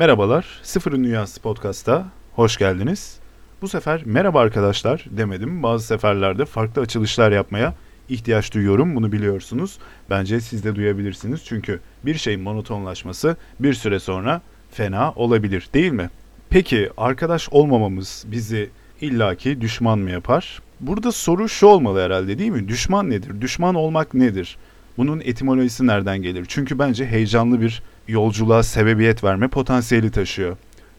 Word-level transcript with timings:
Merhabalar, 0.00 0.60
Sıfırın 0.62 1.04
Dünyası 1.04 1.42
Podcast'a 1.42 2.06
hoş 2.34 2.56
geldiniz. 2.56 3.18
Bu 3.62 3.68
sefer 3.68 4.02
merhaba 4.04 4.40
arkadaşlar 4.40 5.04
demedim. 5.10 5.62
Bazı 5.62 5.86
seferlerde 5.86 6.44
farklı 6.44 6.82
açılışlar 6.82 7.32
yapmaya 7.32 7.74
ihtiyaç 8.10 8.54
duyuyorum. 8.54 8.96
Bunu 8.96 9.12
biliyorsunuz. 9.12 9.78
Bence 10.10 10.40
siz 10.40 10.64
de 10.64 10.76
duyabilirsiniz. 10.76 11.40
Çünkü 11.44 11.80
bir 12.06 12.14
şeyin 12.14 12.40
monotonlaşması 12.40 13.36
bir 13.60 13.74
süre 13.74 14.00
sonra 14.00 14.42
fena 14.70 15.12
olabilir 15.12 15.68
değil 15.74 15.92
mi? 15.92 16.10
Peki 16.50 16.90
arkadaş 16.96 17.48
olmamamız 17.50 18.24
bizi 18.26 18.70
illaki 19.00 19.60
düşman 19.60 19.98
mı 19.98 20.10
yapar? 20.10 20.62
Burada 20.80 21.12
soru 21.12 21.48
şu 21.48 21.66
olmalı 21.66 22.04
herhalde 22.04 22.38
değil 22.38 22.50
mi? 22.50 22.68
Düşman 22.68 23.10
nedir? 23.10 23.40
Düşman 23.40 23.74
olmak 23.74 24.14
nedir? 24.14 24.56
Bunun 24.96 25.20
etimolojisi 25.20 25.86
nereden 25.86 26.22
gelir? 26.22 26.46
Çünkü 26.48 26.78
bence 26.78 27.06
heyecanlı 27.06 27.60
bir 27.60 27.82
yolculuğa 28.08 28.62
sebebiyet 28.62 29.24
verme 29.24 29.48
potansiyeli 29.48 30.10
taşıyor. 30.10 30.56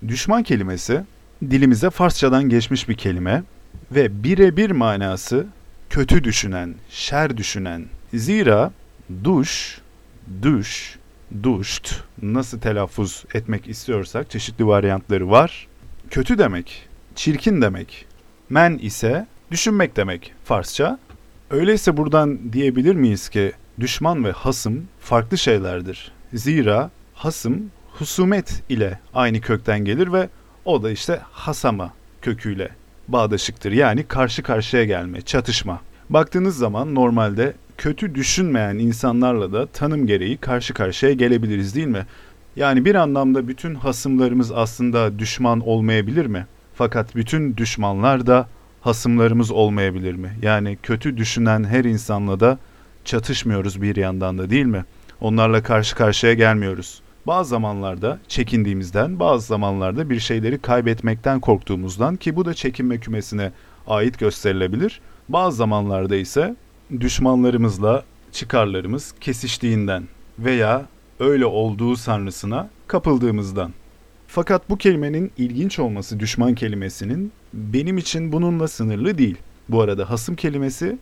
Düşman 0.08 0.44
kelimesi 0.44 1.04
dilimize 1.50 1.90
Farsçadan 1.90 2.50
geçmiş 2.50 2.90
bir 2.90 2.96
kelime 2.96 3.44
ve 3.92 4.24
birebir 4.24 4.72
manası 4.72 5.48
kötü 5.92 6.24
düşünen, 6.24 6.76
şer 6.90 7.38
düşünen. 7.38 7.86
Zira 8.14 8.72
duş, 9.24 9.82
düş, 10.42 10.98
duşt 11.44 11.94
nasıl 12.22 12.60
telaffuz 12.60 13.26
etmek 13.34 13.68
istiyorsak 13.68 14.30
çeşitli 14.30 14.68
varyantları 14.68 15.30
var. 15.30 15.68
Kötü 16.10 16.38
demek, 16.38 16.90
çirkin 17.16 17.62
demek. 17.62 18.06
Men 18.50 18.78
ise 18.78 19.28
düşünmek 19.52 19.96
demek 19.96 20.34
Farsça. 20.46 21.00
Öyleyse 21.50 21.98
buradan 21.98 22.54
diyebilir 22.54 22.96
miyiz 22.96 23.30
ki 23.30 23.52
düşman 23.80 24.26
ve 24.26 24.32
hasım 24.32 24.88
farklı 25.00 25.38
şeylerdir. 25.38 26.12
Zira 26.34 26.92
hasım 27.14 27.72
husumet 27.92 28.64
ile 28.70 29.00
aynı 29.14 29.42
kökten 29.42 29.86
gelir 29.86 30.14
ve 30.14 30.30
o 30.66 30.84
da 30.84 30.92
işte 30.92 31.22
hasama 31.32 31.94
köküyle 32.22 32.81
bağdaşıktır. 33.12 33.72
Yani 33.72 34.04
karşı 34.04 34.44
karşıya 34.44 34.84
gelme, 34.84 35.22
çatışma. 35.22 35.82
Baktığınız 36.10 36.58
zaman 36.58 36.96
normalde 36.96 37.54
kötü 37.78 38.16
düşünmeyen 38.16 38.76
insanlarla 38.76 39.54
da 39.54 39.66
tanım 39.66 40.08
gereği 40.08 40.38
karşı 40.38 40.74
karşıya 40.74 41.14
gelebiliriz 41.14 41.76
değil 41.76 41.88
mi? 41.88 42.06
Yani 42.56 42.86
bir 42.86 42.96
anlamda 42.96 43.48
bütün 43.48 43.76
hasımlarımız 43.76 44.52
aslında 44.52 45.20
düşman 45.20 45.60
olmayabilir 45.60 46.26
mi? 46.26 46.48
Fakat 46.76 47.16
bütün 47.16 47.58
düşmanlar 47.58 48.28
da 48.28 48.48
hasımlarımız 48.82 49.52
olmayabilir 49.52 50.16
mi? 50.16 50.32
Yani 50.42 50.78
kötü 50.84 51.18
düşünen 51.18 51.64
her 51.64 51.84
insanla 51.84 52.40
da 52.40 52.58
çatışmıyoruz 53.06 53.82
bir 53.82 53.96
yandan 53.96 54.38
da 54.38 54.50
değil 54.50 54.66
mi? 54.66 54.86
Onlarla 55.22 55.64
karşı 55.64 55.96
karşıya 55.96 56.34
gelmiyoruz. 56.34 57.02
Bazı 57.28 57.50
zamanlarda 57.50 58.20
çekindiğimizden, 58.28 59.20
bazı 59.20 59.48
zamanlarda 59.48 60.10
bir 60.10 60.20
şeyleri 60.20 60.60
kaybetmekten 60.60 61.40
korktuğumuzdan 61.40 62.16
ki 62.16 62.36
bu 62.36 62.46
da 62.46 62.54
çekinme 62.54 63.00
kümesine 63.00 63.52
ait 63.88 64.20
gösterilebilir. 64.20 65.02
Bazı 65.30 65.58
zamanlarda 65.58 66.16
ise 66.16 66.56
düşmanlarımızla 67.00 68.04
çıkarlarımız 68.32 69.14
kesiştiğinden 69.22 70.04
veya 70.40 70.86
öyle 71.20 71.46
olduğu 71.46 71.96
sanrısına 71.96 72.70
kapıldığımızdan. 72.88 73.74
Fakat 74.28 74.70
bu 74.70 74.78
kelimenin 74.78 75.32
ilginç 75.38 75.80
olması 75.80 76.20
düşman 76.20 76.56
kelimesinin 76.56 77.32
benim 77.54 77.98
için 77.98 78.32
bununla 78.32 78.68
sınırlı 78.68 79.18
değil. 79.18 79.38
Bu 79.70 79.82
arada 79.82 80.10
hasım 80.10 80.36
kelimesi 80.36 80.98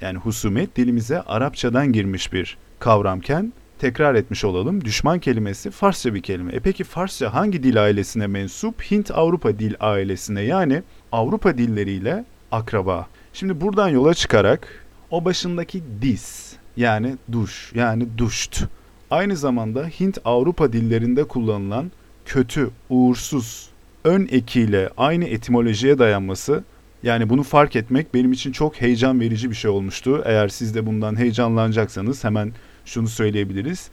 yani 0.00 0.18
husumet 0.18 0.76
dilimize 0.76 1.22
Arapçadan 1.22 1.92
girmiş 1.92 2.32
bir 2.32 2.58
kavramken 2.78 3.52
tekrar 3.80 4.14
etmiş 4.14 4.44
olalım. 4.44 4.84
Düşman 4.84 5.18
kelimesi 5.18 5.70
Farsça 5.70 6.14
bir 6.14 6.22
kelime. 6.22 6.52
E 6.52 6.60
peki 6.60 6.84
Farsça 6.84 7.34
hangi 7.34 7.62
dil 7.62 7.84
ailesine 7.84 8.26
mensup? 8.26 8.82
Hint-Avrupa 8.82 9.58
dil 9.58 9.74
ailesine 9.80 10.42
yani 10.42 10.82
Avrupa 11.12 11.58
dilleriyle 11.58 12.24
akraba. 12.52 13.08
Şimdi 13.32 13.60
buradan 13.60 13.88
yola 13.88 14.14
çıkarak 14.14 14.84
o 15.10 15.24
başındaki 15.24 15.82
dis 16.02 16.52
yani 16.76 17.16
duş 17.32 17.72
yani 17.74 18.06
duşt 18.18 18.62
aynı 19.10 19.36
zamanda 19.36 19.86
Hint-Avrupa 19.86 20.72
dillerinde 20.72 21.24
kullanılan 21.24 21.90
kötü, 22.24 22.70
uğursuz 22.90 23.70
ön 24.04 24.28
ekiyle 24.30 24.90
aynı 24.96 25.24
etimolojiye 25.24 25.98
dayanması 25.98 26.64
yani 27.02 27.28
bunu 27.28 27.42
fark 27.42 27.76
etmek 27.76 28.14
benim 28.14 28.32
için 28.32 28.52
çok 28.52 28.80
heyecan 28.80 29.20
verici 29.20 29.50
bir 29.50 29.54
şey 29.54 29.70
olmuştu. 29.70 30.22
Eğer 30.24 30.48
siz 30.48 30.74
de 30.74 30.86
bundan 30.86 31.18
heyecanlanacaksanız 31.18 32.24
hemen 32.24 32.52
şunu 32.84 33.08
söyleyebiliriz. 33.08 33.90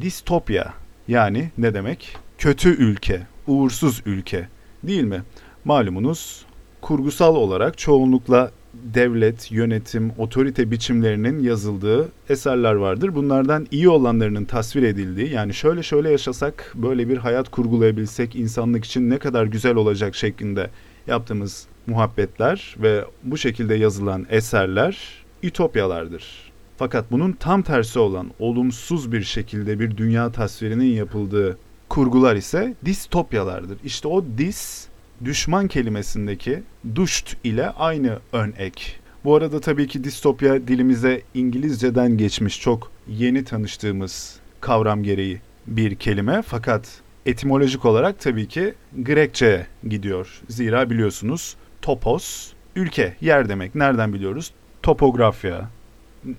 Distopya 0.00 0.74
yani 1.08 1.50
ne 1.58 1.74
demek? 1.74 2.16
Kötü 2.38 2.68
ülke, 2.68 3.26
uğursuz 3.46 4.02
ülke 4.06 4.48
değil 4.82 5.04
mi? 5.04 5.22
Malumunuz 5.64 6.46
kurgusal 6.80 7.36
olarak 7.36 7.78
çoğunlukla 7.78 8.50
devlet, 8.74 9.52
yönetim, 9.52 10.12
otorite 10.18 10.70
biçimlerinin 10.70 11.42
yazıldığı 11.42 12.08
eserler 12.28 12.74
vardır. 12.74 13.14
Bunlardan 13.14 13.66
iyi 13.70 13.88
olanlarının 13.88 14.44
tasvir 14.44 14.82
edildiği 14.82 15.30
yani 15.30 15.54
şöyle 15.54 15.82
şöyle 15.82 16.10
yaşasak 16.10 16.72
böyle 16.74 17.08
bir 17.08 17.16
hayat 17.16 17.48
kurgulayabilsek 17.48 18.36
insanlık 18.36 18.84
için 18.84 19.10
ne 19.10 19.18
kadar 19.18 19.44
güzel 19.44 19.74
olacak 19.74 20.14
şeklinde 20.14 20.70
yaptığımız 21.06 21.66
muhabbetler 21.86 22.76
ve 22.78 23.04
bu 23.22 23.38
şekilde 23.38 23.74
yazılan 23.74 24.26
eserler 24.30 25.24
ütopyalardır. 25.42 26.43
Fakat 26.76 27.12
bunun 27.12 27.32
tam 27.32 27.62
tersi 27.62 27.98
olan 27.98 28.30
olumsuz 28.38 29.12
bir 29.12 29.22
şekilde 29.22 29.80
bir 29.80 29.96
dünya 29.96 30.32
tasvirinin 30.32 30.94
yapıldığı 30.94 31.58
kurgular 31.88 32.36
ise 32.36 32.74
distopyalardır. 32.84 33.78
İşte 33.84 34.08
o 34.08 34.24
dis 34.38 34.88
düşman 35.24 35.68
kelimesindeki 35.68 36.62
duşt 36.94 37.36
ile 37.44 37.70
aynı 37.70 38.18
ön 38.32 38.54
ek. 38.58 38.84
Bu 39.24 39.36
arada 39.36 39.60
tabii 39.60 39.86
ki 39.86 40.04
distopya 40.04 40.68
dilimize 40.68 41.22
İngilizceden 41.34 42.16
geçmiş 42.16 42.60
çok 42.60 42.92
yeni 43.08 43.44
tanıştığımız 43.44 44.36
kavram 44.60 45.02
gereği 45.02 45.40
bir 45.66 45.94
kelime 45.94 46.42
fakat 46.42 47.00
etimolojik 47.26 47.84
olarak 47.84 48.20
tabii 48.20 48.48
ki 48.48 48.74
Grekçe'ye 49.02 49.66
gidiyor. 49.88 50.40
Zira 50.48 50.90
biliyorsunuz 50.90 51.56
topos 51.82 52.52
ülke, 52.76 53.16
yer 53.20 53.48
demek. 53.48 53.74
Nereden 53.74 54.12
biliyoruz? 54.12 54.50
Topografya, 54.82 55.68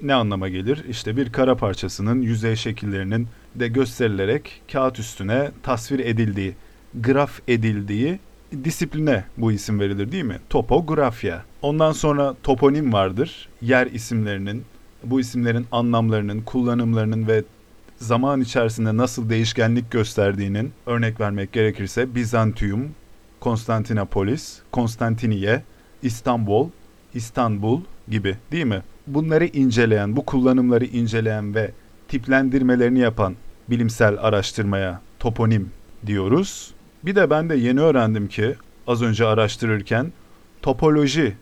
ne 0.02 0.14
anlama 0.14 0.50
gelir? 0.50 0.84
İşte 0.90 1.18
bir 1.18 1.32
kara 1.32 1.56
parçasının 1.56 2.22
yüzey 2.22 2.56
şekillerinin 2.56 3.28
de 3.56 3.68
gösterilerek 3.68 4.62
kağıt 4.72 5.00
üstüne 5.00 5.52
tasvir 5.64 6.00
edildiği, 6.00 6.56
graf 6.96 7.40
edildiği 7.48 8.20
disipline 8.64 9.24
bu 9.38 9.52
isim 9.52 9.80
verilir 9.80 10.12
değil 10.12 10.24
mi? 10.24 10.40
Topografya. 10.50 11.44
Ondan 11.62 11.92
sonra 11.92 12.36
toponim 12.44 12.94
vardır. 12.94 13.50
Yer 13.62 13.88
isimlerinin, 13.88 14.64
bu 15.04 15.20
isimlerin 15.20 15.66
anlamlarının, 15.72 16.42
kullanımlarının 16.42 17.28
ve 17.28 17.44
zaman 17.98 18.42
içerisinde 18.42 18.98
nasıl 18.98 19.30
değişkenlik 19.30 19.92
gösterdiğinin 19.92 20.72
örnek 20.86 21.20
vermek 21.20 21.52
gerekirse 21.52 22.16
Bizantium, 22.16 22.90
Konstantinopolis, 23.40 24.60
Konstantiniye, 24.72 25.64
İstanbul, 26.02 26.70
İstanbul 27.14 27.82
gibi 28.08 28.38
değil 28.52 28.66
mi? 28.66 28.82
Bunları 29.08 29.46
inceleyen, 29.46 30.16
bu 30.16 30.26
kullanımları 30.26 30.86
inceleyen 30.86 31.56
ve 31.56 31.72
tiplendirmelerini 32.08 33.00
yapan 33.00 33.36
bilimsel 33.70 34.18
araştırmaya 34.20 35.02
toponim 35.20 35.72
diyoruz. 36.06 36.74
Bir 37.04 37.16
de 37.16 37.30
ben 37.30 37.50
de 37.50 37.56
yeni 37.56 37.82
öğrendim 37.82 38.28
ki 38.28 38.56
az 38.88 39.02
önce 39.02 39.26
araştırırken 39.26 40.12
topoloji 40.62 41.34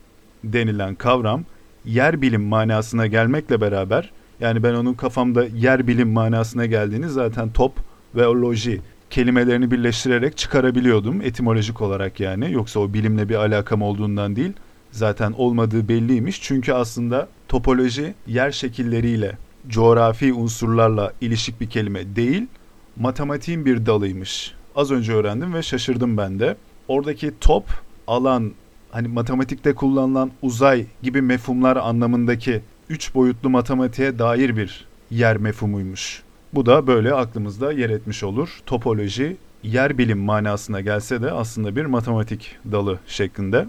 denilen 0.43 0.95
kavram 0.95 1.43
yer 1.85 2.21
bilim 2.21 2.43
manasına 2.43 3.07
gelmekle 3.07 3.61
beraber 3.61 4.11
yani 4.39 4.63
ben 4.63 4.73
onun 4.73 4.93
kafamda 4.93 5.45
yer 5.45 5.87
bilim 5.87 6.09
manasına 6.09 6.65
geldiğini 6.65 7.09
zaten 7.09 7.49
top 7.49 7.73
ve 8.15 8.21
loji 8.21 8.81
kelimelerini 9.09 9.71
birleştirerek 9.71 10.37
çıkarabiliyordum 10.37 11.21
etimolojik 11.21 11.81
olarak 11.81 12.19
yani 12.19 12.51
yoksa 12.51 12.79
o 12.79 12.93
bilimle 12.93 13.29
bir 13.29 13.35
alakam 13.35 13.81
olduğundan 13.81 14.35
değil 14.35 14.53
zaten 14.91 15.31
olmadığı 15.31 15.87
belliymiş. 15.87 16.41
Çünkü 16.41 16.73
aslında 16.73 17.27
topoloji 17.53 18.13
yer 18.27 18.51
şekilleriyle, 18.51 19.37
coğrafi 19.67 20.33
unsurlarla 20.33 21.13
ilişik 21.21 21.61
bir 21.61 21.69
kelime 21.69 22.15
değil, 22.15 22.47
matematiğin 22.95 23.65
bir 23.65 23.85
dalıymış. 23.85 24.53
Az 24.75 24.91
önce 24.91 25.13
öğrendim 25.13 25.53
ve 25.53 25.63
şaşırdım 25.63 26.17
ben 26.17 26.39
de. 26.39 26.55
Oradaki 26.87 27.33
top, 27.41 27.65
alan, 28.07 28.51
hani 28.91 29.07
matematikte 29.07 29.75
kullanılan 29.75 30.31
uzay 30.41 30.85
gibi 31.03 31.21
mefhumlar 31.21 31.77
anlamındaki 31.77 32.61
üç 32.89 33.15
boyutlu 33.15 33.49
matematiğe 33.49 34.19
dair 34.19 34.57
bir 34.57 34.87
yer 35.11 35.37
mefhumuymuş. 35.37 36.23
Bu 36.53 36.65
da 36.65 36.87
böyle 36.87 37.13
aklımızda 37.13 37.71
yer 37.71 37.89
etmiş 37.89 38.23
olur. 38.23 38.49
Topoloji 38.65 39.37
yer 39.63 39.97
bilim 39.97 40.19
manasına 40.19 40.81
gelse 40.81 41.21
de 41.21 41.31
aslında 41.31 41.75
bir 41.75 41.85
matematik 41.85 42.55
dalı 42.71 42.99
şeklinde. 43.07 43.67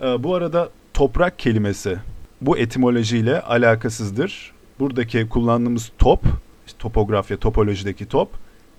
Ee, 0.00 0.22
bu 0.22 0.34
arada 0.34 0.70
toprak 0.94 1.38
kelimesi 1.38 1.98
bu 2.40 2.58
etimolojiyle 2.58 3.40
alakasızdır. 3.40 4.52
Buradaki 4.80 5.28
kullandığımız 5.28 5.92
top, 5.98 6.22
işte 6.66 6.78
topografya, 6.78 7.36
topolojideki 7.36 8.06
top, 8.06 8.28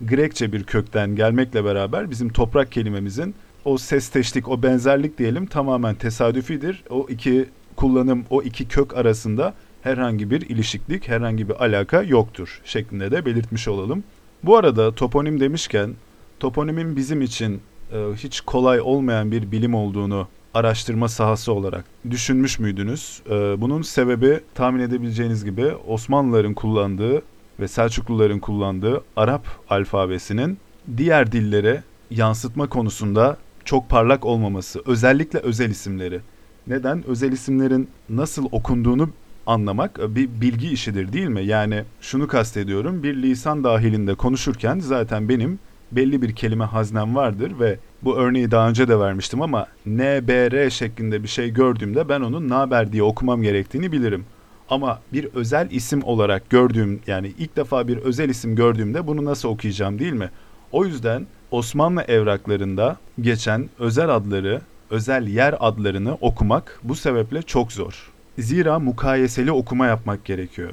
Grekçe 0.01 0.53
bir 0.53 0.63
kökten 0.63 1.15
gelmekle 1.15 1.65
beraber 1.65 2.09
bizim 2.09 2.29
toprak 2.29 2.71
kelimemizin 2.71 3.35
o 3.65 3.77
sesteşlik, 3.77 4.47
o 4.47 4.63
benzerlik 4.63 5.17
diyelim 5.17 5.45
tamamen 5.45 5.95
tesadüfidir. 5.95 6.83
O 6.89 7.07
iki 7.09 7.45
kullanım, 7.75 8.25
o 8.29 8.41
iki 8.41 8.67
kök 8.67 8.97
arasında 8.97 9.53
herhangi 9.81 10.31
bir 10.31 10.41
ilişiklik, 10.41 11.07
herhangi 11.07 11.49
bir 11.49 11.63
alaka 11.63 12.03
yoktur 12.03 12.61
şeklinde 12.65 13.11
de 13.11 13.25
belirtmiş 13.25 13.67
olalım. 13.67 14.03
Bu 14.43 14.57
arada 14.57 14.95
toponim 14.95 15.39
demişken 15.39 15.93
toponimin 16.39 16.95
bizim 16.95 17.21
için 17.21 17.61
e, 17.93 17.97
hiç 18.15 18.41
kolay 18.41 18.81
olmayan 18.81 19.31
bir 19.31 19.51
bilim 19.51 19.75
olduğunu 19.75 20.27
araştırma 20.53 21.09
sahası 21.09 21.53
olarak 21.53 21.85
düşünmüş 22.09 22.59
müydünüz? 22.59 23.21
E, 23.29 23.61
bunun 23.61 23.81
sebebi 23.81 24.39
tahmin 24.55 24.79
edebileceğiniz 24.79 25.45
gibi 25.45 25.73
Osmanlıların 25.87 26.53
kullandığı 26.53 27.21
ve 27.59 27.67
Selçukluların 27.67 28.39
kullandığı 28.39 29.03
Arap 29.15 29.47
alfabesinin 29.69 30.57
diğer 30.97 31.31
dillere 31.31 31.83
yansıtma 32.11 32.69
konusunda 32.69 33.37
çok 33.65 33.89
parlak 33.89 34.25
olmaması, 34.25 34.81
özellikle 34.85 35.39
özel 35.39 35.69
isimleri. 35.69 36.19
Neden? 36.67 37.03
Özel 37.07 37.31
isimlerin 37.31 37.89
nasıl 38.09 38.45
okunduğunu 38.51 39.09
anlamak 39.45 39.99
e, 39.99 40.15
bir 40.15 40.29
bilgi 40.41 40.69
işidir 40.69 41.13
değil 41.13 41.27
mi? 41.27 41.45
Yani 41.45 41.83
şunu 42.01 42.27
kastediyorum. 42.27 43.03
Bir 43.03 43.21
lisan 43.21 43.63
dahilinde 43.63 44.15
konuşurken 44.15 44.79
zaten 44.79 45.29
benim 45.29 45.59
belli 45.91 46.21
bir 46.21 46.35
kelime 46.35 46.65
haznem 46.65 47.15
vardır 47.15 47.51
ve 47.59 47.79
bu 48.03 48.17
örneği 48.17 48.51
daha 48.51 48.69
önce 48.69 48.87
de 48.87 48.99
vermiştim 48.99 49.41
ama 49.41 49.67
NBR 49.85 50.69
şeklinde 50.69 51.23
bir 51.23 51.27
şey 51.27 51.53
gördüğümde 51.53 52.09
ben 52.09 52.21
onun 52.21 52.49
naber 52.49 52.91
diye 52.91 53.03
okumam 53.03 53.41
gerektiğini 53.41 53.91
bilirim. 53.91 54.25
Ama 54.69 54.99
bir 55.13 55.25
özel 55.25 55.71
isim 55.71 56.03
olarak 56.03 56.49
gördüğüm 56.49 56.99
yani 57.07 57.33
ilk 57.37 57.55
defa 57.55 57.87
bir 57.87 57.97
özel 57.97 58.29
isim 58.29 58.55
gördüğümde 58.55 59.07
bunu 59.07 59.25
nasıl 59.25 59.49
okuyacağım 59.49 59.99
değil 59.99 60.13
mi? 60.13 60.29
O 60.71 60.85
yüzden 60.85 61.27
Osmanlı 61.51 62.01
evraklarında 62.01 62.97
geçen 63.21 63.69
özel 63.79 64.09
adları, 64.09 64.61
özel 64.89 65.27
yer 65.27 65.55
adlarını 65.59 66.17
okumak 66.21 66.79
bu 66.83 66.95
sebeple 66.95 67.41
çok 67.41 67.71
zor. 67.71 68.11
Zira 68.37 68.79
mukayeseli 68.79 69.51
okuma 69.51 69.87
yapmak 69.87 70.25
gerekiyor. 70.25 70.69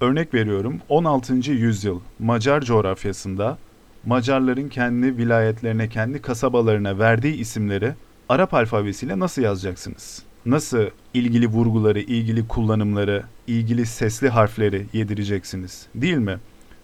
Örnek 0.00 0.34
veriyorum 0.34 0.80
16. 0.88 1.34
yüzyıl 1.34 2.00
Macar 2.18 2.60
coğrafyasında 2.60 3.58
Macarların 4.06 4.68
kendi 4.68 5.16
vilayetlerine, 5.16 5.88
kendi 5.88 6.22
kasabalarına 6.22 6.98
verdiği 6.98 7.34
isimleri 7.34 7.94
Arap 8.28 8.54
alfabesiyle 8.54 9.18
nasıl 9.18 9.42
yazacaksınız? 9.42 10.22
Nasıl 10.46 10.84
ilgili 11.14 11.46
vurguları, 11.46 12.00
ilgili 12.00 12.48
kullanımları, 12.48 13.22
ilgili 13.46 13.86
sesli 13.86 14.28
harfleri 14.28 14.86
yedireceksiniz? 14.92 15.86
Değil 15.94 16.16
mi? 16.16 16.38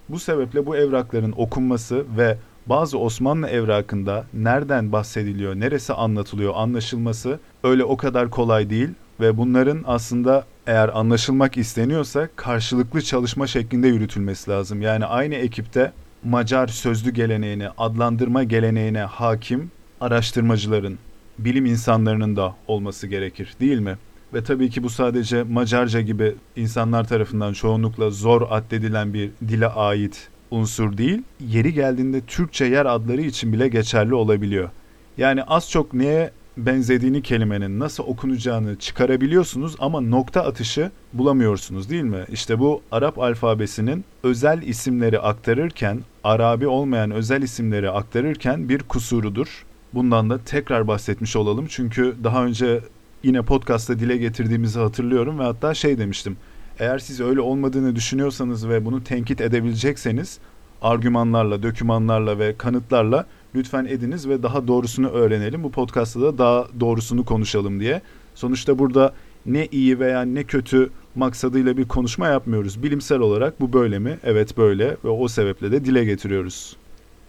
Bu 0.08 0.19
sebeple 0.19 0.66
bu 0.66 0.76
evrakların 0.76 1.34
okunması 1.36 2.04
ve 2.19 2.36
bazı 2.66 2.98
Osmanlı 2.98 3.48
evrakında 3.48 4.26
nereden 4.34 4.92
bahsediliyor, 4.92 5.54
neresi 5.54 5.92
anlatılıyor 5.92 6.52
anlaşılması 6.56 7.40
öyle 7.64 7.84
o 7.84 7.96
kadar 7.96 8.30
kolay 8.30 8.70
değil 8.70 8.88
ve 9.20 9.36
bunların 9.36 9.82
aslında 9.86 10.44
eğer 10.66 10.88
anlaşılmak 10.98 11.56
isteniyorsa 11.56 12.28
karşılıklı 12.36 13.02
çalışma 13.02 13.46
şeklinde 13.46 13.88
yürütülmesi 13.88 14.50
lazım. 14.50 14.82
Yani 14.82 15.06
aynı 15.06 15.34
ekipte 15.34 15.92
Macar 16.24 16.69
sözlü 16.69 17.10
geleneğine, 17.10 17.69
adlandırma 17.78 18.44
geleneğine 18.44 19.00
hakim 19.00 19.70
araştırmacıların, 20.00 20.98
bilim 21.38 21.66
insanlarının 21.66 22.36
da 22.36 22.54
olması 22.69 23.06
gerekir 23.06 23.54
değil 23.60 23.78
mi? 23.78 23.98
Ve 24.34 24.44
tabii 24.44 24.70
ki 24.70 24.82
bu 24.82 24.90
sadece 24.90 25.42
Macarca 25.42 26.00
gibi 26.00 26.34
insanlar 26.56 27.08
tarafından 27.08 27.52
çoğunlukla 27.52 28.10
zor 28.10 28.42
addedilen 28.50 29.14
bir 29.14 29.30
dile 29.48 29.66
ait 29.66 30.28
unsur 30.50 30.96
değil, 30.98 31.22
yeri 31.40 31.74
geldiğinde 31.74 32.20
Türkçe 32.20 32.64
yer 32.64 32.86
adları 32.86 33.22
için 33.22 33.52
bile 33.52 33.69
geçerli 33.69 34.14
olabiliyor. 34.14 34.70
Yani 35.19 35.42
az 35.42 35.70
çok 35.70 35.94
neye 35.94 36.30
benzediğini 36.56 37.22
kelimenin 37.22 37.81
nasıl 37.81 38.04
okunacağını 38.04 38.78
çıkarabiliyorsunuz 38.78 39.76
ama 39.78 40.00
nokta 40.00 40.43
atışı 40.44 40.90
bulamıyorsunuz 41.12 41.90
değil 41.90 42.02
mi? 42.02 42.25
İşte 42.32 42.58
bu 42.58 42.82
Arap 42.93 43.19
alfabesinin 43.19 44.04
özel 44.22 44.62
isimleri 44.62 45.20
aktarırken, 45.20 46.00
Arabi 46.25 46.66
olmayan 46.66 47.10
özel 47.10 47.43
isimleri 47.43 47.90
aktarırken 47.90 48.69
bir 48.69 48.78
kusurudur. 48.78 49.64
Bundan 49.94 50.31
da 50.31 50.38
tekrar 50.38 50.88
bahsetmiş 50.88 51.37
olalım 51.37 51.66
çünkü 51.69 52.14
daha 52.25 52.44
önce 52.44 52.81
yine 53.22 53.43
podcast'ta 53.43 53.98
dile 53.98 54.16
getirdiğimizi 54.16 54.78
hatırlıyorum 54.78 55.38
ve 55.38 55.43
hatta 55.43 55.75
şey 55.75 55.98
demiştim. 55.98 56.37
Eğer 56.78 56.98
siz 56.98 57.20
öyle 57.20 57.40
olmadığını 57.40 57.96
düşünüyorsanız 57.96 58.69
ve 58.69 58.84
bunu 58.84 59.05
tenkit 59.05 59.40
edebilecekseniz 59.40 60.38
argümanlarla, 60.82 61.62
dökümanlarla 61.62 62.38
ve 62.38 62.56
kanıtlarla 62.56 63.26
lütfen 63.54 63.84
ediniz 63.84 64.28
ve 64.28 64.43
daha 64.43 64.69
doğrusunu 64.69 65.08
öğrenelim. 65.08 65.64
Bu 65.64 65.70
podcast'ta 65.70 66.20
da 66.20 66.38
daha 66.38 66.66
doğrusunu 66.81 67.25
konuşalım 67.25 67.81
diye. 67.81 68.02
Sonuçta 68.34 68.78
burada 68.78 69.14
ne 69.46 69.69
iyi 69.72 70.00
veya 70.00 70.22
ne 70.22 70.44
kötü 70.44 70.90
maksadıyla 71.14 71.76
bir 71.76 71.88
konuşma 71.88 72.28
yapmıyoruz. 72.28 72.82
Bilimsel 72.82 73.19
olarak 73.19 73.60
bu 73.60 73.72
böyle 73.72 73.99
mi? 73.99 74.19
Evet 74.25 74.56
böyle 74.56 74.96
ve 75.04 75.08
o 75.08 75.28
sebeple 75.28 75.72
de 75.72 75.84
dile 75.84 76.04
getiriyoruz. 76.04 76.76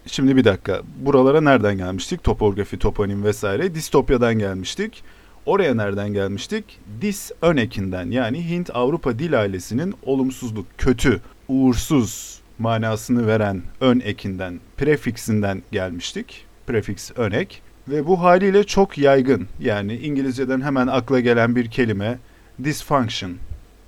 Şimdi 0.05 0.35
bir 0.35 0.43
dakika. 0.43 0.81
Buralara 1.05 1.41
nereden 1.41 1.77
gelmiştik? 1.77 2.23
Topografi, 2.23 2.79
toponim 2.79 3.23
vesaire. 3.23 3.75
Distopyadan 3.75 4.39
gelmiştik. 4.39 5.03
Oraya 5.45 5.75
nereden 5.75 6.13
gelmiştik? 6.13 6.79
Dis 7.01 7.31
önekinden 7.41 8.11
yani 8.11 8.49
Hint-Avrupa 8.49 9.19
dil 9.19 9.41
ailesinin 9.41 9.93
olumsuzluk, 10.05 10.65
kötü, 10.77 11.21
uğursuz 11.47 12.42
manasını 12.59 13.27
veren 13.27 13.61
ön 13.81 13.99
ekinden, 13.99 14.59
prefiksinden 14.77 15.63
gelmiştik. 15.71 16.45
Prefix 16.67 17.11
önek 17.15 17.61
ve 17.87 18.07
bu 18.07 18.21
haliyle 18.21 18.63
çok 18.63 18.97
yaygın. 18.97 19.47
Yani 19.59 19.95
İngilizceden 19.95 20.61
hemen 20.61 20.87
akla 20.87 21.19
gelen 21.19 21.55
bir 21.55 21.71
kelime 21.71 22.19
dysfunction. 22.63 23.31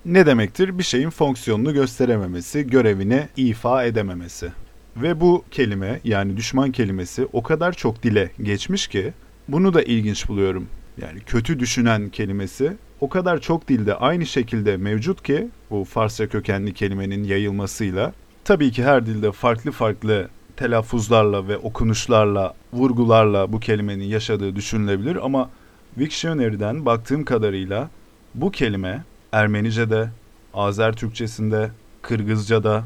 Ne 0.06 0.26
demektir? 0.26 0.78
Bir 0.78 0.84
şeyin 0.84 1.10
fonksiyonunu 1.10 1.74
gösterememesi, 1.74 2.68
görevini 2.68 3.28
ifa 3.38 3.84
edememesi. 3.84 4.52
Ve 4.98 5.22
bu 5.22 5.46
kelime 5.52 6.00
yani 6.04 6.38
düşman 6.38 6.72
kelimesi 6.72 7.28
o 7.34 7.44
kadar 7.44 7.74
çok 7.74 8.04
dile 8.04 8.32
geçmiş 8.44 8.88
ki 8.88 9.14
bunu 9.48 9.74
da 9.74 9.82
ilginç 9.84 10.28
buluyorum. 10.28 10.68
Yani 11.02 11.20
kötü 11.20 11.60
düşünen 11.60 12.10
kelimesi 12.10 12.74
o 13.02 13.10
kadar 13.10 13.42
çok 13.42 13.68
dilde 13.68 13.96
aynı 13.96 14.26
şekilde 14.26 14.78
mevcut 14.78 15.24
ki 15.24 15.48
bu 15.72 15.84
Farsça 15.84 16.30
kökenli 16.30 16.74
kelimenin 16.74 17.24
yayılmasıyla 17.24 18.14
tabii 18.46 18.72
ki 18.72 18.84
her 18.84 19.06
dilde 19.06 19.32
farklı 19.32 19.72
farklı 19.72 20.30
telaffuzlarla 20.58 21.48
ve 21.48 21.58
okunuşlarla, 21.58 22.54
vurgularla 22.74 23.54
bu 23.54 23.60
kelimenin 23.60 24.06
yaşadığı 24.06 24.56
düşünülebilir 24.56 25.26
ama 25.26 25.50
Wiktionary'den 25.96 26.86
baktığım 26.86 27.26
kadarıyla 27.26 27.90
bu 28.36 28.52
kelime 28.52 29.04
Ermenice'de, 29.32 30.10
Azer 30.54 30.94
Türkçesinde, 30.94 31.72
Kırgızca'da, 32.02 32.84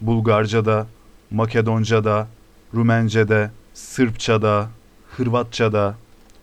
Bulgarca'da, 0.00 0.86
Makedonca'da, 1.30 2.28
Rumence'de, 2.74 3.50
Sırpça'da, 3.74 4.68
Hırvatça'da, 5.16 5.94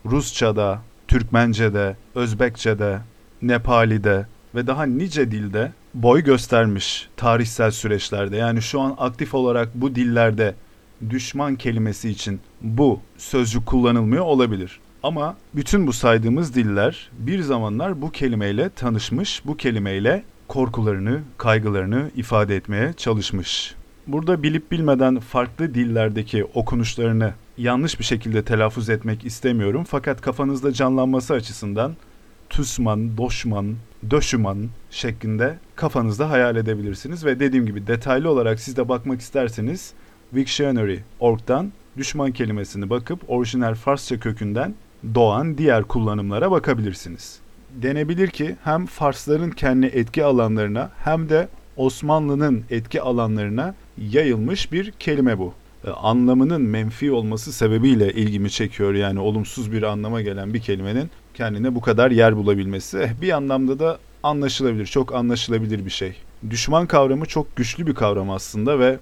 Rusça'da, 0.06 0.82
Türkmence'de, 1.08 1.96
Özbekçe'de, 2.14 2.98
Nepali'de 3.42 4.26
ve 4.54 4.66
daha 4.66 4.86
nice 4.86 5.30
dilde 5.30 5.72
boy 5.94 6.24
göstermiş 6.24 7.08
tarihsel 7.16 7.70
süreçlerde. 7.70 8.36
Yani 8.36 8.62
şu 8.62 8.80
an 8.80 8.94
aktif 8.98 9.34
olarak 9.34 9.68
bu 9.74 9.94
dillerde 9.94 10.54
düşman 11.10 11.56
kelimesi 11.56 12.10
için 12.10 12.40
bu 12.60 13.00
sözcük 13.18 13.66
kullanılmıyor 13.66 14.24
olabilir. 14.24 14.80
Ama 15.02 15.36
bütün 15.54 15.86
bu 15.86 15.92
saydığımız 15.92 16.54
diller 16.54 17.10
bir 17.18 17.40
zamanlar 17.40 18.02
bu 18.02 18.10
kelimeyle 18.10 18.70
tanışmış, 18.70 19.42
bu 19.44 19.56
kelimeyle 19.56 20.24
korkularını, 20.48 21.20
kaygılarını 21.38 22.10
ifade 22.16 22.56
etmeye 22.56 22.92
çalışmış. 22.92 23.74
Burada 24.06 24.42
bilip 24.42 24.70
bilmeden 24.70 25.18
farklı 25.18 25.74
dillerdeki 25.74 26.44
okunuşlarını 26.44 27.34
yanlış 27.58 27.98
bir 27.98 28.04
şekilde 28.04 28.44
telaffuz 28.44 28.90
etmek 28.90 29.24
istemiyorum 29.24 29.84
fakat 29.88 30.20
kafanızda 30.20 30.72
canlanması 30.72 31.34
açısından 31.34 31.96
Tüsman, 32.50 33.16
Doşman, 33.16 33.76
Döşüman 34.10 34.68
şeklinde 34.90 35.58
kafanızda 35.76 36.30
hayal 36.30 36.56
edebilirsiniz 36.56 37.24
ve 37.24 37.40
dediğim 37.40 37.66
gibi 37.66 37.86
detaylı 37.86 38.30
olarak 38.30 38.60
siz 38.60 38.76
de 38.76 38.88
bakmak 38.88 39.20
isterseniz 39.20 39.92
Wiktionary.org'dan 40.30 41.72
düşman 41.96 42.32
kelimesini 42.32 42.90
bakıp 42.90 43.20
orijinal 43.28 43.74
Farsça 43.74 44.20
kökünden 44.20 44.74
doğan 45.14 45.58
diğer 45.58 45.84
kullanımlara 45.84 46.50
bakabilirsiniz. 46.50 47.40
Denebilir 47.82 48.28
ki 48.28 48.56
hem 48.64 48.86
Farsların 48.86 49.50
kendi 49.50 49.86
etki 49.86 50.24
alanlarına 50.24 50.90
hem 51.04 51.28
de 51.28 51.48
Osmanlı'nın 51.76 52.64
etki 52.70 53.02
alanlarına 53.02 53.74
yayılmış 53.98 54.72
bir 54.72 54.90
kelime 54.90 55.38
bu. 55.38 55.54
E, 55.84 55.90
anlamının 55.90 56.62
menfi 56.62 57.12
olması 57.12 57.52
sebebiyle 57.52 58.12
ilgimi 58.12 58.50
çekiyor. 58.50 58.94
Yani 58.94 59.20
olumsuz 59.20 59.72
bir 59.72 59.82
anlama 59.82 60.22
gelen 60.22 60.54
bir 60.54 60.60
kelimenin 60.60 61.10
kendine 61.40 61.74
bu 61.74 61.80
kadar 61.80 62.10
yer 62.10 62.36
bulabilmesi. 62.36 62.98
Eh, 62.98 63.20
bir 63.20 63.30
anlamda 63.30 63.78
da 63.78 63.98
anlaşılabilir, 64.22 64.86
çok 64.86 65.14
anlaşılabilir 65.14 65.84
bir 65.84 65.90
şey. 65.90 66.12
Düşman 66.50 66.86
kavramı 66.86 67.26
çok 67.26 67.56
güçlü 67.56 67.86
bir 67.86 67.94
kavram 67.94 68.30
aslında 68.30 68.78
ve 68.78 68.98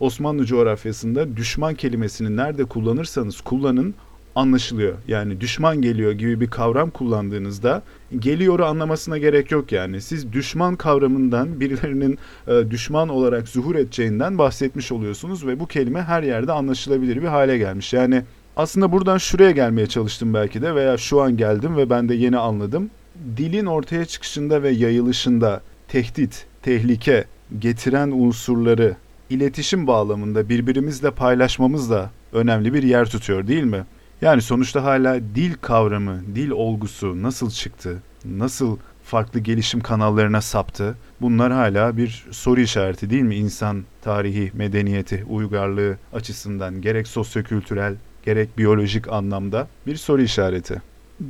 Osmanlı 0.00 0.44
coğrafyasında 0.44 1.36
düşman 1.36 1.74
kelimesini 1.74 2.36
nerede 2.36 2.64
kullanırsanız 2.64 3.40
kullanın 3.40 3.94
anlaşılıyor. 4.34 4.94
Yani 5.08 5.40
düşman 5.40 5.82
geliyor 5.82 6.12
gibi 6.12 6.40
bir 6.40 6.50
kavram 6.50 6.90
kullandığınızda 6.90 7.82
geliyoru 8.18 8.64
anlamasına 8.64 9.18
gerek 9.18 9.50
yok 9.50 9.72
yani. 9.72 10.00
Siz 10.00 10.32
düşman 10.32 10.76
kavramından 10.76 11.60
birilerinin 11.60 12.18
e, 12.48 12.70
düşman 12.70 13.08
olarak 13.08 13.48
zuhur 13.48 13.74
edeceğinden 13.74 14.38
bahsetmiş 14.38 14.92
oluyorsunuz 14.92 15.46
ve 15.46 15.60
bu 15.60 15.66
kelime 15.66 16.02
her 16.02 16.22
yerde 16.22 16.52
anlaşılabilir 16.52 17.22
bir 17.22 17.28
hale 17.28 17.58
gelmiş. 17.58 17.92
Yani 17.92 18.22
aslında 18.56 18.92
buradan 18.92 19.18
şuraya 19.18 19.50
gelmeye 19.50 19.86
çalıştım 19.86 20.34
belki 20.34 20.62
de 20.62 20.74
veya 20.74 20.98
şu 20.98 21.22
an 21.22 21.36
geldim 21.36 21.76
ve 21.76 21.90
ben 21.90 22.08
de 22.08 22.14
yeni 22.14 22.38
anladım. 22.38 22.90
Dilin 23.36 23.66
ortaya 23.66 24.04
çıkışında 24.04 24.62
ve 24.62 24.70
yayılışında 24.70 25.60
tehdit, 25.88 26.46
tehlike 26.62 27.24
getiren 27.58 28.10
unsurları 28.10 28.96
iletişim 29.30 29.86
bağlamında 29.86 30.48
birbirimizle 30.48 31.10
paylaşmamız 31.10 31.90
da 31.90 32.10
önemli 32.32 32.74
bir 32.74 32.82
yer 32.82 33.06
tutuyor 33.10 33.46
değil 33.46 33.64
mi? 33.64 33.84
Yani 34.20 34.42
sonuçta 34.42 34.84
hala 34.84 35.20
dil 35.20 35.54
kavramı, 35.54 36.20
dil 36.34 36.50
olgusu 36.50 37.22
nasıl 37.22 37.50
çıktı, 37.50 38.02
nasıl 38.24 38.78
farklı 39.04 39.40
gelişim 39.40 39.80
kanallarına 39.80 40.40
saptı? 40.40 40.94
Bunlar 41.20 41.52
hala 41.52 41.96
bir 41.96 42.26
soru 42.30 42.60
işareti 42.60 43.10
değil 43.10 43.22
mi? 43.22 43.36
İnsan 43.36 43.84
tarihi, 44.02 44.50
medeniyeti, 44.54 45.24
uygarlığı 45.28 45.96
açısından 46.12 46.80
gerek 46.80 47.08
sosyokültürel 47.08 47.94
gerek 48.24 48.58
biyolojik 48.58 49.08
anlamda 49.08 49.68
bir 49.86 49.96
soru 49.96 50.22
işareti. 50.22 50.82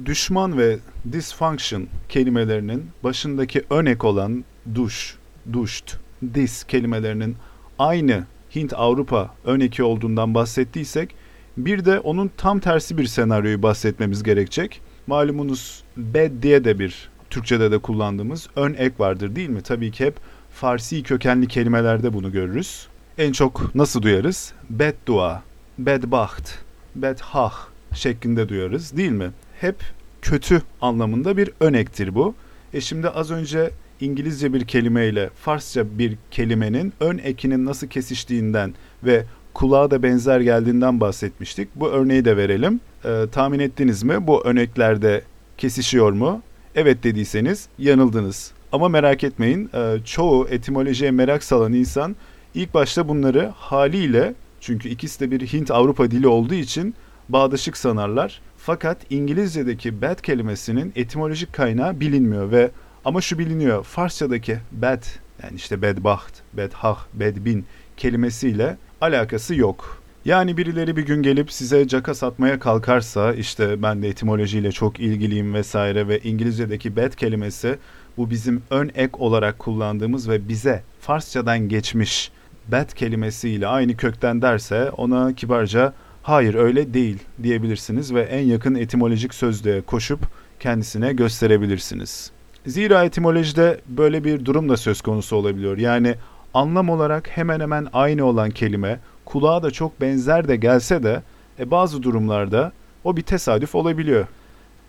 Düşman 0.04 0.59
ve 0.59 0.78
dysfunction 1.12 1.87
kelimelerinin 2.09 2.87
başındaki 3.04 3.62
örnek 3.70 4.04
olan 4.04 4.44
duş, 4.75 5.16
duşt, 5.52 5.97
dis 6.35 6.64
kelimelerinin 6.64 7.37
aynı 7.78 8.25
Hint-Avrupa 8.54 9.35
örneki 9.44 9.82
olduğundan 9.82 10.35
bahsettiysek 10.35 11.14
bir 11.56 11.85
de 11.85 12.00
onun 12.00 12.30
tam 12.37 12.61
tersi 12.61 12.99
bir 12.99 13.06
senaryoyu 13.06 13.62
bahsetmemiz 13.62 14.23
gerekecek. 14.23 14.80
Malumunuz 15.06 15.82
bed 15.97 16.42
diye 16.42 16.64
de 16.64 16.78
bir 16.78 17.11
Türkçe'de 17.30 17.70
de 17.70 17.78
kullandığımız 17.78 18.49
ön 18.56 18.75
ek 18.75 18.94
vardır 18.99 19.37
değil 19.37 19.49
mi? 19.49 19.62
Tabii 19.62 19.90
ki 19.90 20.04
hep 20.04 20.14
Farsi 20.50 21.02
kökenli 21.02 21.49
kelimelerde 21.49 22.12
bunu 22.12 22.32
görürüz. 22.32 22.87
En 23.18 23.32
çok 23.32 23.75
nasıl 23.75 24.02
duyarız? 24.02 24.52
Beddua, 24.70 25.42
bedbaht, 25.78 26.59
bedhah 26.94 27.54
şeklinde 27.94 28.49
duyarız 28.49 28.97
değil 28.97 29.11
mi? 29.11 29.30
Hep 29.61 29.76
kötü 30.23 30.62
anlamında 30.80 31.37
bir 31.37 31.50
önektir 31.61 32.14
bu. 32.14 32.35
E 32.75 32.80
şimdi 32.80 33.09
az 33.09 33.30
önce 33.30 33.70
İngilizce 34.00 34.52
bir 34.52 34.64
kelimeyle 34.64 35.30
Farsça 35.35 35.99
bir 35.99 36.16
kelimenin 36.30 36.92
ön 37.00 37.18
ekinin 37.18 37.66
nasıl 37.66 37.87
kesiştiğinden 37.87 38.75
ve 39.04 39.25
kulağa 39.54 39.90
da 39.90 40.02
benzer 40.02 40.40
geldiğinden 40.40 41.00
bahsetmiştik. 41.00 41.68
Bu 41.75 41.88
örneği 41.88 42.25
de 42.25 42.37
verelim. 42.37 42.80
Ee, 43.04 43.25
tahmin 43.32 43.59
ettiniz 43.59 44.02
mi? 44.02 44.26
Bu 44.26 44.44
örneklerde 44.44 45.23
kesişiyor 45.59 46.12
mu? 46.12 46.42
Evet 46.75 47.04
dediyseniz 47.04 47.68
yanıldınız. 47.78 48.52
Ama 48.73 48.88
merak 48.88 49.25
etmeyin 49.25 49.70
e, 49.75 49.97
çoğu 50.04 50.49
etimolojiye 50.49 51.11
merak 51.11 51.44
salan 51.44 51.73
insan 51.73 52.16
ilk 52.54 52.75
başta 52.75 53.09
bunları 53.09 53.52
haliyle 53.56 54.35
çünkü 54.61 54.88
ikisi 54.88 55.21
de 55.21 55.31
bir 55.31 55.40
Hint-Avrupa 55.40 56.11
dili 56.11 56.29
olduğu 56.29 56.55
için 56.55 56.95
bağdaşık 57.29 57.76
sanarlar. 57.76 58.40
Fakat 58.57 58.99
İngilizce'deki 59.11 60.02
bad 60.02 60.21
kelimesinin 60.21 60.93
etimolojik 60.97 61.52
kaynağı 61.52 62.00
bilinmiyor 62.00 62.50
ve 62.50 62.71
ama 63.05 63.21
şu 63.21 63.38
biliniyor 63.38 63.85
Farsçadaki 63.85 64.59
bad 64.73 65.02
yani 65.43 65.57
işte 65.57 65.83
bedbaht, 65.83 66.33
bedhah, 66.52 66.99
bedbin 67.14 67.64
kelimesiyle 67.97 68.76
alakası 69.00 69.55
yok. 69.55 70.02
Yani 70.25 70.57
birileri 70.57 70.97
bir 70.97 71.07
gün 71.07 71.23
gelip 71.23 71.52
size 71.52 71.88
caka 71.88 72.14
satmaya 72.14 72.59
kalkarsa 72.59 73.35
işte 73.35 73.83
ben 73.83 74.02
de 74.02 74.09
etimolojiyle 74.09 74.73
çok 74.73 75.00
ilgiliyim 75.00 75.55
vesaire 75.55 76.09
ve 76.09 76.19
İngilizce'deki 76.19 76.97
bad 76.97 77.12
kelimesi 77.12 77.79
bu 78.17 78.31
bizim 78.31 78.62
ön 78.71 78.90
ek 78.95 79.12
olarak 79.19 79.59
kullandığımız 79.59 80.29
ve 80.29 80.49
bize 80.49 80.83
Farsçadan 81.00 81.69
geçmiş 81.69 82.31
bad 82.69 82.93
kelimesiyle 82.93 83.67
aynı 83.67 83.97
kökten 83.97 84.43
derse 84.43 84.90
ona 84.90 85.33
kibarca 85.33 85.93
hayır 86.23 86.55
öyle 86.55 86.95
değil 86.95 87.19
diyebilirsiniz 87.43 88.14
ve 88.14 88.23
en 88.23 88.47
yakın 88.47 88.75
etimolojik 88.75 89.35
sözlüğe 89.35 89.81
koşup 89.81 90.21
kendisine 90.61 91.12
gösterebilirsiniz. 91.12 92.31
Zira 92.67 93.05
etimolojide 93.05 93.81
böyle 93.88 94.25
bir 94.25 94.45
durum 94.45 94.69
da 94.69 94.76
söz 94.76 95.00
konusu 95.00 95.37
olabiliyor. 95.37 95.79
Yani 95.79 96.14
anlam 96.55 96.88
olarak 96.88 97.29
hemen 97.29 97.61
hemen 97.61 97.88
aynı 97.93 98.25
olan 98.25 98.50
kelime 98.50 99.00
kulağa 99.25 99.62
da 99.62 99.71
çok 99.71 100.00
benzer 100.00 100.49
de 100.49 100.57
gelse 100.57 101.02
de 101.02 101.23
e, 101.59 101.71
bazı 101.71 102.02
durumlarda 102.02 102.73
o 103.05 103.17
bir 103.17 103.23
tesadüf 103.23 103.75
olabiliyor. 103.75 104.26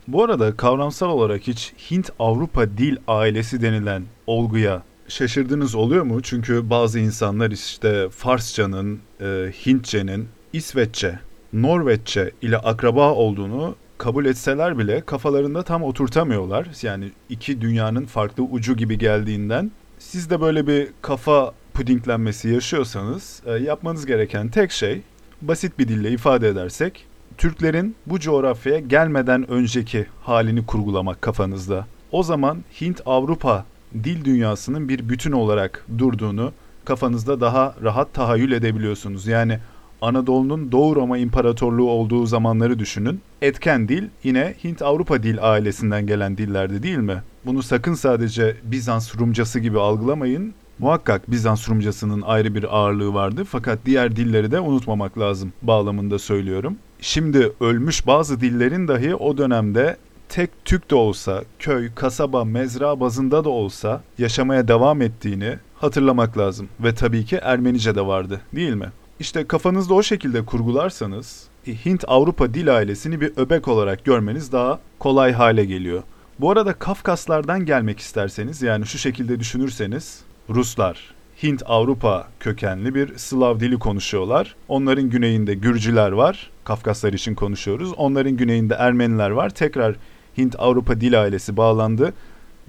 Bu 0.08 0.24
arada 0.24 0.58
kavramsal 0.58 1.10
olarak 1.10 1.42
hiç 1.42 1.74
Hint-Avrupa 1.92 2.78
dil 2.78 2.98
ailesi 3.08 3.62
denilen 3.62 4.04
olguya 4.28 4.82
şaşırdınız 5.12 5.76
oluyor 5.76 6.04
mu? 6.04 6.22
Çünkü 6.22 6.70
bazı 6.70 7.00
insanlar 7.00 7.52
işte 7.52 8.10
Farsçanın, 8.10 9.00
e, 9.22 9.52
Hintçenin, 9.66 10.28
İsveççe, 10.54 11.20
Norveççe 11.54 12.32
ile 12.42 12.58
akraba 12.58 13.14
olduğunu 13.14 13.76
kabul 13.98 14.26
etseler 14.26 14.78
bile 14.78 15.02
kafalarında 15.02 15.64
tam 15.64 15.84
oturtamıyorlar. 15.84 16.68
Yani 16.82 17.12
iki 17.30 17.62
dünyanın 17.62 18.06
farklı 18.06 18.44
ucu 18.44 18.76
gibi 18.78 18.98
geldiğinden 18.98 19.72
siz 20.00 20.30
de 20.30 20.42
böyle 20.42 20.68
bir 20.68 20.88
kafa 21.02 21.54
pudinglenmesi 21.74 22.50
yaşıyorsanız 22.50 23.42
e, 23.46 23.52
yapmanız 23.52 24.06
gereken 24.06 24.50
tek 24.50 24.72
şey 24.72 25.02
basit 25.42 25.80
bir 25.80 25.88
dille 25.88 26.12
ifade 26.12 26.48
edersek 26.48 27.06
Türklerin 27.38 27.96
bu 28.06 28.20
coğrafyaya 28.20 28.80
gelmeden 28.80 29.52
önceki 29.52 30.06
halini 30.22 30.66
kurgulamak 30.66 31.22
kafanızda. 31.22 31.88
O 32.12 32.24
zaman 32.24 32.64
Hint-Avrupa 32.82 33.64
dil 33.94 34.26
dünyasının 34.26 34.90
bir 34.90 35.10
bütün 35.10 35.32
olarak 35.32 35.86
durduğunu 35.98 36.52
kafanızda 36.86 37.42
daha 37.42 37.76
rahat 37.84 38.14
tahayyül 38.14 38.52
edebiliyorsunuz. 38.52 39.28
Yani 39.28 39.60
Anadolu'nun 40.02 40.72
Doğu 40.72 40.96
Roma 40.96 41.18
İmparatorluğu 41.18 41.90
olduğu 41.90 42.26
zamanları 42.26 42.80
düşünün. 42.80 43.22
Etken 43.42 43.88
dil 43.88 44.04
yine 44.24 44.56
Hint-Avrupa 44.64 45.24
dil 45.24 45.38
ailesinden 45.42 46.08
gelen 46.08 46.38
dillerdi 46.38 46.84
değil 46.84 46.98
mi? 46.98 47.24
Bunu 47.46 47.64
sakın 47.64 47.94
sadece 47.94 48.58
Bizans 48.64 49.18
Rumcası 49.20 49.60
gibi 49.60 49.80
algılamayın. 49.80 50.54
Muhakkak 50.80 51.32
Bizans 51.32 51.70
Rumcasının 51.70 52.22
ayrı 52.22 52.56
bir 52.56 52.78
ağırlığı 52.78 53.14
vardı 53.14 53.44
fakat 53.50 53.80
diğer 53.86 54.16
dilleri 54.16 54.52
de 54.52 54.60
unutmamak 54.60 55.20
lazım 55.20 55.54
bağlamında 55.62 56.20
söylüyorum. 56.20 56.76
Şimdi 57.02 57.52
ölmüş 57.60 58.08
bazı 58.08 58.42
dillerin 58.42 58.88
dahi 58.88 59.16
o 59.16 59.38
dönemde 59.38 59.98
tek 60.32 60.50
Türk 60.66 60.92
de 60.92 60.96
olsa, 60.96 61.44
köy, 61.60 61.90
kasaba, 61.96 62.46
mezra 62.46 63.00
bazında 63.00 63.44
da 63.44 63.50
olsa 63.50 64.02
yaşamaya 64.18 64.68
devam 64.68 65.02
ettiğini 65.02 65.58
hatırlamak 65.76 66.38
lazım. 66.38 66.70
Ve 66.80 66.96
tabii 66.96 67.26
ki 67.26 67.40
Ermenice 67.42 67.96
de 67.96 68.06
vardı 68.06 68.42
değil 68.56 68.74
mi? 68.74 68.90
İşte 69.20 69.48
kafanızda 69.48 69.94
o 69.94 70.04
şekilde 70.04 70.46
kurgularsanız 70.46 71.48
Hint-Avrupa 71.68 72.54
dil 72.54 72.78
ailesini 72.78 73.22
bir 73.22 73.34
öbek 73.38 73.68
olarak 73.68 74.06
görmeniz 74.06 74.52
daha 74.52 74.80
kolay 75.00 75.32
hale 75.32 75.66
geliyor. 75.66 76.04
Bu 76.40 76.52
arada 76.52 76.74
Kafkaslardan 76.74 77.66
gelmek 77.66 78.00
isterseniz 78.00 78.62
yani 78.62 78.86
şu 78.86 78.98
şekilde 78.98 79.40
düşünürseniz 79.40 80.20
Ruslar, 80.50 81.14
Hint-Avrupa 81.44 82.28
kökenli 82.40 82.96
bir 82.96 83.18
Slav 83.18 83.60
dili 83.60 83.80
konuşuyorlar. 83.80 84.56
Onların 84.68 85.10
güneyinde 85.10 85.54
Gürcüler 85.54 86.12
var. 86.12 86.52
Kafkaslar 86.64 87.14
için 87.14 87.36
konuşuyoruz. 87.36 87.94
Onların 87.98 88.38
güneyinde 88.38 88.74
Ermeniler 88.74 89.30
var. 89.30 89.50
Tekrar 89.50 89.96
Hint-Avrupa 90.38 91.02
dil 91.02 91.22
ailesi 91.22 91.58
bağlandı. 91.58 92.14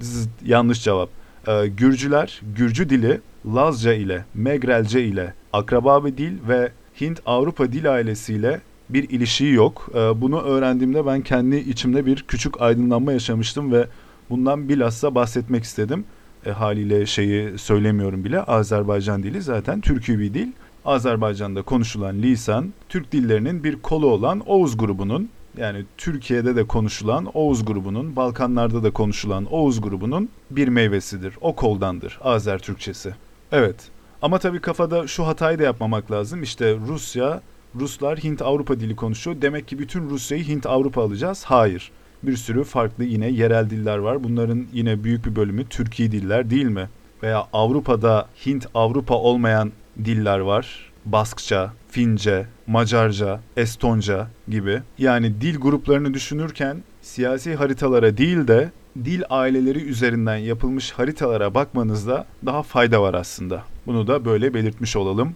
Zzz, 0.01 0.29
yanlış 0.45 0.85
cevap. 0.85 1.09
Ee, 1.49 1.67
Gürcüler, 1.67 2.41
Gürcü 2.57 2.91
dili 2.91 3.21
Lazca 3.55 3.93
ile, 3.93 4.25
Megrelce 4.35 5.05
ile 5.05 5.35
akraba 5.53 6.05
bir 6.05 6.17
dil 6.17 6.33
ve 6.49 6.73
Hint-Avrupa 7.01 7.73
dil 7.73 7.93
ailesiyle 7.93 8.61
bir 8.89 9.11
ilişiği 9.11 9.53
yok. 9.53 9.91
Ee, 9.95 10.21
bunu 10.21 10.41
öğrendiğimde 10.41 11.07
ben 11.07 11.21
kendi 11.21 11.57
içimde 11.57 12.07
bir 12.07 12.25
küçük 12.29 12.61
aydınlanma 12.61 13.13
yaşamıştım 13.13 13.73
ve 13.73 13.87
bundan 14.31 14.69
bilhassa 14.69 15.15
bahsetmek 15.15 15.65
istedim. 15.65 16.05
E, 16.47 16.51
haliyle 16.51 17.07
şeyi 17.07 17.59
söylemiyorum 17.59 18.25
bile. 18.25 18.43
Azerbaycan 18.43 19.23
dili 19.23 19.43
zaten 19.43 19.81
Türkü 19.81 20.19
bir 20.19 20.35
dil. 20.35 20.49
Azerbaycan'da 20.85 21.63
konuşulan 21.63 22.23
lisan 22.23 22.73
Türk 22.89 23.13
dillerinin 23.13 23.65
bir 23.65 23.77
kolu 23.77 24.07
olan 24.07 24.41
Oğuz 24.41 24.77
grubunun 24.77 25.29
yani 25.57 25.85
Türkiye'de 25.99 26.57
de 26.57 26.65
konuşulan 26.65 27.27
Oğuz 27.35 27.65
grubunun, 27.65 28.17
Balkanlarda 28.17 28.83
da 28.83 28.91
konuşulan 28.91 29.45
Oğuz 29.45 29.81
grubunun 29.81 30.29
bir 30.51 30.69
meyvesidir. 30.69 31.35
O 31.41 31.57
koldandır 31.57 32.19
Azer 32.23 32.59
Türkçesi. 32.59 33.15
Evet, 33.53 33.91
Ama 34.23 34.39
tabii 34.39 34.61
kafada 34.61 35.07
şu 35.07 35.27
hatayı 35.27 35.59
da 35.59 35.63
yapmamak 35.63 36.11
lazım. 36.11 36.43
İşte 36.43 36.77
Rusya, 36.89 37.41
Ruslar 37.81 38.19
Hint-Avrupa 38.19 38.81
dili 38.81 38.97
konuşuyor. 38.97 39.37
Demek 39.43 39.69
ki 39.69 39.79
bütün 39.79 40.11
Rusya'yı 40.11 40.45
Hint-Avrupa 40.45 41.03
alacağız. 41.03 41.45
Hayır. 41.45 41.91
Bir 42.23 42.37
sürü 42.37 42.65
farklı 42.65 43.05
yine 43.05 43.29
yerel 43.29 43.71
diller 43.71 43.99
var. 43.99 44.25
Bunların 44.25 44.67
yine 44.73 45.05
büyük 45.05 45.27
bir 45.27 45.37
bölümü 45.37 45.65
Türkiye 45.69 46.13
diller 46.13 46.51
değil 46.51 46.67
mi? 46.67 46.89
Veya 47.23 47.47
Avrupa'da 47.53 48.29
Hint-Avrupa 48.47 49.15
olmayan 49.15 49.73
diller 50.05 50.39
var. 50.39 50.92
Baskça, 51.05 51.73
Fince, 51.89 52.47
Macarca, 52.67 53.41
Estonca 53.57 54.29
gibi. 54.49 54.83
Yani 54.99 55.41
dil 55.41 55.59
gruplarını 55.59 56.15
düşünürken 56.15 56.83
siyasi 57.03 57.55
haritalara 57.55 58.17
değil 58.17 58.49
de 58.49 58.71
dil 59.05 59.23
aileleri 59.31 59.83
üzerinden 59.83 60.37
yapılmış 60.37 60.93
haritalara 60.93 61.55
bakmanızda 61.55 62.27
daha 62.47 62.63
fayda 62.63 63.03
var 63.03 63.15
aslında. 63.15 63.63
Bunu 63.87 64.07
da 64.07 64.25
böyle 64.25 64.55
belirtmiş 64.55 64.97
olalım. 64.97 65.35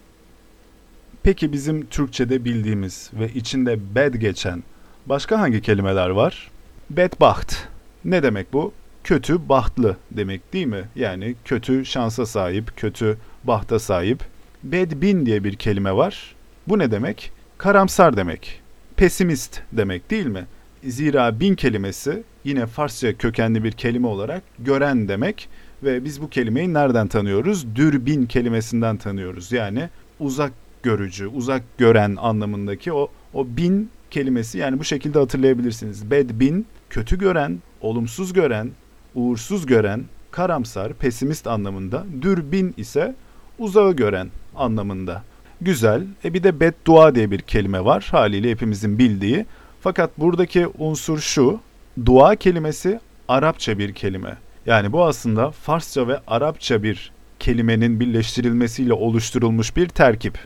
Peki 1.23 1.53
bizim 1.53 1.87
Türkçe'de 1.87 2.45
bildiğimiz 2.45 3.11
ve 3.15 3.29
içinde 3.33 3.95
bed 3.95 4.15
geçen 4.15 4.63
başka 5.07 5.41
hangi 5.41 5.63
kelimeler 5.63 6.09
var? 6.11 6.51
Bedbaht. 6.91 7.69
Ne 8.05 8.23
demek 8.23 8.53
bu? 8.53 8.73
Kötü 9.05 9.49
bahtlı 9.49 9.97
demek 10.11 10.53
değil 10.53 10.67
mi? 10.67 10.85
Yani 10.97 11.35
kötü 11.45 11.85
şansa 11.85 12.27
sahip, 12.27 12.77
kötü 12.77 13.19
bahta 13.45 13.79
sahip. 13.79 14.25
Bedbin 14.73 15.27
diye 15.27 15.45
bir 15.45 15.55
kelime 15.55 15.97
var. 15.97 16.35
Bu 16.69 16.79
ne 16.79 16.91
demek? 16.91 17.33
Karamsar 17.59 18.17
demek. 18.17 18.61
Pesimist 18.97 19.61
demek 19.73 20.11
değil 20.11 20.27
mi? 20.27 20.47
Zira 20.85 21.41
bin 21.41 21.55
kelimesi 21.55 22.23
yine 22.45 22.67
Farsça 22.67 23.17
kökenli 23.17 23.65
bir 23.65 23.73
kelime 23.73 24.07
olarak 24.07 24.43
gören 24.59 25.09
demek 25.09 25.49
ve 25.83 26.05
biz 26.05 26.23
bu 26.23 26.31
kelimeyi 26.31 26.75
nereden 26.75 27.09
tanıyoruz? 27.09 27.77
Dürbin 27.77 28.27
kelimesinden 28.27 28.97
tanıyoruz. 28.97 29.53
Yani 29.53 29.89
uzak 30.21 30.53
görücü, 30.83 31.27
uzak 31.27 31.63
gören 31.79 32.17
anlamındaki 32.21 32.93
o 32.93 33.09
o 33.35 33.47
bin 33.47 33.91
kelimesi 34.11 34.59
yani 34.59 34.79
bu 34.79 34.85
şekilde 34.85 35.19
hatırlayabilirsiniz. 35.19 36.11
Bedbin 36.11 36.67
kötü 36.91 37.19
gören, 37.19 37.59
olumsuz 37.81 38.33
gören, 38.33 38.71
uğursuz 39.15 39.67
gören, 39.67 40.05
karamsar, 40.31 40.93
pesimist 40.93 41.47
anlamında. 41.47 42.07
Dürbin 42.23 42.75
ise 42.77 43.15
uzağı 43.59 43.93
gören 43.93 44.29
anlamında. 44.57 45.23
Güzel. 45.61 46.03
E 46.25 46.35
bir 46.35 46.43
de 46.43 46.61
beddua 46.61 47.15
diye 47.15 47.31
bir 47.31 47.39
kelime 47.39 47.85
var. 47.85 48.09
Haliyle 48.11 48.51
hepimizin 48.51 48.99
bildiği. 48.99 49.47
Fakat 49.81 50.19
buradaki 50.19 50.67
unsur 50.79 51.19
şu. 51.19 51.61
Dua 52.07 52.37
kelimesi 52.37 53.01
Arapça 53.29 53.79
bir 53.79 53.93
kelime. 53.93 54.37
Yani 54.67 54.93
bu 54.93 55.05
aslında 55.05 55.51
Farsça 55.51 56.09
ve 56.09 56.21
Arapça 56.27 56.83
bir 56.83 57.13
kelimenin 57.39 58.01
birleştirilmesiyle 58.01 58.93
oluşturulmuş 58.93 59.77
bir 59.77 59.89
terkip. 59.89 60.39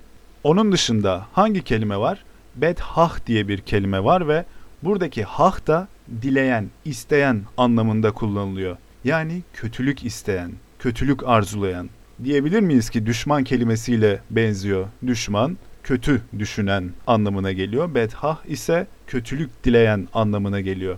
Onun 0.45 0.73
dışında 0.73 1.27
hangi 1.33 1.65
kelime 1.65 1.99
var? 1.99 2.25
Bedhah 2.57 3.27
diye 3.27 3.49
bir 3.49 3.59
kelime 3.59 4.05
var 4.05 4.29
ve 4.29 4.45
buradaki 4.83 5.25
hah 5.25 5.67
da 5.67 5.89
dileyen, 6.23 6.71
isteyen 6.85 7.43
anlamında 7.57 8.13
kullanılıyor. 8.13 8.77
Yani 9.05 9.43
kötülük 9.53 10.05
isteyen, 10.05 10.53
kötülük 10.79 11.29
arzulayan. 11.29 11.89
Diyebilir 12.25 12.61
miyiz 12.61 12.91
ki 12.91 13.07
düşman 13.07 13.45
kelimesiyle 13.45 14.21
benziyor. 14.31 14.87
Düşman 15.07 15.59
kötü 15.83 16.23
düşünen 16.39 16.91
anlamına 17.07 17.53
geliyor. 17.53 17.95
Bedhah 17.95 18.47
ise 18.47 18.87
kötülük 19.07 19.65
dileyen 19.65 20.09
anlamına 20.15 20.61
geliyor. 20.61 20.97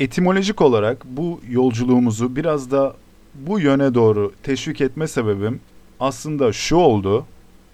Etimolojik 0.00 0.62
olarak 0.62 1.04
bu 1.04 1.40
yolculuğumuzu 1.50 2.36
biraz 2.36 2.70
da 2.70 2.96
bu 3.34 3.60
yöne 3.60 3.94
doğru 3.94 4.32
teşvik 4.42 4.80
etme 4.80 5.08
sebebim 5.08 5.60
aslında 6.00 6.52
şu 6.52 6.76
oldu. 6.76 7.26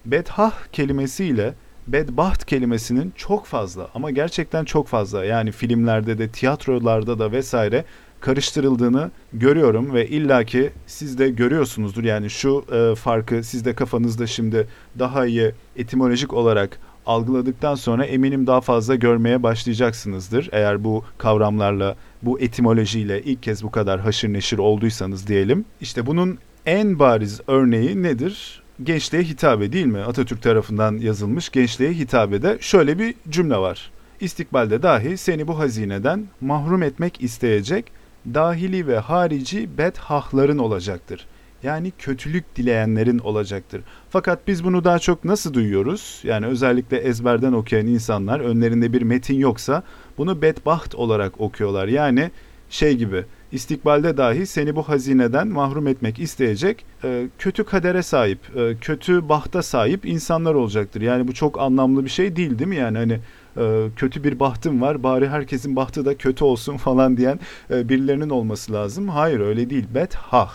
Bedhah 0.05 0.53
kelimesiyle 0.71 1.53
bedbaht 1.87 2.45
kelimesinin 2.45 3.13
çok 3.15 3.45
fazla 3.45 3.89
ama 3.95 4.11
gerçekten 4.11 4.65
çok 4.65 4.87
fazla 4.87 5.25
yani 5.25 5.51
filmlerde 5.51 6.17
de 6.17 6.29
tiyatrolarda 6.29 7.19
da 7.19 7.31
vesaire 7.31 7.85
karıştırıldığını 8.23 9.11
görüyorum 9.33 9.93
ve 9.93 10.07
illaki 10.07 10.71
siz 10.87 11.17
de 11.17 11.29
görüyorsunuzdur. 11.29 12.03
Yani 12.03 12.29
şu 12.29 12.65
e, 12.71 12.95
farkı 12.95 13.43
siz 13.43 13.65
de 13.65 13.75
kafanızda 13.75 14.27
şimdi 14.27 14.67
daha 14.99 15.25
iyi 15.25 15.51
etimolojik 15.75 16.33
olarak 16.33 16.79
algıladıktan 17.05 17.75
sonra 17.75 18.05
eminim 18.05 18.47
daha 18.47 18.61
fazla 18.61 18.95
görmeye 18.95 19.43
başlayacaksınızdır. 19.43 20.49
Eğer 20.51 20.83
bu 20.83 21.03
kavramlarla, 21.17 21.95
bu 22.21 22.39
etimolojiyle 22.39 23.23
ilk 23.23 23.43
kez 23.43 23.63
bu 23.63 23.71
kadar 23.71 23.99
haşır 23.99 24.33
neşir 24.33 24.57
olduysanız 24.57 25.27
diyelim. 25.27 25.65
İşte 25.81 26.05
bunun 26.05 26.37
en 26.65 26.99
bariz 26.99 27.41
örneği 27.47 28.03
nedir? 28.03 28.63
Gençliğe 28.83 29.23
hitabe 29.23 29.71
değil 29.71 29.85
mi? 29.85 29.99
Atatürk 29.99 30.41
tarafından 30.41 30.97
yazılmış 30.97 31.49
gençliğe 31.49 31.91
hitabede 31.91 32.57
şöyle 32.61 32.99
bir 32.99 33.15
cümle 33.29 33.57
var. 33.57 33.91
İstikbalde 34.19 34.83
dahi 34.83 35.17
seni 35.17 35.47
bu 35.47 35.59
hazineden 35.59 36.25
mahrum 36.41 36.83
etmek 36.83 37.23
isteyecek 37.23 37.91
dahili 38.33 38.87
ve 38.87 38.99
harici 38.99 39.77
bedhahların 39.77 40.57
olacaktır. 40.57 41.27
Yani 41.63 41.91
kötülük 41.99 42.55
dileyenlerin 42.55 43.19
olacaktır. 43.19 43.81
Fakat 44.09 44.47
biz 44.47 44.63
bunu 44.63 44.83
daha 44.83 44.99
çok 44.99 45.25
nasıl 45.25 45.53
duyuyoruz? 45.53 46.21
Yani 46.23 46.45
özellikle 46.45 46.97
ezberden 46.97 47.53
okuyan 47.53 47.87
insanlar 47.87 48.39
önlerinde 48.39 48.93
bir 48.93 49.01
metin 49.01 49.39
yoksa 49.39 49.83
bunu 50.17 50.41
bedbaht 50.41 50.95
olarak 50.95 51.41
okuyorlar. 51.41 51.87
Yani 51.87 52.31
şey 52.69 52.95
gibi 52.97 53.25
istikbalde 53.51 54.17
dahi 54.17 54.45
seni 54.45 54.75
bu 54.75 54.83
hazineden 54.83 55.47
mahrum 55.47 55.87
etmek 55.87 56.19
isteyecek 56.19 56.85
e, 57.03 57.27
kötü 57.39 57.63
kadere 57.63 58.03
sahip, 58.03 58.39
e, 58.57 58.75
kötü 58.81 59.29
bahta 59.29 59.63
sahip 59.63 60.05
insanlar 60.05 60.53
olacaktır. 60.53 61.01
Yani 61.01 61.27
bu 61.27 61.33
çok 61.33 61.59
anlamlı 61.59 62.05
bir 62.05 62.09
şey 62.09 62.35
değil 62.35 62.59
değil 62.59 62.67
mi? 62.67 62.75
Yani 62.75 62.97
hani 62.97 63.19
e, 63.57 63.87
kötü 63.95 64.23
bir 64.23 64.39
bahtım 64.39 64.81
var 64.81 65.03
bari 65.03 65.29
herkesin 65.29 65.75
bahtı 65.75 66.05
da 66.05 66.17
kötü 66.17 66.43
olsun 66.43 66.77
falan 66.87 67.17
diyen 67.17 67.39
e, 67.69 67.89
birilerinin 67.89 68.29
olması 68.29 68.73
lazım. 68.73 69.07
Hayır 69.07 69.39
öyle 69.39 69.69
değil. 69.69 69.85
Bethah 69.95 70.51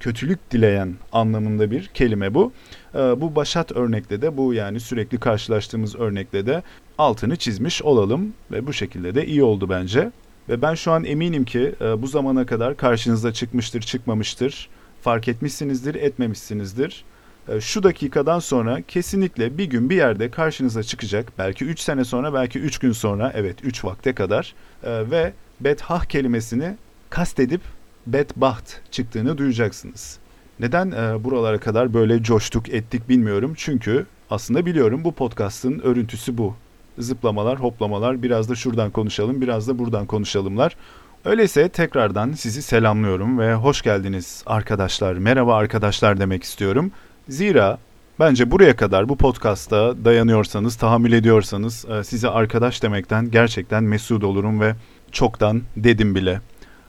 kötülük 0.00 0.50
dileyen 0.50 0.94
anlamında 1.12 1.70
bir 1.70 1.86
kelime 1.86 2.34
bu. 2.34 2.52
E, 2.94 2.98
bu 2.98 3.36
başat 3.36 3.72
örnekte 3.72 4.22
de 4.22 4.36
bu 4.36 4.54
yani 4.54 4.80
sürekli 4.80 5.20
karşılaştığımız 5.20 5.96
örnekte 5.96 6.46
de 6.46 6.62
altını 6.98 7.36
çizmiş 7.36 7.82
olalım 7.82 8.32
ve 8.50 8.66
bu 8.66 8.72
şekilde 8.72 9.14
de 9.14 9.26
iyi 9.26 9.42
oldu 9.42 9.68
bence. 9.68 10.10
Ve 10.48 10.62
ben 10.62 10.74
şu 10.74 10.92
an 10.92 11.04
eminim 11.04 11.44
ki 11.44 11.74
bu 11.98 12.06
zamana 12.06 12.46
kadar 12.46 12.76
karşınıza 12.76 13.32
çıkmıştır, 13.32 13.80
çıkmamıştır, 13.80 14.68
fark 15.02 15.28
etmişsinizdir, 15.28 15.94
etmemişsinizdir. 15.94 17.04
Ee, 17.50 17.60
şu 17.60 17.82
dakikadan 17.82 18.38
sonra 18.38 18.82
kesinlikle 18.88 19.58
bir 19.58 19.64
gün 19.64 19.90
bir 19.90 19.96
yerde 19.96 20.30
karşınıza 20.30 20.82
çıkacak. 20.82 21.32
Belki 21.38 21.64
3 21.64 21.80
sene 21.80 22.04
sonra, 22.04 22.34
belki 22.34 22.58
3 22.58 22.78
gün 22.78 22.92
sonra, 22.92 23.32
evet 23.34 23.56
3 23.62 23.84
vakte 23.84 24.12
kadar 24.12 24.54
e, 24.84 25.10
ve 25.10 25.32
bethah 25.60 26.04
kelimesini 26.04 26.76
kastedip 27.10 27.60
bedbaht 28.06 28.80
çıktığını 28.90 29.38
duyacaksınız. 29.38 30.18
Neden 30.60 30.90
e, 30.90 31.24
buralara 31.24 31.58
kadar 31.58 31.94
böyle 31.94 32.22
coştuk 32.22 32.68
ettik 32.68 33.08
bilmiyorum. 33.08 33.52
Çünkü 33.56 34.06
aslında 34.30 34.66
biliyorum 34.66 35.04
bu 35.04 35.12
podcast'ın 35.12 35.78
örüntüsü 35.78 36.38
bu. 36.38 36.54
Zıplamalar, 36.98 37.60
hoplamalar, 37.60 38.22
biraz 38.22 38.48
da 38.48 38.54
şuradan 38.54 38.90
konuşalım, 38.90 39.40
biraz 39.40 39.68
da 39.68 39.78
buradan 39.78 40.06
konuşalımlar. 40.06 40.76
Öyleyse 41.24 41.68
tekrardan 41.68 42.32
sizi 42.32 42.62
selamlıyorum 42.62 43.38
ve 43.38 43.54
hoş 43.54 43.82
geldiniz 43.82 44.42
arkadaşlar. 44.46 45.14
Merhaba 45.14 45.56
arkadaşlar 45.56 46.20
demek 46.20 46.42
istiyorum. 46.42 46.92
Zira 47.30 47.78
bence 48.20 48.50
buraya 48.50 48.76
kadar 48.76 49.08
bu 49.08 49.16
podcast'a 49.16 50.04
dayanıyorsanız, 50.04 50.76
tahammül 50.76 51.12
ediyorsanız 51.12 51.84
e, 51.84 52.04
size 52.04 52.28
arkadaş 52.28 52.82
demekten 52.82 53.30
gerçekten 53.30 53.84
mesut 53.84 54.24
olurum 54.24 54.60
ve 54.60 54.74
çoktan 55.12 55.62
dedim 55.76 56.14
bile. 56.14 56.40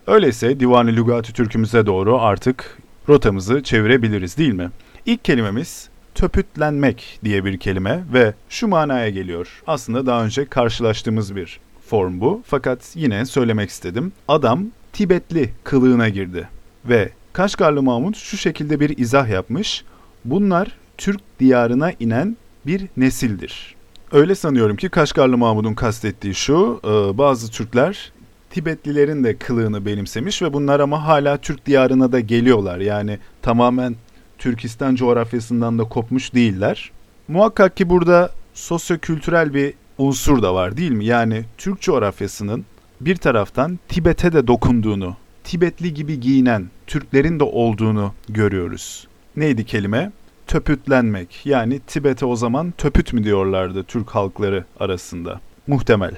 Öyleyse 0.08 0.60
Divan-ı 0.60 1.22
Türk'ümüze 1.22 1.86
doğru 1.86 2.22
artık 2.22 2.78
rotamızı 3.10 3.64
çevirebiliriz 3.64 4.38
değil 4.38 4.54
mi? 4.54 4.70
İlk 5.06 5.26
kelimemiz 5.26 5.90
töpütlenmek 6.16 7.20
diye 7.24 7.46
bir 7.46 7.58
kelime 7.58 8.04
ve 8.14 8.34
şu 8.50 8.68
manaya 8.68 9.10
geliyor. 9.10 9.62
Aslında 9.68 10.06
daha 10.06 10.26
önce 10.26 10.46
karşılaştığımız 10.46 11.36
bir 11.36 11.60
form 11.88 12.20
bu 12.20 12.42
fakat 12.46 12.92
yine 12.96 13.26
söylemek 13.26 13.70
istedim. 13.70 14.14
Adam 14.28 14.66
Tibetli 14.94 15.50
kılığına 15.64 16.10
girdi 16.10 16.48
ve 16.86 17.10
Kaşgarlı 17.34 17.84
Mahmut 17.84 18.18
şu 18.18 18.38
şekilde 18.38 18.80
bir 18.80 18.98
izah 18.98 19.30
yapmış. 19.30 19.84
Bunlar 20.26 20.78
Türk 20.98 21.22
diyarına 21.40 21.92
inen 21.92 22.38
bir 22.66 22.88
nesildir. 22.98 23.76
Öyle 24.12 24.36
sanıyorum 24.36 24.76
ki 24.76 24.90
Kaşgarlı 24.90 25.38
Mahmud'un 25.38 25.74
kastettiği 25.74 26.36
şu, 26.36 26.80
e, 26.84 27.18
bazı 27.18 27.52
Türkler 27.52 28.12
Tibetlilerin 28.50 29.24
de 29.24 29.38
kılığını 29.38 29.86
benimsemiş 29.86 30.42
ve 30.42 30.54
bunlar 30.54 30.80
ama 30.80 31.06
hala 31.06 31.38
Türk 31.38 31.66
diyarına 31.66 32.12
da 32.12 32.20
geliyorlar. 32.20 32.80
Yani 32.80 33.20
tamamen 33.42 33.96
Türkistan 34.38 34.96
coğrafyasından 34.96 35.80
da 35.80 35.84
kopmuş 35.84 36.34
değiller. 36.34 36.92
Muhakkak 37.28 37.78
ki 37.78 37.90
burada 37.90 38.32
sosyokültürel 38.54 39.54
bir 39.54 39.74
unsur 39.98 40.42
da 40.42 40.54
var 40.54 40.78
değil 40.78 40.92
mi? 40.92 41.06
Yani 41.06 41.44
Türk 41.58 41.82
coğrafyasının 41.82 42.66
bir 43.02 43.16
taraftan 43.16 43.80
Tibet'e 43.88 44.34
de 44.34 44.48
dokunduğunu, 44.48 45.16
Tibetli 45.44 45.94
gibi 45.94 46.20
giyinen 46.20 46.70
Türklerin 46.88 47.40
de 47.40 47.44
olduğunu 47.44 48.14
görüyoruz 48.30 49.08
neydi 49.36 49.66
kelime? 49.66 50.12
töpütlenmek. 50.52 51.46
Yani 51.46 51.80
Tibet'e 51.80 52.26
o 52.26 52.36
zaman 52.36 52.74
töpüt 52.78 53.14
mü 53.14 53.24
diyorlardı 53.24 53.84
Türk 53.84 54.10
halkları 54.10 54.66
arasında. 54.80 55.40
Muhtemel. 55.68 56.12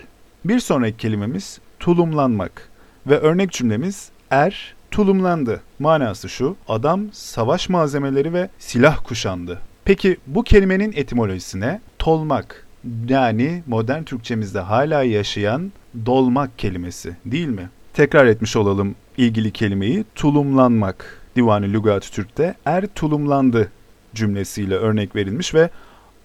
Bir 0.45 0.59
sonraki 0.59 0.97
kelimemiz 0.97 1.59
tulumlanmak 1.79 2.69
ve 3.07 3.19
örnek 3.19 3.51
cümlemiz 3.51 4.09
er 4.31 4.75
tulumlandı. 4.91 5.61
Manası 5.79 6.29
şu, 6.29 6.55
adam 6.67 7.01
savaş 7.11 7.69
malzemeleri 7.69 8.33
ve 8.33 8.49
silah 8.59 9.03
kuşandı. 9.03 9.59
Peki 9.85 10.17
bu 10.27 10.43
kelimenin 10.43 10.93
etimolojisi 10.95 11.59
ne? 11.59 11.81
Tolmak. 11.99 12.67
Yani 13.09 13.63
modern 13.67 14.03
Türkçemizde 14.03 14.59
hala 14.59 15.03
yaşayan 15.03 15.71
dolmak 16.05 16.59
kelimesi 16.59 17.15
değil 17.25 17.47
mi? 17.47 17.69
Tekrar 17.93 18.25
etmiş 18.25 18.55
olalım 18.55 18.95
ilgili 19.17 19.51
kelimeyi. 19.51 20.05
Tulumlanmak. 20.15 21.22
Divan-ı 21.35 21.65
Lügat-ı 21.65 22.11
Türk'te 22.11 22.55
er 22.65 22.87
tulumlandı 22.87 23.71
cümlesiyle 24.15 24.75
örnek 24.75 25.15
verilmiş 25.15 25.53
ve 25.53 25.69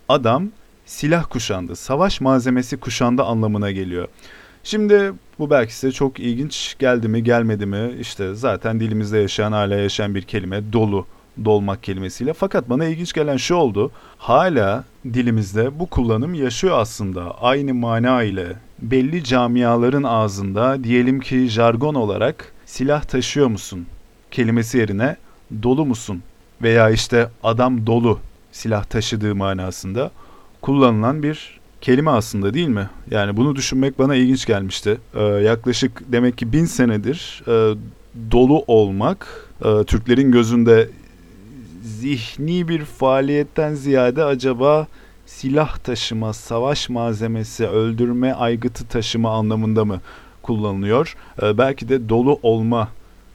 adam 0.08 0.48
silah 0.86 1.24
kuşandı, 1.30 1.76
savaş 1.76 2.20
malzemesi 2.20 2.76
kuşandı 2.76 3.22
anlamına 3.22 3.70
geliyor. 3.70 4.08
Şimdi 4.64 5.12
bu 5.38 5.50
belki 5.50 5.74
size 5.74 5.92
çok 5.92 6.20
ilginç 6.20 6.76
geldi 6.78 7.08
mi 7.08 7.24
gelmedi 7.24 7.66
mi 7.66 7.92
işte 8.00 8.34
zaten 8.34 8.80
dilimizde 8.80 9.18
yaşayan 9.18 9.52
hala 9.52 9.74
yaşayan 9.74 10.14
bir 10.14 10.22
kelime 10.22 10.72
dolu 10.72 11.06
dolmak 11.44 11.82
kelimesiyle. 11.82 12.32
Fakat 12.32 12.70
bana 12.70 12.84
ilginç 12.84 13.12
gelen 13.12 13.36
şu 13.36 13.54
oldu. 13.54 13.90
Hala 14.18 14.84
dilimizde 15.04 15.78
bu 15.78 15.86
kullanım 15.86 16.34
yaşıyor 16.34 16.78
aslında. 16.78 17.40
Aynı 17.40 17.74
mana 17.74 18.22
ile 18.22 18.46
belli 18.78 19.24
camiaların 19.24 20.02
ağzında 20.02 20.84
diyelim 20.84 21.20
ki 21.20 21.48
jargon 21.48 21.94
olarak 21.94 22.52
silah 22.66 23.02
taşıyor 23.02 23.46
musun 23.46 23.86
kelimesi 24.30 24.78
yerine 24.78 25.16
dolu 25.62 25.86
musun 25.86 26.22
veya 26.62 26.90
işte 26.90 27.28
adam 27.42 27.86
dolu 27.86 28.18
silah 28.52 28.84
taşıdığı 28.84 29.34
manasında 29.34 30.10
kullanılan 30.60 31.22
bir 31.22 31.60
kelime 31.80 32.10
aslında 32.10 32.54
değil 32.54 32.68
mi? 32.68 32.90
Yani 33.10 33.36
bunu 33.36 33.56
düşünmek 33.56 33.98
bana 33.98 34.14
ilginç 34.14 34.46
gelmişti. 34.46 34.98
Ee, 35.14 35.22
yaklaşık 35.22 36.02
demek 36.12 36.38
ki 36.38 36.52
bin 36.52 36.64
senedir 36.64 37.42
e, 37.46 37.76
dolu 38.30 38.64
olmak 38.66 39.48
e, 39.64 39.84
Türklerin 39.84 40.32
gözünde 40.32 40.88
zihni 41.82 42.68
bir 42.68 42.84
faaliyetten 42.84 43.74
ziyade 43.74 44.24
acaba 44.24 44.86
silah 45.26 45.78
taşıma, 45.78 46.32
savaş 46.32 46.88
malzemesi, 46.88 47.66
öldürme 47.66 48.32
aygıtı 48.32 48.86
taşıma 48.86 49.30
anlamında 49.30 49.84
mı 49.84 50.00
kullanılıyor? 50.42 51.16
Ee, 51.42 51.58
belki 51.58 51.88
de 51.88 52.08
dolu 52.08 52.38
olma 52.42 52.88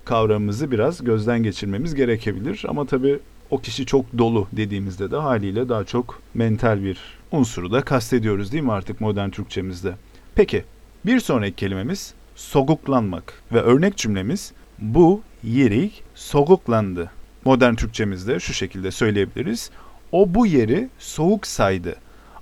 kavramımızı 0.05 0.71
biraz 0.71 1.03
gözden 1.03 1.43
geçirmemiz 1.43 1.95
gerekebilir. 1.95 2.65
Ama 2.67 2.85
tabii 2.85 3.19
o 3.51 3.61
kişi 3.61 3.85
çok 3.85 4.17
dolu 4.17 4.47
dediğimizde 4.51 5.11
de 5.11 5.17
haliyle 5.17 5.69
daha 5.69 5.83
çok 5.83 6.21
mental 6.33 6.83
bir 6.83 6.97
unsuru 7.31 7.71
da 7.71 7.81
kastediyoruz 7.81 8.51
değil 8.51 8.63
mi 8.63 8.71
artık 8.71 9.01
modern 9.01 9.29
Türkçemizde? 9.29 9.95
Peki 10.35 10.63
bir 11.05 11.19
sonraki 11.19 11.55
kelimemiz 11.55 12.13
soguklanmak 12.35 13.43
ve 13.53 13.61
örnek 13.61 13.97
cümlemiz 13.97 14.53
bu 14.79 15.21
yeri 15.43 15.91
soguklandı. 16.15 17.11
Modern 17.45 17.75
Türkçemizde 17.75 18.39
şu 18.39 18.53
şekilde 18.53 18.91
söyleyebiliriz. 18.91 19.71
O 20.11 20.33
bu 20.33 20.47
yeri 20.47 20.89
soğuk 20.99 21.47
saydı. 21.47 21.95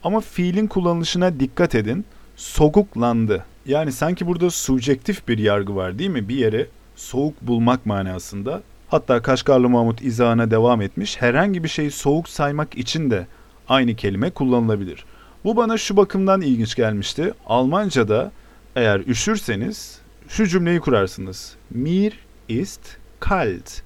Ama 0.04 0.20
fiilin 0.20 0.68
kullanılışına 0.68 1.40
dikkat 1.40 1.76
edin. 1.76 2.06
Soguklandı. 2.36 3.46
Yani 3.66 3.92
sanki 3.92 4.28
burada 4.28 4.50
subjektif 4.50 5.28
bir 5.28 5.38
yargı 5.38 5.76
var 5.76 6.00
değil 6.00 6.10
mi? 6.10 6.30
Bir 6.30 6.36
yere 6.36 6.68
soğuk 7.02 7.42
bulmak 7.42 7.86
manasında. 7.86 8.62
Hatta 8.88 9.22
Kaşgarlı 9.22 9.70
Mahmut 9.70 10.02
izahına 10.02 10.52
devam 10.52 10.82
etmiş. 10.82 11.22
Herhangi 11.22 11.64
bir 11.64 11.70
şeyi 11.70 11.92
soğuk 11.92 12.30
saymak 12.30 12.78
için 12.78 13.12
de 13.12 13.28
aynı 13.70 13.96
kelime 13.96 14.30
kullanılabilir. 14.30 15.06
Bu 15.44 15.58
bana 15.58 15.78
şu 15.78 15.98
bakımdan 15.98 16.42
ilginç 16.42 16.76
gelmişti. 16.76 17.34
Almanca'da 17.46 18.32
eğer 18.76 19.00
üşürseniz 19.00 20.00
şu 20.28 20.48
cümleyi 20.48 20.80
kurarsınız. 20.80 21.56
Mir 21.70 22.14
ist 22.50 22.82
kalt. 23.20 23.82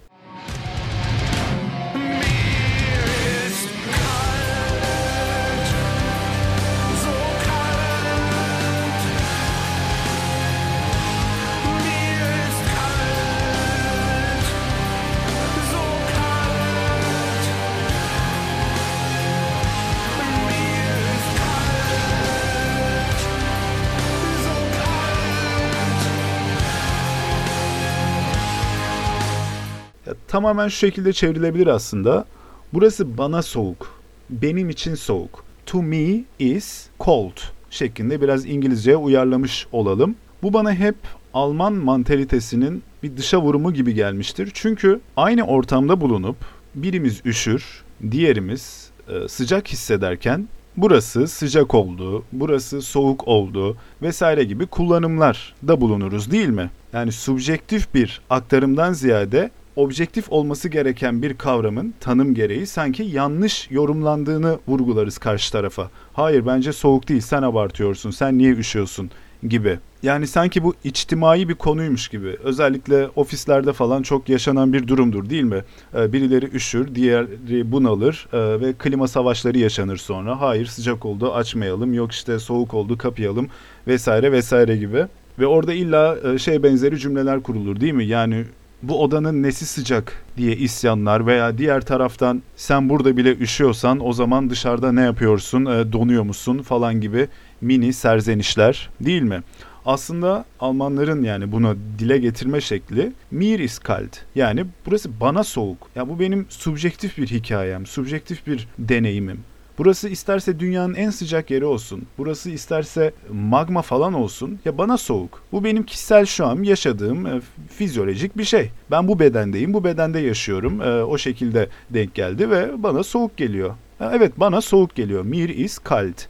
Tamamen 30.36 30.68
şu 30.68 30.78
şekilde 30.78 31.14
çevrilebilir 31.14 31.68
aslında. 31.68 32.26
Burası 32.74 33.18
bana 33.18 33.42
soğuk. 33.42 34.02
Benim 34.30 34.70
için 34.70 34.96
soğuk. 34.96 35.44
To 35.66 35.84
me 35.84 36.24
is 36.40 36.88
cold 37.00 37.38
şeklinde 37.70 38.22
biraz 38.22 38.46
İngilizceye 38.46 38.98
uyarlamış 38.98 39.68
olalım. 39.72 40.16
Bu 40.44 40.54
bana 40.54 40.74
hep 40.74 40.96
Alman 41.34 41.74
mantalitesinin 41.74 42.84
bir 43.04 43.18
dışa 43.18 43.42
vurumu 43.42 43.74
gibi 43.74 43.94
gelmiştir. 43.94 44.52
Çünkü 44.54 45.00
aynı 45.18 45.44
ortamda 45.44 46.02
bulunup 46.02 46.38
birimiz 46.76 47.22
üşür, 47.26 47.84
diğerimiz 48.12 48.90
e, 49.10 49.28
sıcak 49.28 49.68
hissederken 49.68 50.48
burası 50.78 51.28
sıcak 51.28 51.76
oldu, 51.76 52.24
burası 52.32 52.82
soğuk 52.82 53.28
oldu 53.28 53.78
vesaire 54.02 54.44
gibi 54.44 54.66
kullanımlar 54.66 55.56
da 55.68 55.82
bulunuruz 55.82 56.32
değil 56.32 56.50
mi? 56.50 56.70
Yani 56.94 57.12
subjektif 57.12 57.94
bir 57.94 58.22
aktarımdan 58.30 58.94
ziyade 58.94 59.52
objektif 59.76 60.32
olması 60.32 60.70
gereken 60.70 61.22
bir 61.22 61.34
kavramın 61.34 61.94
tanım 62.00 62.34
gereği 62.34 62.68
sanki 62.68 63.04
yanlış 63.04 63.72
yorumlandığını 63.72 64.60
vurgularız 64.68 65.18
karşı 65.18 65.52
tarafa. 65.52 65.90
Hayır 66.14 66.46
bence 66.46 66.74
soğuk 66.74 67.10
değil 67.10 67.22
sen 67.22 67.42
abartıyorsun 67.42 68.12
sen 68.12 68.38
niye 68.38 68.52
üşüyorsun 68.52 69.12
gibi. 69.44 69.80
Yani 70.04 70.28
sanki 70.28 70.64
bu 70.64 70.74
içtimai 70.84 71.50
bir 71.50 71.54
konuymuş 71.54 72.08
gibi. 72.08 72.38
Özellikle 72.44 73.08
ofislerde 73.16 73.74
falan 73.74 74.02
çok 74.02 74.30
yaşanan 74.30 74.74
bir 74.74 74.88
durumdur 74.88 75.30
değil 75.30 75.44
mi? 75.44 75.64
Ee, 75.96 76.14
birileri 76.14 76.46
üşür, 76.54 76.96
diğeri 76.96 77.72
bunalır 77.72 78.28
e, 78.34 78.62
ve 78.62 78.74
klima 78.74 79.08
savaşları 79.08 79.58
yaşanır 79.58 79.98
sonra. 79.98 80.42
Hayır 80.42 80.66
sıcak 80.66 81.06
oldu 81.06 81.34
açmayalım, 81.34 81.94
yok 81.94 82.12
işte 82.12 82.40
soğuk 82.40 82.74
oldu 82.74 82.98
kapayalım 82.98 83.48
vesaire 83.88 84.32
vesaire 84.32 84.78
gibi. 84.78 85.06
Ve 85.40 85.48
orada 85.48 85.74
illa 85.74 86.18
e, 86.34 86.38
şey 86.38 86.64
benzeri 86.64 87.00
cümleler 87.00 87.44
kurulur 87.44 87.80
değil 87.80 87.94
mi? 87.94 88.06
Yani 88.06 88.46
bu 88.84 89.04
odanın 89.04 89.44
nesi 89.44 89.66
sıcak 89.66 90.26
diye 90.38 90.56
isyanlar 90.56 91.28
veya 91.28 91.58
diğer 91.58 91.82
taraftan 91.82 92.44
sen 92.56 92.90
burada 92.90 93.18
bile 93.18 93.36
üşüyorsan 93.36 94.08
o 94.08 94.14
zaman 94.14 94.50
dışarıda 94.50 94.92
ne 94.92 95.02
yapıyorsun 95.02 95.66
e, 95.66 95.92
donuyor 95.94 96.24
musun 96.24 96.58
falan 96.58 97.02
gibi 97.02 97.28
mini 97.62 97.94
serzenişler 97.94 98.90
değil 99.02 99.22
mi? 99.22 99.44
Aslında 99.86 100.46
Almanların 100.60 101.24
yani 101.24 101.52
bunu 101.52 101.78
dile 102.00 102.18
getirme 102.18 102.62
şekli 102.62 103.14
mir 103.32 103.60
ist 103.60 103.84
kalt. 103.84 104.18
Yani 104.36 104.66
burası 104.86 105.20
bana 105.20 105.44
soğuk. 105.44 105.78
Ya 105.96 106.10
bu 106.10 106.20
benim 106.20 106.46
subjektif 106.50 107.18
bir 107.18 107.28
hikayem, 107.28 107.86
subjektif 107.86 108.48
bir 108.48 108.68
deneyimim. 108.80 109.40
Burası 109.78 110.10
isterse 110.10 110.60
dünyanın 110.60 110.94
en 110.94 111.10
sıcak 111.10 111.52
yeri 111.52 111.66
olsun. 111.66 112.04
Burası 112.18 112.52
isterse 112.52 113.14
magma 113.34 113.82
falan 113.82 114.14
olsun. 114.14 114.60
Ya 114.66 114.78
bana 114.78 114.98
soğuk. 114.98 115.42
Bu 115.52 115.64
benim 115.64 115.84
kişisel 115.84 116.26
şu 116.26 116.46
an 116.46 116.64
yaşadığım 116.64 117.26
e, 117.26 117.42
fizyolojik 117.70 118.38
bir 118.38 118.44
şey. 118.44 118.72
Ben 118.92 119.08
bu 119.08 119.20
bedendeyim. 119.20 119.74
Bu 119.74 119.84
bedende 119.84 120.20
yaşıyorum. 120.20 120.82
E, 120.82 121.04
o 121.04 121.18
şekilde 121.18 121.70
denk 121.90 122.16
geldi 122.16 122.50
ve 122.50 122.84
bana 122.84 123.04
soğuk 123.04 123.38
geliyor. 123.38 123.70
E, 124.00 124.06
evet 124.06 124.32
bana 124.38 124.62
soğuk 124.62 124.96
geliyor. 124.96 125.24
Mir 125.24 125.50
is 125.50 125.78
kalt. 125.78 126.26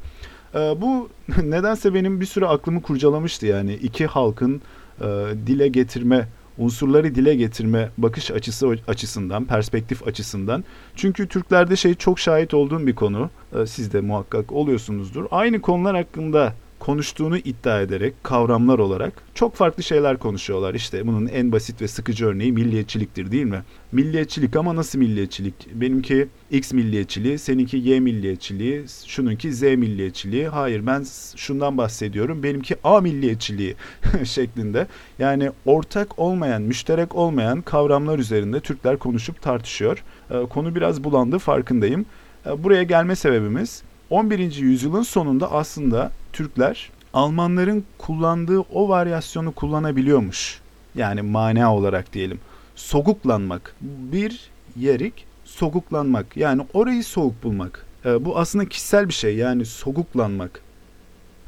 E, 0.55 0.59
bu 0.59 1.09
nedense 1.43 1.93
benim 1.93 2.21
bir 2.21 2.25
süre 2.25 2.45
aklımı 2.45 2.81
kurcalamıştı 2.81 3.45
yani. 3.45 3.73
iki 3.73 4.05
halkın 4.05 4.61
e, 5.01 5.05
dile 5.47 5.67
getirme 5.67 6.27
unsurları 6.57 7.15
dile 7.15 7.35
getirme 7.35 7.89
bakış 7.97 8.31
açısı 8.31 8.77
açısından, 8.87 9.45
perspektif 9.45 10.07
açısından. 10.07 10.63
Çünkü 10.95 11.27
Türklerde 11.27 11.75
şey 11.75 11.93
çok 11.95 12.19
şahit 12.19 12.53
olduğum 12.53 12.87
bir 12.87 12.95
konu. 12.95 13.29
Ee, 13.55 13.65
siz 13.65 13.93
de 13.93 14.01
muhakkak 14.01 14.51
oluyorsunuzdur. 14.51 15.25
Aynı 15.31 15.61
konular 15.61 15.95
hakkında 15.95 16.53
konuştuğunu 16.79 17.37
iddia 17.37 17.81
ederek 17.81 18.23
kavramlar 18.23 18.79
olarak 18.79 19.13
çok 19.33 19.55
farklı 19.55 19.83
şeyler 19.83 20.17
konuşuyorlar. 20.17 20.73
İşte 20.73 21.07
bunun 21.07 21.27
en 21.27 21.51
basit 21.51 21.81
ve 21.81 21.87
sıkıcı 21.87 22.25
örneği 22.25 22.51
milliyetçiliktir 22.51 23.31
değil 23.31 23.45
mi? 23.45 23.63
Milliyetçilik 23.91 24.55
ama 24.55 24.75
nasıl 24.75 24.99
milliyetçilik? 24.99 25.53
Benimki 25.73 26.27
X 26.51 26.73
milliyetçiliği, 26.73 27.39
seninki 27.39 27.77
Y 27.77 27.99
milliyetçiliği, 27.99 28.85
şununki 29.05 29.53
Z 29.53 29.61
milliyetçiliği. 29.61 30.47
Hayır 30.47 30.85
ben 30.85 31.05
şundan 31.35 31.77
bahsediyorum. 31.77 32.43
Benimki 32.43 32.75
A 32.83 33.01
milliyetçiliği 33.01 33.75
şeklinde. 34.23 34.87
Yani 35.19 35.51
ortak 35.65 36.19
olmayan, 36.19 36.61
müşterek 36.61 37.15
olmayan 37.15 37.61
kavramlar 37.61 38.19
üzerinde 38.19 38.59
Türkler 38.59 38.97
konuşup 38.97 39.41
tartışıyor. 39.41 40.03
Ee, 40.31 40.45
konu 40.49 40.75
biraz 40.75 41.03
bulandı 41.03 41.39
farkındayım. 41.39 42.05
Ee, 42.45 42.63
buraya 42.63 42.83
gelme 42.83 43.15
sebebimiz 43.15 43.83
11. 44.09 44.55
yüzyılın 44.55 45.01
sonunda 45.01 45.51
aslında 45.51 46.11
Türkler 46.35 46.89
Almanların 47.13 47.85
kullandığı 47.97 48.59
o 48.59 48.89
varyasyonu 48.89 49.51
kullanabiliyormuş. 49.51 50.61
Yani 50.95 51.21
mana 51.21 51.75
olarak 51.75 52.13
diyelim. 52.13 52.39
Soguklanmak. 52.75 53.75
Bir 53.81 54.49
yerik 54.75 55.25
soguklanmak. 55.45 56.37
Yani 56.37 56.65
orayı 56.73 57.03
soğuk 57.03 57.43
bulmak. 57.43 57.85
Ee, 58.05 58.25
bu 58.25 58.37
aslında 58.39 58.69
kişisel 58.69 59.07
bir 59.07 59.13
şey. 59.13 59.35
Yani 59.35 59.65
soguklanmak. 59.65 60.61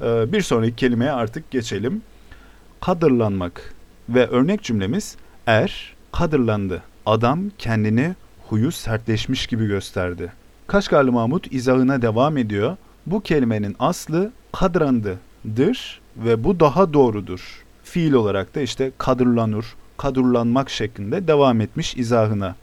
Ee, 0.02 0.32
bir 0.32 0.42
sonraki 0.42 0.76
kelimeye 0.76 1.12
artık 1.12 1.52
geçelim. 1.52 2.02
Kadırlanmak. 2.82 3.74
Ve 4.10 4.28
örnek 4.28 4.64
cümlemiz 4.64 5.18
er 5.48 5.96
kadırlandı. 6.12 6.84
Adam 7.06 7.42
kendini 7.58 8.16
huyu 8.50 8.72
sertleşmiş 8.72 9.48
gibi 9.48 9.68
gösterdi. 9.68 10.34
Kaşgarlı 10.68 11.12
Mahmut 11.12 11.54
izahına 11.54 12.02
devam 12.02 12.38
ediyor. 12.38 12.78
Bu 13.12 13.22
kelimenin 13.22 13.76
aslı 13.80 14.32
kadrandıdır 14.52 16.02
ve 16.18 16.44
bu 16.44 16.60
daha 16.60 16.94
doğrudur. 16.94 17.64
Fiil 17.84 18.14
olarak 18.14 18.56
da 18.56 18.62
işte 18.62 18.92
kadırlanır, 18.98 19.66
kadırlanmak 19.98 20.70
şeklinde 20.70 21.28
devam 21.28 21.62
etmiş 21.62 21.98
izahına. 21.98 22.56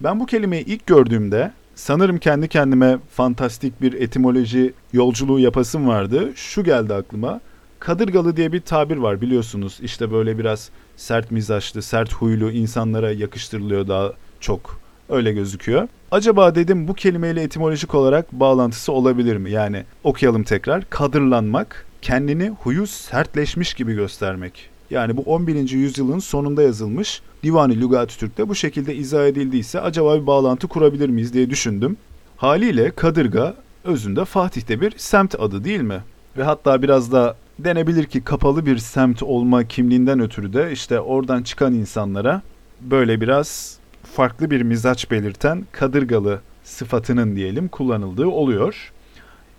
Ben 0.00 0.20
bu 0.20 0.26
kelimeyi 0.26 0.64
ilk 0.64 0.86
gördüğümde 0.86 1.52
sanırım 1.74 2.18
kendi 2.18 2.48
kendime 2.48 2.98
fantastik 3.10 3.82
bir 3.82 3.92
etimoloji 3.92 4.72
yolculuğu 4.92 5.38
yapasım 5.38 5.88
vardı. 5.88 6.32
Şu 6.34 6.64
geldi 6.64 6.94
aklıma. 6.94 7.40
Kadırgalı 7.78 8.36
diye 8.36 8.52
bir 8.52 8.60
tabir 8.60 8.96
var 8.96 9.20
biliyorsunuz. 9.20 9.78
İşte 9.82 10.12
böyle 10.12 10.38
biraz 10.38 10.70
sert 10.96 11.30
mizaçlı, 11.30 11.82
sert 11.82 12.12
huylu 12.12 12.50
insanlara 12.50 13.12
yakıştırılıyor 13.12 13.88
daha 13.88 14.12
çok. 14.40 14.80
Öyle 15.08 15.32
gözüküyor. 15.32 15.88
Acaba 16.10 16.54
dedim 16.54 16.88
bu 16.88 16.94
kelimeyle 16.94 17.42
etimolojik 17.42 17.94
olarak 17.94 18.32
bağlantısı 18.32 18.92
olabilir 18.92 19.36
mi? 19.36 19.50
Yani 19.50 19.84
okuyalım 20.04 20.42
tekrar. 20.42 20.90
Kadırlanmak, 20.90 21.86
kendini 22.02 22.48
huyu 22.48 22.86
sertleşmiş 22.86 23.74
gibi 23.74 23.94
göstermek. 23.94 24.70
Yani 24.90 25.16
bu 25.16 25.22
11. 25.22 25.70
yüzyılın 25.70 26.18
sonunda 26.18 26.62
yazılmış 26.62 27.22
Divani 27.42 27.80
Lügat-ı 27.80 28.18
Türk'te 28.18 28.48
bu 28.48 28.54
şekilde 28.54 28.94
izah 28.94 29.26
edildiyse 29.26 29.80
acaba 29.80 30.20
bir 30.20 30.26
bağlantı 30.26 30.68
kurabilir 30.68 31.08
miyiz 31.08 31.32
diye 31.32 31.50
düşündüm. 31.50 31.96
Haliyle 32.36 32.90
Kadırga 32.90 33.54
özünde 33.84 34.24
Fatih'te 34.24 34.80
bir 34.80 34.94
semt 34.96 35.40
adı 35.40 35.64
değil 35.64 35.80
mi? 35.80 36.00
Ve 36.36 36.42
hatta 36.42 36.82
biraz 36.82 37.12
da 37.12 37.36
denebilir 37.58 38.04
ki 38.04 38.24
kapalı 38.24 38.66
bir 38.66 38.78
semt 38.78 39.22
olma 39.22 39.64
kimliğinden 39.64 40.20
ötürü 40.20 40.52
de 40.52 40.72
işte 40.72 41.00
oradan 41.00 41.42
çıkan 41.42 41.74
insanlara 41.74 42.42
böyle 42.80 43.20
biraz 43.20 43.78
farklı 44.14 44.50
bir 44.50 44.62
mizaç 44.62 45.10
belirten 45.10 45.66
kadırgalı 45.72 46.40
sıfatının 46.64 47.36
diyelim 47.36 47.68
kullanıldığı 47.68 48.26
oluyor. 48.26 48.92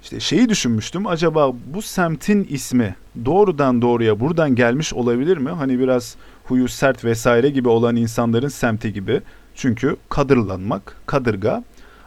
İşte 0.03 0.19
şeyi 0.19 0.49
düşünmüştüm 0.49 1.07
acaba 1.07 1.53
bu 1.73 1.81
semtin 1.81 2.47
ismi 2.49 2.95
doğrudan 3.25 3.81
doğruya 3.81 4.19
buradan 4.19 4.55
gelmiş 4.55 4.93
olabilir 4.93 5.37
mi? 5.37 5.49
Hani 5.49 5.79
biraz 5.79 6.15
huyu 6.43 6.67
sert 6.67 7.05
vesaire 7.05 7.49
gibi 7.49 7.69
olan 7.69 7.95
insanların 7.95 8.47
semti 8.47 8.93
gibi. 8.93 9.21
Çünkü 9.55 9.95
kadırlanmak, 10.09 10.95
kadırga 11.05 11.63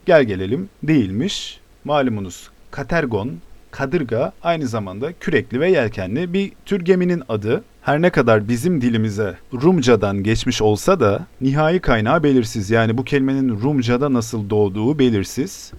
gel 0.07 0.24
gelelim 0.24 0.68
değilmiş. 0.83 1.61
Malumunuz 1.85 2.50
katergon, 2.70 3.31
kadırga 3.70 4.33
aynı 4.42 4.66
zamanda 4.66 5.12
kürekli 5.12 5.61
ve 5.61 5.70
yelkenli 5.70 6.33
bir 6.33 6.52
tür 6.66 6.81
geminin 6.81 7.22
adı. 7.28 7.64
Her 7.82 8.02
ne 8.02 8.10
kadar 8.10 8.48
bizim 8.48 8.80
dilimize 8.80 9.36
Rumcadan 9.52 10.22
geçmiş 10.22 10.62
olsa 10.62 11.00
da 11.00 11.26
nihai 11.40 11.80
kaynağı 11.80 12.22
belirsiz. 12.22 12.70
Yani 12.70 12.98
bu 12.98 13.04
kelimenin 13.04 13.48
Rumcada 13.62 14.12
nasıl 14.12 14.50
doğduğu 14.50 14.98
belirsiz. 14.98 15.72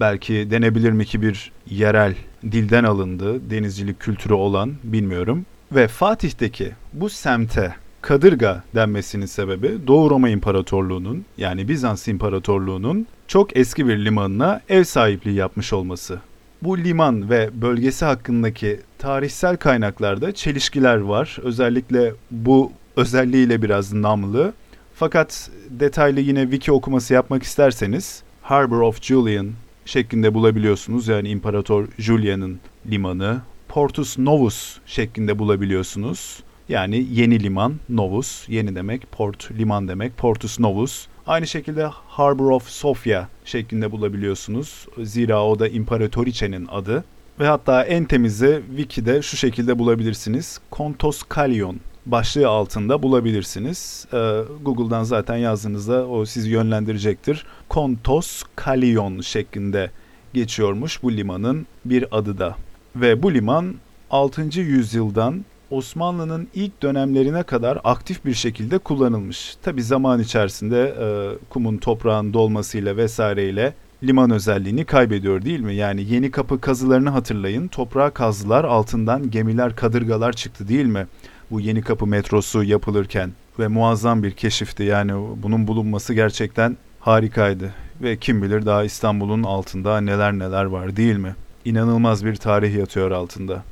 Belki 0.00 0.50
denebilir 0.50 0.92
mi 0.92 1.04
ki 1.04 1.22
bir 1.22 1.52
yerel 1.70 2.14
dilden 2.42 2.84
alındı, 2.84 3.50
denizcilik 3.50 4.00
kültürü 4.00 4.34
olan 4.34 4.72
bilmiyorum. 4.84 5.46
Ve 5.72 5.88
Fatih'teki 5.88 6.72
bu 6.92 7.08
semte 7.08 7.74
Kadırga 8.02 8.62
denmesinin 8.74 9.26
sebebi 9.26 9.78
Doğu 9.86 10.10
Roma 10.10 10.28
İmparatorluğu'nun 10.28 11.24
yani 11.38 11.68
Bizans 11.68 12.08
İmparatorluğu'nun 12.08 13.06
çok 13.28 13.56
eski 13.56 13.88
bir 13.88 14.04
limanına 14.04 14.60
ev 14.68 14.84
sahipliği 14.84 15.34
yapmış 15.34 15.72
olması. 15.72 16.20
Bu 16.62 16.78
liman 16.78 17.30
ve 17.30 17.50
bölgesi 17.62 18.04
hakkındaki 18.04 18.80
tarihsel 18.98 19.56
kaynaklarda 19.56 20.32
çelişkiler 20.32 20.96
var. 20.96 21.38
Özellikle 21.42 22.12
bu 22.30 22.72
özelliğiyle 22.96 23.62
biraz 23.62 23.92
namlı. 23.92 24.52
Fakat 24.94 25.50
detaylı 25.70 26.20
yine 26.20 26.42
wiki 26.42 26.72
okuması 26.72 27.14
yapmak 27.14 27.42
isterseniz 27.42 28.22
Harbor 28.42 28.80
of 28.80 29.02
Julian 29.02 29.50
şeklinde 29.84 30.34
bulabiliyorsunuz. 30.34 31.08
Yani 31.08 31.28
İmparator 31.28 31.88
Julian'ın 31.98 32.60
limanı. 32.90 33.40
Portus 33.68 34.18
Novus 34.18 34.78
şeklinde 34.86 35.38
bulabiliyorsunuz. 35.38 36.42
Yani 36.68 37.06
yeni 37.12 37.42
liman, 37.42 37.74
Novus, 37.88 38.48
yeni 38.48 38.74
demek, 38.74 39.12
port, 39.12 39.50
liman 39.58 39.88
demek, 39.88 40.16
Portus 40.16 40.60
Novus. 40.60 41.06
Aynı 41.28 41.46
şekilde 41.46 41.84
Harbor 42.06 42.50
of 42.50 42.68
Sofia 42.68 43.28
şeklinde 43.44 43.92
bulabiliyorsunuz. 43.92 44.86
Zira 45.02 45.44
o 45.44 45.58
da 45.58 45.68
İmparatoriçe'nin 45.68 46.66
adı. 46.66 47.04
Ve 47.40 47.46
hatta 47.46 47.84
en 47.84 48.04
temizi 48.04 48.62
Wiki'de 48.68 49.22
şu 49.22 49.36
şekilde 49.36 49.78
bulabilirsiniz. 49.78 50.60
Kontos 50.70 51.22
Kalion 51.22 51.76
başlığı 52.06 52.48
altında 52.48 53.02
bulabilirsiniz. 53.02 54.06
Ee, 54.12 54.16
Google'dan 54.62 55.04
zaten 55.04 55.36
yazdığınızda 55.36 56.06
o 56.06 56.24
sizi 56.24 56.50
yönlendirecektir. 56.50 57.46
Kontos 57.68 58.42
Kalion 58.56 59.20
şeklinde 59.20 59.90
geçiyormuş 60.34 61.02
bu 61.02 61.12
limanın 61.12 61.66
bir 61.84 62.18
adı 62.18 62.38
da. 62.38 62.56
Ve 62.96 63.22
bu 63.22 63.34
liman 63.34 63.74
6. 64.10 64.60
yüzyıldan 64.60 65.44
Osmanlı'nın 65.70 66.48
ilk 66.54 66.82
dönemlerine 66.82 67.42
kadar 67.42 67.78
aktif 67.84 68.24
bir 68.24 68.34
şekilde 68.34 68.78
kullanılmış. 68.78 69.56
Tabi 69.62 69.82
zaman 69.82 70.20
içerisinde 70.20 70.94
e, 71.00 71.06
kumun 71.48 71.76
toprağın 71.76 72.32
dolmasıyla 72.32 72.96
vesaireyle 72.96 73.74
liman 74.02 74.30
özelliğini 74.30 74.84
kaybediyor 74.84 75.44
değil 75.44 75.60
mi? 75.60 75.74
Yani 75.74 76.04
yeni 76.12 76.30
kapı 76.30 76.60
kazılarını 76.60 77.10
hatırlayın. 77.10 77.68
Toprağa 77.68 78.10
kazdılar 78.10 78.64
altından 78.64 79.30
gemiler 79.30 79.76
kadırgalar 79.76 80.32
çıktı 80.32 80.68
değil 80.68 80.86
mi? 80.86 81.06
Bu 81.50 81.60
yeni 81.60 81.82
kapı 81.82 82.06
metrosu 82.06 82.64
yapılırken 82.64 83.30
ve 83.58 83.68
muazzam 83.68 84.22
bir 84.22 84.30
keşifti. 84.30 84.82
Yani 84.82 85.12
bunun 85.42 85.66
bulunması 85.66 86.14
gerçekten 86.14 86.76
harikaydı. 87.00 87.74
Ve 88.02 88.16
kim 88.16 88.42
bilir 88.42 88.66
daha 88.66 88.84
İstanbul'un 88.84 89.42
altında 89.42 90.00
neler 90.00 90.32
neler 90.32 90.64
var 90.64 90.96
değil 90.96 91.16
mi? 91.16 91.34
İnanılmaz 91.64 92.24
bir 92.24 92.36
tarih 92.36 92.74
yatıyor 92.74 93.10
altında. 93.10 93.62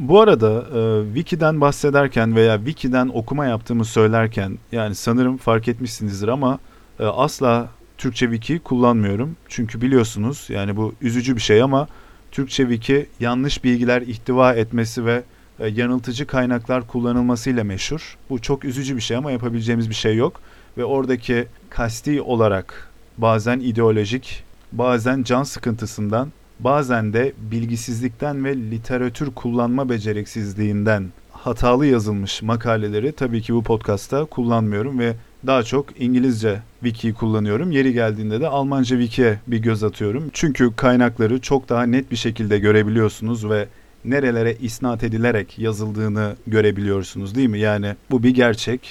Bu 0.00 0.20
arada 0.20 0.64
e, 0.74 1.04
Wiki'den 1.14 1.60
bahsederken 1.60 2.36
veya 2.36 2.56
Wiki'den 2.56 3.10
okuma 3.14 3.46
yaptığımı 3.46 3.84
söylerken 3.84 4.58
yani 4.72 4.94
sanırım 4.94 5.36
fark 5.36 5.68
etmişsinizdir 5.68 6.28
ama 6.28 6.58
e, 7.00 7.04
asla 7.04 7.68
Türkçe 7.98 8.26
Wiki 8.26 8.58
kullanmıyorum. 8.58 9.36
Çünkü 9.48 9.80
biliyorsunuz 9.80 10.46
yani 10.48 10.76
bu 10.76 10.94
üzücü 11.00 11.36
bir 11.36 11.40
şey 11.40 11.62
ama 11.62 11.88
Türkçe 12.32 12.62
Wiki 12.62 13.06
yanlış 13.20 13.64
bilgiler 13.64 14.02
ihtiva 14.02 14.54
etmesi 14.54 15.06
ve 15.06 15.22
e, 15.60 15.68
yanıltıcı 15.68 16.26
kaynaklar 16.26 16.86
kullanılmasıyla 16.86 17.64
meşhur. 17.64 18.16
Bu 18.30 18.42
çok 18.42 18.64
üzücü 18.64 18.96
bir 18.96 19.00
şey 19.00 19.16
ama 19.16 19.30
yapabileceğimiz 19.30 19.90
bir 19.90 19.94
şey 19.94 20.16
yok. 20.16 20.40
Ve 20.78 20.84
oradaki 20.84 21.46
kasti 21.70 22.22
olarak 22.22 22.90
bazen 23.18 23.60
ideolojik, 23.60 24.44
bazen 24.72 25.22
can 25.22 25.42
sıkıntısından 25.42 26.32
bazen 26.60 27.12
de 27.12 27.32
bilgisizlikten 27.38 28.44
ve 28.44 28.56
literatür 28.56 29.30
kullanma 29.30 29.88
beceriksizliğinden 29.88 31.06
hatalı 31.30 31.86
yazılmış 31.86 32.42
makaleleri 32.42 33.12
tabii 33.12 33.42
ki 33.42 33.54
bu 33.54 33.62
podcast'ta 33.62 34.24
kullanmıyorum 34.24 34.98
ve 34.98 35.14
daha 35.46 35.62
çok 35.62 36.00
İngilizce 36.00 36.62
wiki 36.84 37.14
kullanıyorum. 37.14 37.70
Yeri 37.70 37.92
geldiğinde 37.92 38.40
de 38.40 38.48
Almanca 38.48 39.00
wiki'ye 39.00 39.40
bir 39.46 39.58
göz 39.58 39.84
atıyorum. 39.84 40.30
Çünkü 40.32 40.76
kaynakları 40.76 41.40
çok 41.40 41.68
daha 41.68 41.82
net 41.82 42.10
bir 42.10 42.16
şekilde 42.16 42.58
görebiliyorsunuz 42.58 43.50
ve 43.50 43.68
nerelere 44.04 44.56
isnat 44.60 45.04
edilerek 45.04 45.58
yazıldığını 45.58 46.36
görebiliyorsunuz 46.46 47.34
değil 47.34 47.48
mi? 47.48 47.58
Yani 47.58 47.94
bu 48.10 48.22
bir 48.22 48.34
gerçek. 48.34 48.88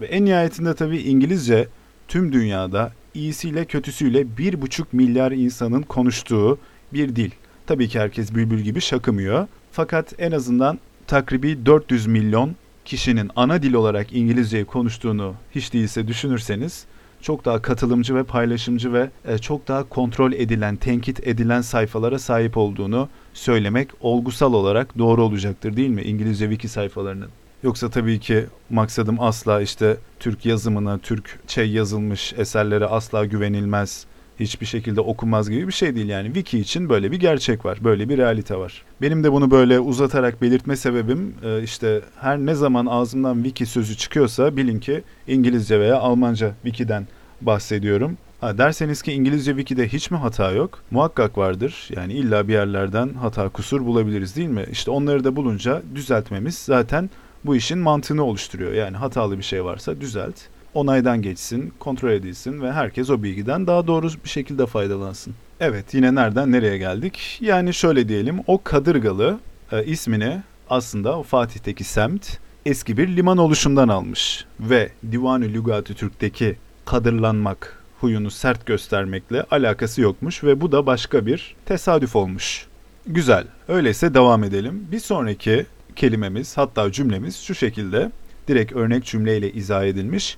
Ve 0.00 0.06
en 0.06 0.24
nihayetinde 0.24 0.74
tabii 0.74 0.98
İngilizce 0.98 1.68
tüm 2.08 2.32
dünyada 2.32 2.92
iyisiyle 3.14 3.64
kötüsüyle 3.64 4.36
bir 4.38 4.62
buçuk 4.62 4.92
milyar 4.92 5.32
insanın 5.32 5.82
konuştuğu 5.82 6.58
bir 6.94 7.16
dil. 7.16 7.30
Tabii 7.66 7.88
ki 7.88 8.00
herkes 8.00 8.34
bülbül 8.34 8.60
gibi 8.60 8.80
şakımıyor. 8.80 9.46
Fakat 9.72 10.12
en 10.18 10.32
azından 10.32 10.78
takribi 11.06 11.66
400 11.66 12.06
milyon 12.06 12.56
kişinin 12.84 13.30
ana 13.36 13.62
dil 13.62 13.74
olarak 13.74 14.12
İngilizceyi 14.12 14.64
konuştuğunu 14.64 15.34
hiç 15.54 15.72
değilse 15.72 16.08
düşünürseniz 16.08 16.86
çok 17.24 17.44
daha 17.44 17.62
katılımcı 17.62 18.14
ve 18.14 18.24
paylaşımcı 18.24 18.92
ve 18.92 19.10
e, 19.24 19.38
çok 19.38 19.68
daha 19.68 19.88
kontrol 19.88 20.32
edilen, 20.32 20.76
tenkit 20.76 21.26
edilen 21.26 21.60
sayfalara 21.60 22.18
sahip 22.18 22.56
olduğunu 22.56 23.08
söylemek 23.34 23.90
olgusal 24.00 24.52
olarak 24.52 24.98
doğru 24.98 25.24
olacaktır 25.24 25.76
değil 25.76 25.88
mi 25.88 26.02
İngilizce 26.02 26.44
wiki 26.44 26.68
sayfalarının? 26.68 27.28
Yoksa 27.62 27.90
tabii 27.90 28.20
ki 28.20 28.44
maksadım 28.70 29.20
asla 29.20 29.60
işte 29.60 29.96
Türk 30.20 30.46
yazımına, 30.46 30.98
Türkçe 30.98 31.62
yazılmış 31.62 32.32
eserlere 32.32 32.86
asla 32.86 33.24
güvenilmez, 33.24 34.06
hiçbir 34.40 34.66
şekilde 34.66 35.00
okunmaz 35.00 35.50
gibi 35.50 35.66
bir 35.66 35.72
şey 35.72 35.94
değil 35.94 36.08
yani. 36.08 36.26
Wiki 36.26 36.58
için 36.58 36.88
böyle 36.88 37.12
bir 37.12 37.20
gerçek 37.20 37.64
var, 37.64 37.78
böyle 37.84 38.08
bir 38.08 38.18
realite 38.18 38.56
var. 38.56 38.82
Benim 39.02 39.24
de 39.24 39.32
bunu 39.32 39.50
böyle 39.50 39.80
uzatarak 39.80 40.42
belirtme 40.42 40.76
sebebim 40.76 41.34
e, 41.44 41.62
işte 41.62 42.00
her 42.20 42.38
ne 42.38 42.54
zaman 42.54 42.86
ağzımdan 42.86 43.34
wiki 43.34 43.66
sözü 43.66 43.96
çıkıyorsa 43.96 44.56
bilin 44.56 44.80
ki 44.80 45.02
İngilizce 45.26 45.80
veya 45.80 45.96
Almanca 45.98 46.54
wiki'den 46.62 47.06
bahsediyorum. 47.40 48.16
Ha, 48.40 48.58
derseniz 48.58 49.02
ki 49.02 49.12
İngilizce 49.12 49.50
wiki'de 49.50 49.88
hiç 49.88 50.10
mi 50.10 50.16
hata 50.16 50.50
yok? 50.50 50.82
Muhakkak 50.90 51.38
vardır. 51.38 51.88
Yani 51.96 52.12
illa 52.12 52.48
bir 52.48 52.52
yerlerden 52.52 53.14
hata 53.14 53.48
kusur 53.48 53.86
bulabiliriz 53.86 54.36
değil 54.36 54.48
mi? 54.48 54.64
İşte 54.72 54.90
onları 54.90 55.24
da 55.24 55.36
bulunca 55.36 55.82
düzeltmemiz 55.94 56.58
zaten 56.58 57.10
bu 57.44 57.56
işin 57.56 57.78
mantığını 57.78 58.24
oluşturuyor. 58.24 58.72
Yani 58.72 58.96
hatalı 58.96 59.38
bir 59.38 59.42
şey 59.42 59.64
varsa 59.64 60.00
düzelt, 60.00 60.34
onaydan 60.74 61.22
geçsin, 61.22 61.72
kontrol 61.78 62.10
edilsin 62.10 62.62
ve 62.62 62.72
herkes 62.72 63.10
o 63.10 63.22
bilgiden 63.22 63.66
daha 63.66 63.86
doğru 63.86 64.08
bir 64.24 64.28
şekilde 64.28 64.66
faydalansın. 64.66 65.34
Evet 65.60 65.94
yine 65.94 66.14
nereden 66.14 66.52
nereye 66.52 66.78
geldik? 66.78 67.38
Yani 67.40 67.74
şöyle 67.74 68.08
diyelim 68.08 68.40
o 68.46 68.62
Kadırgalı 68.62 69.38
e, 69.72 69.84
ismini 69.84 70.42
aslında 70.70 71.18
o 71.18 71.22
Fatih'teki 71.22 71.84
semt 71.84 72.38
eski 72.66 72.96
bir 72.96 73.16
liman 73.16 73.38
oluşundan 73.38 73.88
almış 73.88 74.44
ve 74.60 74.90
Divan-ı 75.12 75.44
Lügat-ı 75.44 75.94
Türk'teki 75.94 76.56
kadırlanmak 76.84 77.82
huyunu 78.00 78.30
sert 78.30 78.66
göstermekle 78.66 79.42
alakası 79.50 80.00
yokmuş 80.00 80.44
ve 80.44 80.60
bu 80.60 80.72
da 80.72 80.86
başka 80.86 81.26
bir 81.26 81.54
tesadüf 81.66 82.16
olmuş. 82.16 82.66
Güzel. 83.06 83.44
Öyleyse 83.68 84.14
devam 84.14 84.44
edelim. 84.44 84.86
Bir 84.92 85.00
sonraki 85.00 85.66
kelimemiz 85.96 86.56
hatta 86.56 86.92
cümlemiz 86.92 87.36
şu 87.36 87.54
şekilde 87.54 88.10
direkt 88.48 88.72
örnek 88.72 89.04
cümleyle 89.04 89.52
izah 89.52 89.84
edilmiş. 89.84 90.36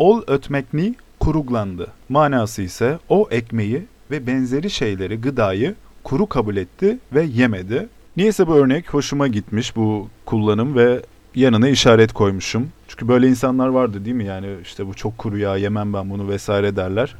Ol 0.00 0.22
ötmekni 0.26 0.94
kuruglandı. 1.18 1.86
Manası 2.08 2.62
ise 2.62 2.98
o 3.08 3.28
ekmeği 3.30 3.84
ve 4.10 4.26
benzeri 4.26 4.70
şeyleri 4.70 5.20
gıdayı 5.20 5.74
kuru 6.04 6.26
kabul 6.26 6.56
etti 6.56 6.98
ve 7.14 7.22
yemedi. 7.22 7.88
Niyeyse 8.16 8.46
bu 8.46 8.54
örnek 8.54 8.94
hoşuma 8.94 9.28
gitmiş 9.28 9.76
bu 9.76 10.08
kullanım 10.26 10.76
ve 10.76 11.02
yanına 11.34 11.68
işaret 11.68 12.12
koymuşum. 12.12 12.68
Çünkü 12.88 13.08
böyle 13.08 13.28
insanlar 13.28 13.68
vardı 13.68 14.04
değil 14.04 14.16
mi? 14.16 14.24
Yani 14.24 14.46
işte 14.62 14.86
bu 14.86 14.94
çok 14.94 15.18
kuru 15.18 15.38
ya 15.38 15.56
yemem 15.56 15.92
ben 15.92 16.10
bunu 16.10 16.28
vesaire 16.28 16.76
derler. 16.76 17.14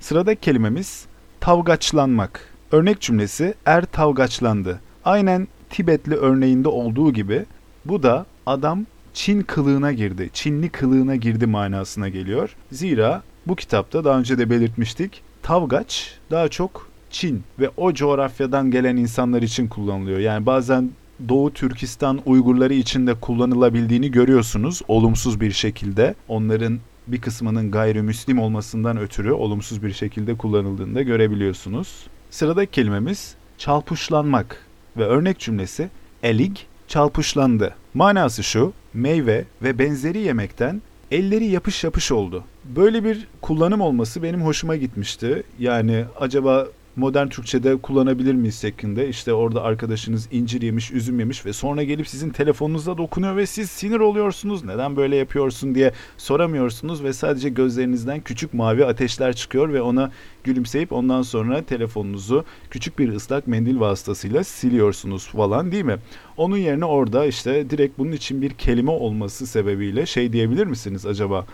Sıradaki 0.00 0.40
kelimemiz 0.40 1.06
tavgaçlanmak. 1.40 2.48
Örnek 2.72 3.00
cümlesi 3.00 3.54
er 3.66 3.84
tavgaçlandı. 3.84 4.80
Aynen 5.04 5.48
Tibetli 5.70 6.14
örneğinde 6.14 6.68
olduğu 6.68 7.12
gibi 7.12 7.44
bu 7.84 8.02
da 8.02 8.26
adam 8.46 8.86
Çin 9.14 9.42
kılığına 9.42 9.92
girdi, 9.92 10.30
Çinli 10.32 10.68
kılığına 10.68 11.16
girdi 11.16 11.46
manasına 11.46 12.08
geliyor. 12.08 12.56
Zira 12.72 13.22
bu 13.46 13.56
kitapta 13.56 14.04
daha 14.04 14.18
önce 14.18 14.38
de 14.38 14.50
belirtmiştik. 14.50 15.22
Tavgaç 15.42 16.18
daha 16.30 16.48
çok 16.48 16.88
Çin 17.10 17.42
ve 17.58 17.70
o 17.76 17.92
coğrafyadan 17.92 18.70
gelen 18.70 18.96
insanlar 18.96 19.42
için 19.42 19.68
kullanılıyor. 19.68 20.18
Yani 20.18 20.46
bazen 20.46 20.90
Doğu 21.28 21.52
Türkistan 21.52 22.20
Uygurları 22.26 22.74
için 22.74 23.06
de 23.06 23.14
kullanılabildiğini 23.14 24.10
görüyorsunuz 24.10 24.82
olumsuz 24.88 25.40
bir 25.40 25.50
şekilde. 25.50 26.14
Onların 26.28 26.78
bir 27.06 27.20
kısmının 27.20 27.70
gayrimüslim 27.70 28.38
olmasından 28.38 28.96
ötürü 28.96 29.32
olumsuz 29.32 29.82
bir 29.82 29.92
şekilde 29.92 30.36
kullanıldığını 30.36 30.94
da 30.94 31.02
görebiliyorsunuz. 31.02 32.06
Sıradaki 32.30 32.70
kelimemiz 32.70 33.34
çalpuşlanmak 33.58 34.66
ve 34.96 35.04
örnek 35.04 35.38
cümlesi 35.38 35.90
elig 36.22 36.56
çalpuşlandı. 36.88 37.74
Manası 37.94 38.42
şu, 38.42 38.72
meyve 38.94 39.44
ve 39.62 39.78
benzeri 39.78 40.18
yemekten 40.18 40.82
elleri 41.10 41.44
yapış 41.44 41.84
yapış 41.84 42.12
oldu. 42.12 42.44
Böyle 42.64 43.04
bir 43.04 43.26
kullanım 43.40 43.80
olması 43.80 44.22
benim 44.22 44.42
hoşuma 44.42 44.76
gitmişti. 44.76 45.42
Yani 45.58 46.04
acaba 46.20 46.66
modern 46.96 47.28
Türkçe'de 47.28 47.76
kullanabilir 47.76 48.34
miyiz 48.34 48.60
şeklinde. 48.60 49.08
İşte 49.08 49.32
orada 49.32 49.62
arkadaşınız 49.62 50.28
incir 50.32 50.62
yemiş, 50.62 50.92
üzüm 50.92 51.18
yemiş 51.18 51.46
ve 51.46 51.52
sonra 51.52 51.82
gelip 51.82 52.08
sizin 52.08 52.30
telefonunuza 52.30 52.98
dokunuyor 52.98 53.36
ve 53.36 53.46
siz 53.46 53.70
sinir 53.70 54.00
oluyorsunuz. 54.00 54.64
Neden 54.64 54.96
böyle 54.96 55.16
yapıyorsun 55.16 55.74
diye 55.74 55.92
soramıyorsunuz 56.16 57.04
ve 57.04 57.12
sadece 57.12 57.48
gözlerinizden 57.48 58.20
küçük 58.20 58.54
mavi 58.54 58.84
ateşler 58.84 59.36
çıkıyor 59.36 59.72
ve 59.72 59.82
ona 59.82 60.12
gülümseyip 60.44 60.92
ondan 60.92 61.22
sonra 61.22 61.62
telefonunuzu 61.62 62.44
küçük 62.70 62.98
bir 62.98 63.08
ıslak 63.08 63.46
mendil 63.46 63.80
vasıtasıyla 63.80 64.44
siliyorsunuz 64.44 65.26
falan 65.26 65.72
değil 65.72 65.84
mi? 65.84 65.96
Onun 66.36 66.56
yerine 66.56 66.84
orada 66.84 67.26
işte 67.26 67.70
direkt 67.70 67.98
bunun 67.98 68.12
için 68.12 68.42
bir 68.42 68.50
kelime 68.50 68.90
olması 68.90 69.46
sebebiyle 69.46 70.06
şey 70.06 70.32
diyebilir 70.32 70.66
misiniz 70.66 71.06
acaba? 71.06 71.46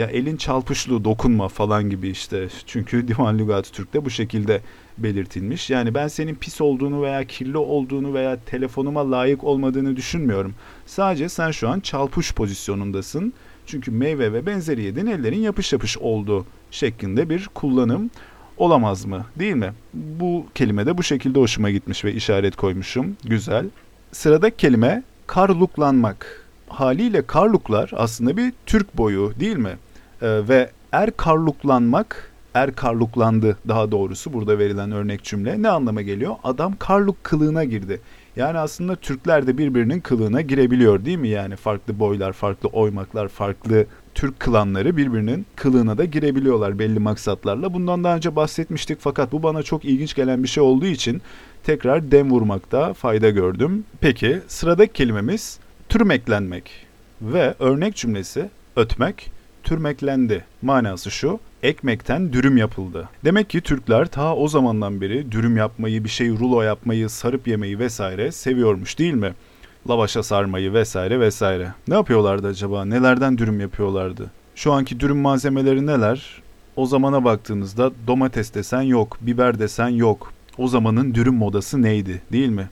Ya 0.00 0.06
elin 0.06 0.36
çalpışlı 0.36 1.04
dokunma 1.04 1.48
falan 1.48 1.90
gibi 1.90 2.08
işte. 2.08 2.48
Çünkü 2.66 3.08
Divan 3.08 3.38
Lügat 3.38 3.72
Türk'te 3.72 4.04
bu 4.04 4.10
şekilde 4.10 4.60
belirtilmiş. 4.98 5.70
Yani 5.70 5.94
ben 5.94 6.08
senin 6.08 6.34
pis 6.34 6.60
olduğunu 6.60 7.02
veya 7.02 7.24
kirli 7.24 7.58
olduğunu 7.58 8.14
veya 8.14 8.38
telefonuma 8.46 9.10
layık 9.10 9.44
olmadığını 9.44 9.96
düşünmüyorum. 9.96 10.54
Sadece 10.86 11.28
sen 11.28 11.50
şu 11.50 11.68
an 11.68 11.80
çalpuş 11.80 12.34
pozisyonundasın. 12.34 13.32
Çünkü 13.66 13.90
meyve 13.90 14.32
ve 14.32 14.46
benzeri 14.46 14.82
yedin 14.82 15.06
ellerin 15.06 15.40
yapış 15.40 15.72
yapış 15.72 15.98
olduğu 15.98 16.46
şeklinde 16.70 17.30
bir 17.30 17.48
kullanım 17.54 18.10
olamaz 18.56 19.04
mı? 19.04 19.26
Değil 19.38 19.54
mi? 19.54 19.72
Bu 19.94 20.46
kelime 20.54 20.86
de 20.86 20.98
bu 20.98 21.02
şekilde 21.02 21.40
hoşuma 21.40 21.70
gitmiş 21.70 22.04
ve 22.04 22.12
işaret 22.12 22.56
koymuşum. 22.56 23.16
Güzel. 23.24 23.66
Sıradaki 24.12 24.56
kelime 24.56 25.02
karluklanmak. 25.26 26.46
Haliyle 26.68 27.26
karluklar 27.26 27.90
aslında 27.96 28.36
bir 28.36 28.52
Türk 28.66 28.98
boyu 28.98 29.32
değil 29.40 29.56
mi? 29.56 29.76
Ee, 30.22 30.48
ve 30.48 30.70
er 30.92 31.16
karluklanmak, 31.16 32.32
er 32.54 32.74
karluklandı 32.74 33.58
daha 33.68 33.90
doğrusu 33.90 34.32
burada 34.32 34.58
verilen 34.58 34.92
örnek 34.92 35.24
cümle 35.24 35.62
ne 35.62 35.68
anlama 35.68 36.02
geliyor? 36.02 36.34
Adam 36.44 36.74
karluk 36.78 37.24
kılığına 37.24 37.64
girdi. 37.64 38.00
Yani 38.36 38.58
aslında 38.58 38.96
Türkler 38.96 39.46
de 39.46 39.58
birbirinin 39.58 40.00
kılığına 40.00 40.40
girebiliyor 40.40 41.04
değil 41.04 41.18
mi? 41.18 41.28
Yani 41.28 41.56
farklı 41.56 41.98
boylar, 41.98 42.32
farklı 42.32 42.68
oymaklar, 42.68 43.28
farklı 43.28 43.86
Türk 44.14 44.40
klanları 44.40 44.96
birbirinin 44.96 45.46
kılığına 45.56 45.98
da 45.98 46.04
girebiliyorlar 46.04 46.78
belli 46.78 46.98
maksatlarla. 46.98 47.74
Bundan 47.74 48.04
daha 48.04 48.16
önce 48.16 48.36
bahsetmiştik 48.36 48.98
fakat 49.00 49.32
bu 49.32 49.42
bana 49.42 49.62
çok 49.62 49.84
ilginç 49.84 50.14
gelen 50.14 50.42
bir 50.42 50.48
şey 50.48 50.62
olduğu 50.62 50.86
için 50.86 51.22
tekrar 51.64 52.10
dem 52.10 52.30
vurmakta 52.30 52.94
fayda 52.94 53.30
gördüm. 53.30 53.84
Peki 54.00 54.40
sıradaki 54.48 54.92
kelimemiz 54.92 55.58
türmeklenmek 55.88 56.70
ve 57.22 57.54
örnek 57.58 57.96
cümlesi 57.96 58.50
ötmek 58.76 59.39
türmeklendi. 59.64 60.44
Manası 60.62 61.10
şu, 61.10 61.38
ekmekten 61.62 62.32
dürüm 62.32 62.56
yapıldı. 62.56 63.08
Demek 63.24 63.50
ki 63.50 63.60
Türkler 63.60 64.06
ta 64.06 64.36
o 64.36 64.48
zamandan 64.48 65.00
beri 65.00 65.32
dürüm 65.32 65.56
yapmayı, 65.56 66.04
bir 66.04 66.08
şey 66.08 66.28
rulo 66.30 66.62
yapmayı, 66.62 67.08
sarıp 67.08 67.48
yemeyi 67.48 67.78
vesaire 67.78 68.32
seviyormuş 68.32 68.98
değil 68.98 69.14
mi? 69.14 69.34
Lavaşa 69.88 70.22
sarmayı 70.22 70.72
vesaire 70.72 71.20
vesaire. 71.20 71.72
Ne 71.88 71.94
yapıyorlardı 71.94 72.46
acaba? 72.46 72.84
Nelerden 72.84 73.38
dürüm 73.38 73.60
yapıyorlardı? 73.60 74.30
Şu 74.54 74.72
anki 74.72 75.00
dürüm 75.00 75.18
malzemeleri 75.18 75.86
neler? 75.86 76.42
O 76.76 76.86
zamana 76.86 77.24
baktığınızda 77.24 77.92
domates 78.06 78.54
desen 78.54 78.82
yok, 78.82 79.18
biber 79.20 79.58
desen 79.58 79.88
yok. 79.88 80.32
O 80.58 80.68
zamanın 80.68 81.14
dürüm 81.14 81.34
modası 81.34 81.82
neydi 81.82 82.22
değil 82.32 82.48
mi? 82.48 82.68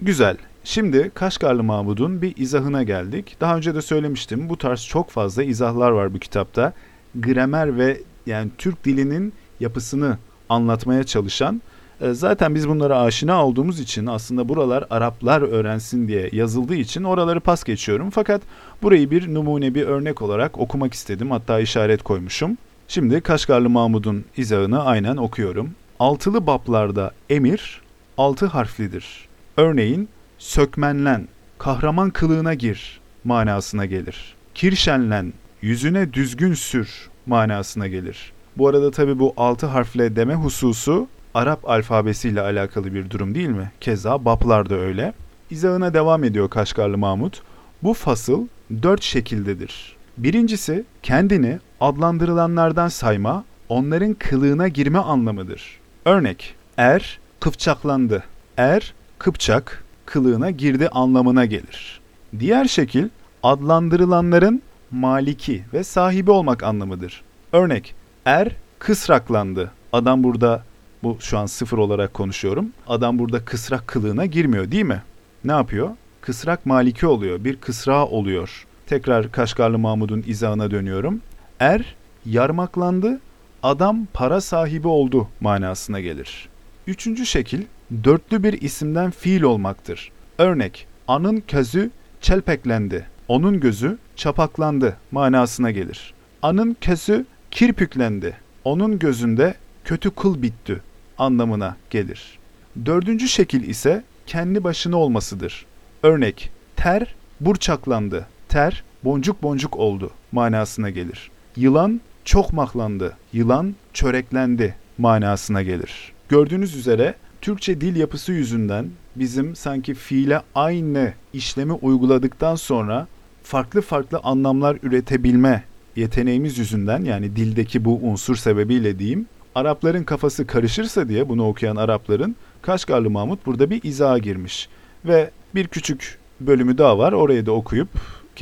Güzel. 0.00 0.36
Şimdi 0.64 1.10
Kaşgarlı 1.14 1.62
Mahmud'un 1.62 2.22
bir 2.22 2.36
izahına 2.36 2.82
geldik. 2.82 3.36
Daha 3.40 3.56
önce 3.56 3.74
de 3.74 3.82
söylemiştim 3.82 4.48
bu 4.48 4.58
tarz 4.58 4.86
çok 4.86 5.10
fazla 5.10 5.42
izahlar 5.42 5.90
var 5.90 6.14
bu 6.14 6.18
kitapta. 6.18 6.72
Gramer 7.14 7.78
ve 7.78 8.00
yani 8.26 8.50
Türk 8.58 8.84
dilinin 8.84 9.32
yapısını 9.60 10.18
anlatmaya 10.48 11.04
çalışan 11.04 11.62
e, 12.00 12.12
Zaten 12.12 12.54
biz 12.54 12.68
bunlara 12.68 13.00
aşina 13.00 13.46
olduğumuz 13.46 13.80
için 13.80 14.06
aslında 14.06 14.48
buralar 14.48 14.84
Araplar 14.90 15.42
öğrensin 15.42 16.08
diye 16.08 16.28
yazıldığı 16.32 16.74
için 16.74 17.04
oraları 17.04 17.40
pas 17.40 17.64
geçiyorum. 17.64 18.10
Fakat 18.10 18.42
burayı 18.82 19.10
bir 19.10 19.34
numune 19.34 19.74
bir 19.74 19.82
örnek 19.82 20.22
olarak 20.22 20.58
okumak 20.58 20.94
istedim. 20.94 21.30
Hatta 21.30 21.60
işaret 21.60 22.02
koymuşum. 22.02 22.58
Şimdi 22.88 23.20
Kaşgarlı 23.20 23.70
Mahmud'un 23.70 24.24
izahını 24.36 24.84
aynen 24.84 25.16
okuyorum. 25.16 25.70
Altılı 26.00 26.46
baplarda 26.46 27.10
emir 27.30 27.80
altı 28.18 28.46
harflidir. 28.46 29.28
Örneğin 29.56 30.08
sökmenlen, 30.42 31.28
kahraman 31.58 32.10
kılığına 32.10 32.54
gir 32.54 33.00
manasına 33.24 33.86
gelir. 33.86 34.34
Kirşenlen, 34.54 35.32
yüzüne 35.62 36.12
düzgün 36.12 36.54
sür 36.54 37.08
manasına 37.26 37.86
gelir. 37.86 38.32
Bu 38.56 38.68
arada 38.68 38.90
tabi 38.90 39.18
bu 39.18 39.34
altı 39.36 39.66
harfle 39.66 40.16
deme 40.16 40.34
hususu 40.34 41.08
Arap 41.34 41.70
alfabesiyle 41.70 42.40
alakalı 42.40 42.94
bir 42.94 43.10
durum 43.10 43.34
değil 43.34 43.48
mi? 43.48 43.72
Keza 43.80 44.24
baplar 44.24 44.70
da 44.70 44.74
öyle. 44.74 45.12
İzahına 45.50 45.94
devam 45.94 46.24
ediyor 46.24 46.50
Kaşgarlı 46.50 46.98
Mahmut. 46.98 47.42
Bu 47.82 47.94
fasıl 47.94 48.46
dört 48.82 49.02
şekildedir. 49.02 49.96
Birincisi 50.18 50.84
kendini 51.02 51.58
adlandırılanlardan 51.80 52.88
sayma, 52.88 53.44
onların 53.68 54.14
kılığına 54.14 54.68
girme 54.68 54.98
anlamıdır. 54.98 55.78
Örnek, 56.04 56.54
er 56.76 57.18
kıpçaklandı. 57.40 58.24
Er, 58.56 58.94
kıpçak, 59.18 59.84
kılığına 60.06 60.50
girdi 60.50 60.88
anlamına 60.88 61.44
gelir. 61.44 62.00
Diğer 62.38 62.64
şekil, 62.64 63.08
adlandırılanların 63.42 64.62
maliki 64.90 65.64
ve 65.72 65.84
sahibi 65.84 66.30
olmak 66.30 66.62
anlamıdır. 66.62 67.22
Örnek, 67.52 67.94
er 68.24 68.56
kısraklandı. 68.78 69.70
Adam 69.92 70.24
burada, 70.24 70.62
bu 71.02 71.16
şu 71.20 71.38
an 71.38 71.46
sıfır 71.46 71.78
olarak 71.78 72.14
konuşuyorum. 72.14 72.66
Adam 72.88 73.18
burada 73.18 73.44
kısrak 73.44 73.86
kılığına 73.86 74.26
girmiyor 74.26 74.70
değil 74.70 74.84
mi? 74.84 75.02
Ne 75.44 75.52
yapıyor? 75.52 75.90
Kısrak 76.20 76.66
maliki 76.66 77.06
oluyor, 77.06 77.44
bir 77.44 77.56
kısra 77.56 78.06
oluyor. 78.06 78.66
Tekrar 78.86 79.32
Kaşgarlı 79.32 79.78
Mahmud'un 79.78 80.24
izahına 80.26 80.70
dönüyorum. 80.70 81.20
Er 81.60 81.94
yarmaklandı, 82.26 83.20
adam 83.62 84.06
para 84.12 84.40
sahibi 84.40 84.88
oldu 84.88 85.28
manasına 85.40 86.00
gelir. 86.00 86.48
Üçüncü 86.86 87.26
şekil 87.26 87.62
dörtlü 88.04 88.42
bir 88.42 88.60
isimden 88.60 89.10
fiil 89.10 89.42
olmaktır. 89.42 90.12
Örnek, 90.38 90.86
anın 91.08 91.40
közü 91.40 91.90
çelpeklendi, 92.20 93.06
onun 93.28 93.60
gözü 93.60 93.98
çapaklandı 94.16 94.96
manasına 95.10 95.70
gelir. 95.70 96.14
Anın 96.42 96.76
közü 96.80 97.26
kirpüklendi, 97.50 98.36
onun 98.64 98.98
gözünde 98.98 99.54
kötü 99.84 100.10
kıl 100.10 100.42
bitti 100.42 100.80
anlamına 101.18 101.76
gelir. 101.90 102.38
Dördüncü 102.86 103.28
şekil 103.28 103.68
ise 103.68 104.04
kendi 104.26 104.64
başına 104.64 104.96
olmasıdır. 104.96 105.66
Örnek, 106.02 106.50
ter 106.76 107.14
burçaklandı, 107.40 108.26
ter 108.48 108.84
boncuk 109.04 109.42
boncuk 109.42 109.76
oldu 109.76 110.10
manasına 110.32 110.90
gelir. 110.90 111.30
Yılan 111.56 112.00
çok 112.24 112.52
mahlandı, 112.52 113.16
yılan 113.32 113.74
çöreklendi 113.92 114.74
manasına 114.98 115.62
gelir. 115.62 116.11
Gördüğünüz 116.32 116.76
üzere 116.76 117.14
Türkçe 117.40 117.80
dil 117.80 117.96
yapısı 117.96 118.32
yüzünden 118.32 118.90
bizim 119.16 119.56
sanki 119.56 119.94
fiile 119.94 120.42
aynı 120.54 121.12
işlemi 121.32 121.72
uyguladıktan 121.72 122.54
sonra 122.54 123.06
farklı 123.42 123.80
farklı 123.80 124.20
anlamlar 124.22 124.78
üretebilme 124.82 125.64
yeteneğimiz 125.96 126.58
yüzünden 126.58 127.04
yani 127.04 127.36
dildeki 127.36 127.84
bu 127.84 128.00
unsur 128.02 128.36
sebebiyle 128.36 128.98
diyeyim 128.98 129.26
Arapların 129.54 130.04
kafası 130.04 130.46
karışırsa 130.46 131.08
diye 131.08 131.28
bunu 131.28 131.48
okuyan 131.48 131.76
Arapların 131.76 132.36
Kaşgarlı 132.62 133.10
Mahmut 133.10 133.46
burada 133.46 133.70
bir 133.70 133.82
izaha 133.82 134.18
girmiş. 134.18 134.68
Ve 135.04 135.30
bir 135.54 135.66
küçük 135.66 136.18
bölümü 136.40 136.78
daha 136.78 136.98
var 136.98 137.12
orayı 137.12 137.46
da 137.46 137.52
okuyup 137.52 137.88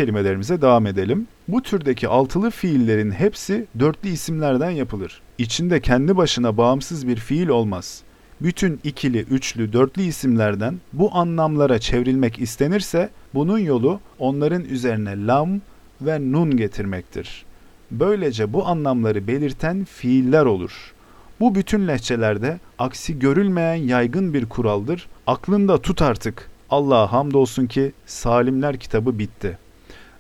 kelimelerimize 0.01 0.63
devam 0.63 0.87
edelim. 0.87 1.27
Bu 1.49 1.63
türdeki 1.63 2.09
altılı 2.09 2.51
fiillerin 2.51 3.11
hepsi 3.11 3.67
dörtlü 3.79 4.09
isimlerden 4.09 4.71
yapılır. 4.71 5.21
İçinde 5.39 5.81
kendi 5.81 6.17
başına 6.17 6.57
bağımsız 6.57 7.09
bir 7.09 7.17
fiil 7.17 7.49
olmaz. 7.49 8.03
Bütün 8.41 8.81
ikili, 8.85 9.19
üçlü, 9.19 9.73
dörtlü 9.73 10.03
isimlerden 10.03 10.81
bu 10.93 11.15
anlamlara 11.15 11.79
çevrilmek 11.79 12.39
istenirse 12.39 13.11
bunun 13.35 13.59
yolu 13.59 14.01
onların 14.19 14.65
üzerine 14.65 15.27
lam 15.27 15.61
ve 16.01 16.33
nun 16.33 16.57
getirmektir. 16.57 17.45
Böylece 17.91 18.53
bu 18.53 18.67
anlamları 18.67 19.27
belirten 19.27 19.85
fiiller 19.85 20.45
olur. 20.45 20.93
Bu 21.41 21.55
bütün 21.55 21.89
lehçelerde 21.89 22.61
aksi 22.79 23.19
görülmeyen 23.19 23.75
yaygın 23.75 24.35
bir 24.35 24.47
kuraldır. 24.47 25.07
Aklında 25.27 25.83
tut 25.83 26.03
artık. 26.03 26.51
Allah'a 26.71 27.13
hamdolsun 27.13 27.67
ki 27.67 27.93
Salimler 28.07 28.77
kitabı 28.77 29.19
bitti. 29.19 29.59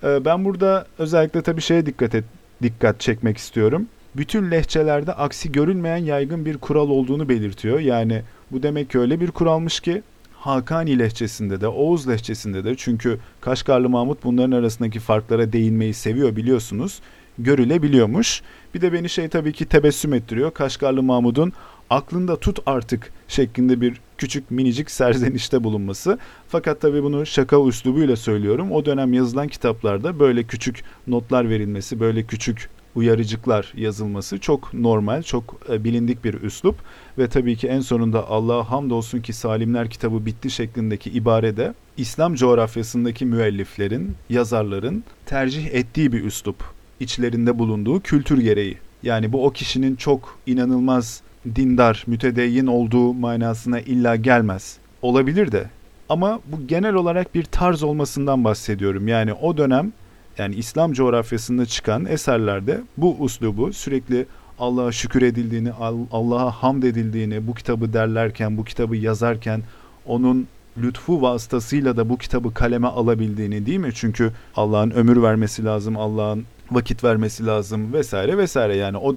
Ee, 0.05 0.25
ben 0.25 0.45
burada 0.45 0.87
özellikle 0.99 1.43
tabii 1.43 1.61
şeye 1.61 1.87
dikkat 1.87 2.15
et, 2.15 2.25
dikkat 2.63 3.01
çekmek 3.01 3.37
istiyorum. 3.37 3.87
Bütün 4.17 4.51
lehçelerde 4.51 5.13
aksi 5.13 5.53
görülmeyen 5.53 5.97
yaygın 5.97 6.45
bir 6.45 6.59
kural 6.59 6.89
olduğunu 6.89 7.29
belirtiyor. 7.29 7.81
Yani 7.81 8.23
bu 8.53 8.63
demek 8.63 8.91
ki 8.91 8.99
öyle 8.99 9.21
bir 9.21 9.31
kuralmış 9.31 9.81
ki 9.81 10.03
Hakani 10.41 10.99
lehçesinde 10.99 11.61
de, 11.61 11.69
Oğuz 11.69 12.09
lehçesinde 12.09 12.65
de 12.65 12.75
çünkü 12.77 13.19
Kaşgarlı 13.41 13.89
Mahmut 13.89 14.25
bunların 14.25 14.53
arasındaki 14.53 15.01
farklara 15.01 15.53
değinmeyi 15.53 15.95
seviyor 15.95 16.37
biliyorsunuz. 16.37 17.01
Görülebiliyormuş. 17.39 18.43
Bir 18.75 18.81
de 18.81 18.93
beni 18.93 19.09
şey 19.09 19.29
tabii 19.29 19.53
ki 19.53 19.65
tebessüm 19.65 20.15
ettiriyor. 20.15 20.51
Kaşgarlı 20.51 21.03
Mahmud'un 21.03 21.53
aklında 21.91 22.37
tut 22.37 22.59
artık 22.67 23.13
şeklinde 23.29 23.81
bir 23.81 24.01
küçük 24.21 24.51
minicik 24.51 24.91
serzenişte 24.91 25.64
bulunması. 25.64 26.18
Fakat 26.49 26.81
tabii 26.81 27.03
bunu 27.03 27.27
şaka 27.27 27.66
üslubuyla 27.66 28.16
söylüyorum. 28.16 28.73
O 28.73 28.85
dönem 28.85 29.12
yazılan 29.12 29.49
kitaplarda 29.49 30.21
böyle 30.21 30.43
küçük 30.43 30.85
notlar 31.07 31.51
verilmesi, 31.51 32.01
böyle 32.01 32.23
küçük 32.23 32.68
uyarıcıklar 32.95 33.73
yazılması 33.77 34.39
çok 34.39 34.75
normal, 34.75 35.23
çok 35.23 35.61
e, 35.68 35.85
bilindik 35.85 36.25
bir 36.25 36.35
üslup 36.35 36.77
ve 37.18 37.29
tabii 37.29 37.57
ki 37.57 37.68
en 37.68 37.81
sonunda 37.81 38.29
Allah'a 38.29 38.71
hamdolsun 38.71 39.21
ki 39.21 39.33
Salimler 39.33 39.91
kitabı 39.91 40.27
bitti 40.27 40.51
şeklindeki 40.51 41.11
ibarede 41.11 41.75
İslam 41.97 42.35
coğrafyasındaki 42.35 43.27
müelliflerin, 43.27 44.14
yazarların 44.31 45.05
tercih 45.27 45.75
ettiği 45.75 46.12
bir 46.12 46.25
üslup. 46.25 46.57
içlerinde 47.01 47.59
bulunduğu 47.59 48.01
kültür 48.01 48.39
gereği. 48.39 48.79
Yani 49.03 49.33
bu 49.33 49.47
o 49.47 49.51
kişinin 49.51 49.97
çok 49.97 50.39
inanılmaz 50.47 51.23
dindar, 51.55 52.05
mütedeyyin 52.07 52.66
olduğu 52.66 53.14
manasına 53.14 53.80
illa 53.80 54.16
gelmez. 54.16 54.76
Olabilir 55.03 55.53
de. 55.53 55.64
Ama 56.09 56.41
bu 56.47 56.66
genel 56.66 56.95
olarak 56.95 57.34
bir 57.34 57.45
tarz 57.45 57.82
olmasından 57.82 58.45
bahsediyorum. 58.45 59.09
Yani 59.09 59.32
o 59.32 59.57
dönem 59.57 59.93
yani 60.38 60.55
İslam 60.55 60.93
coğrafyasında 60.93 61.66
çıkan 61.66 62.05
eserlerde 62.05 62.80
bu 62.97 63.16
uslubu 63.18 63.72
sürekli 63.72 64.26
Allah'a 64.59 64.93
şükür 64.93 65.22
edildiğini, 65.22 65.72
Allah'a 66.12 66.51
hamd 66.51 66.82
edildiğini, 66.82 67.47
bu 67.47 67.55
kitabı 67.55 67.93
derlerken, 67.93 68.57
bu 68.57 68.64
kitabı 68.64 68.97
yazarken 68.97 69.62
onun 70.07 70.47
lütfu 70.78 71.22
vasıtasıyla 71.22 71.97
da 71.97 72.09
bu 72.09 72.18
kitabı 72.18 72.55
kaleme 72.55 72.88
alabildiğini 72.88 73.66
değil 73.66 73.78
mi? 73.78 73.91
Çünkü 73.95 74.32
Allah'ın 74.57 74.91
ömür 74.91 75.22
vermesi 75.22 75.64
lazım, 75.64 75.97
Allah'ın 75.97 76.45
vakit 76.70 77.05
vermesi 77.05 77.47
lazım 77.47 77.93
vesaire 77.93 78.38
vesaire. 78.38 78.76
Yani 78.76 78.97
o 78.97 79.16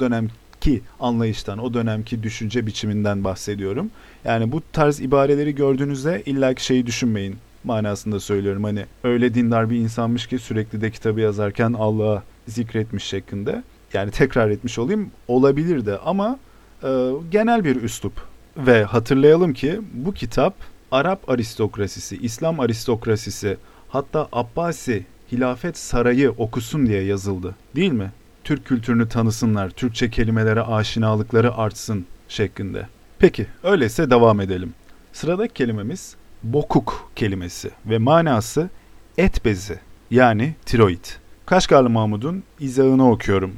dönemki 0.65 0.81
anlayıştan, 0.99 1.59
o 1.59 1.73
dönemki 1.73 2.23
düşünce 2.23 2.65
biçiminden 2.65 3.23
bahsediyorum. 3.23 3.91
Yani 4.25 4.51
bu 4.51 4.61
tarz 4.71 4.99
ibareleri 4.99 5.55
gördüğünüzde 5.55 6.23
illaki 6.25 6.65
şeyi 6.65 6.85
düşünmeyin 6.85 7.35
manasında 7.63 8.19
söylüyorum. 8.19 8.63
Hani 8.63 8.85
öyle 9.03 9.33
dindar 9.33 9.69
bir 9.69 9.77
insanmış 9.77 10.27
ki 10.27 10.39
sürekli 10.39 10.81
de 10.81 10.91
kitabı 10.91 11.19
yazarken 11.19 11.73
Allah'a 11.73 12.23
zikretmiş 12.47 13.03
şeklinde. 13.03 13.63
Yani 13.93 14.11
tekrar 14.11 14.49
etmiş 14.49 14.79
olayım 14.79 15.11
olabilir 15.27 15.85
de 15.85 15.97
ama 15.97 16.39
e, 16.83 17.11
genel 17.31 17.63
bir 17.63 17.83
üslup. 17.83 18.13
Ve 18.57 18.83
hatırlayalım 18.83 19.53
ki 19.53 19.79
bu 19.93 20.13
kitap 20.13 20.53
Arap 20.91 21.29
aristokrasisi, 21.29 22.17
İslam 22.17 22.59
aristokrasisi 22.59 23.57
hatta 23.89 24.27
Abbasi 24.31 25.05
hilafet 25.31 25.77
sarayı 25.77 26.31
okusun 26.31 26.87
diye 26.87 27.03
yazıldı. 27.03 27.55
Değil 27.75 27.91
mi? 27.91 28.11
Türk 28.43 28.65
kültürünü 28.65 29.09
tanısınlar, 29.09 29.69
Türkçe 29.69 30.09
kelimelere 30.09 30.61
aşinalıkları 30.61 31.55
artsın 31.55 32.05
şeklinde. 32.27 32.87
Peki, 33.19 33.47
öyleyse 33.63 34.09
devam 34.09 34.41
edelim. 34.41 34.73
Sıradaki 35.13 35.53
kelimemiz 35.53 36.15
bokuk 36.43 37.11
kelimesi 37.15 37.71
ve 37.85 37.97
manası 37.97 38.69
et 39.17 39.45
bezi 39.45 39.79
yani 40.11 40.55
tiroid. 40.65 41.05
Kaşgarlı 41.45 41.89
Mahmud'un 41.89 42.43
izahını 42.59 43.11
okuyorum. 43.11 43.53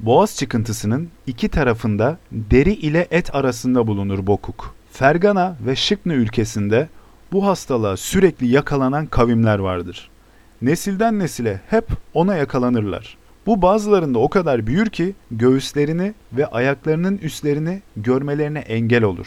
Boğaz 0.00 0.36
çıkıntısının 0.36 1.08
iki 1.26 1.48
tarafında 1.48 2.18
deri 2.32 2.72
ile 2.72 3.08
et 3.10 3.34
arasında 3.34 3.86
bulunur 3.86 4.26
bokuk. 4.26 4.74
Fergana 4.92 5.56
ve 5.66 5.76
Şıknı 5.76 6.14
ülkesinde 6.14 6.88
bu 7.32 7.46
hastalığa 7.46 7.96
sürekli 7.96 8.46
yakalanan 8.46 9.06
kavimler 9.06 9.58
vardır. 9.58 10.10
Nesilden 10.62 11.18
nesile 11.18 11.60
hep 11.70 11.88
ona 12.14 12.36
yakalanırlar. 12.36 13.16
Bu 13.46 13.62
bazılarında 13.62 14.18
o 14.18 14.28
kadar 14.28 14.66
büyür 14.66 14.86
ki 14.86 15.14
göğüslerini 15.30 16.14
ve 16.32 16.46
ayaklarının 16.46 17.18
üstlerini 17.18 17.82
görmelerine 17.96 18.58
engel 18.58 19.02
olur. 19.02 19.26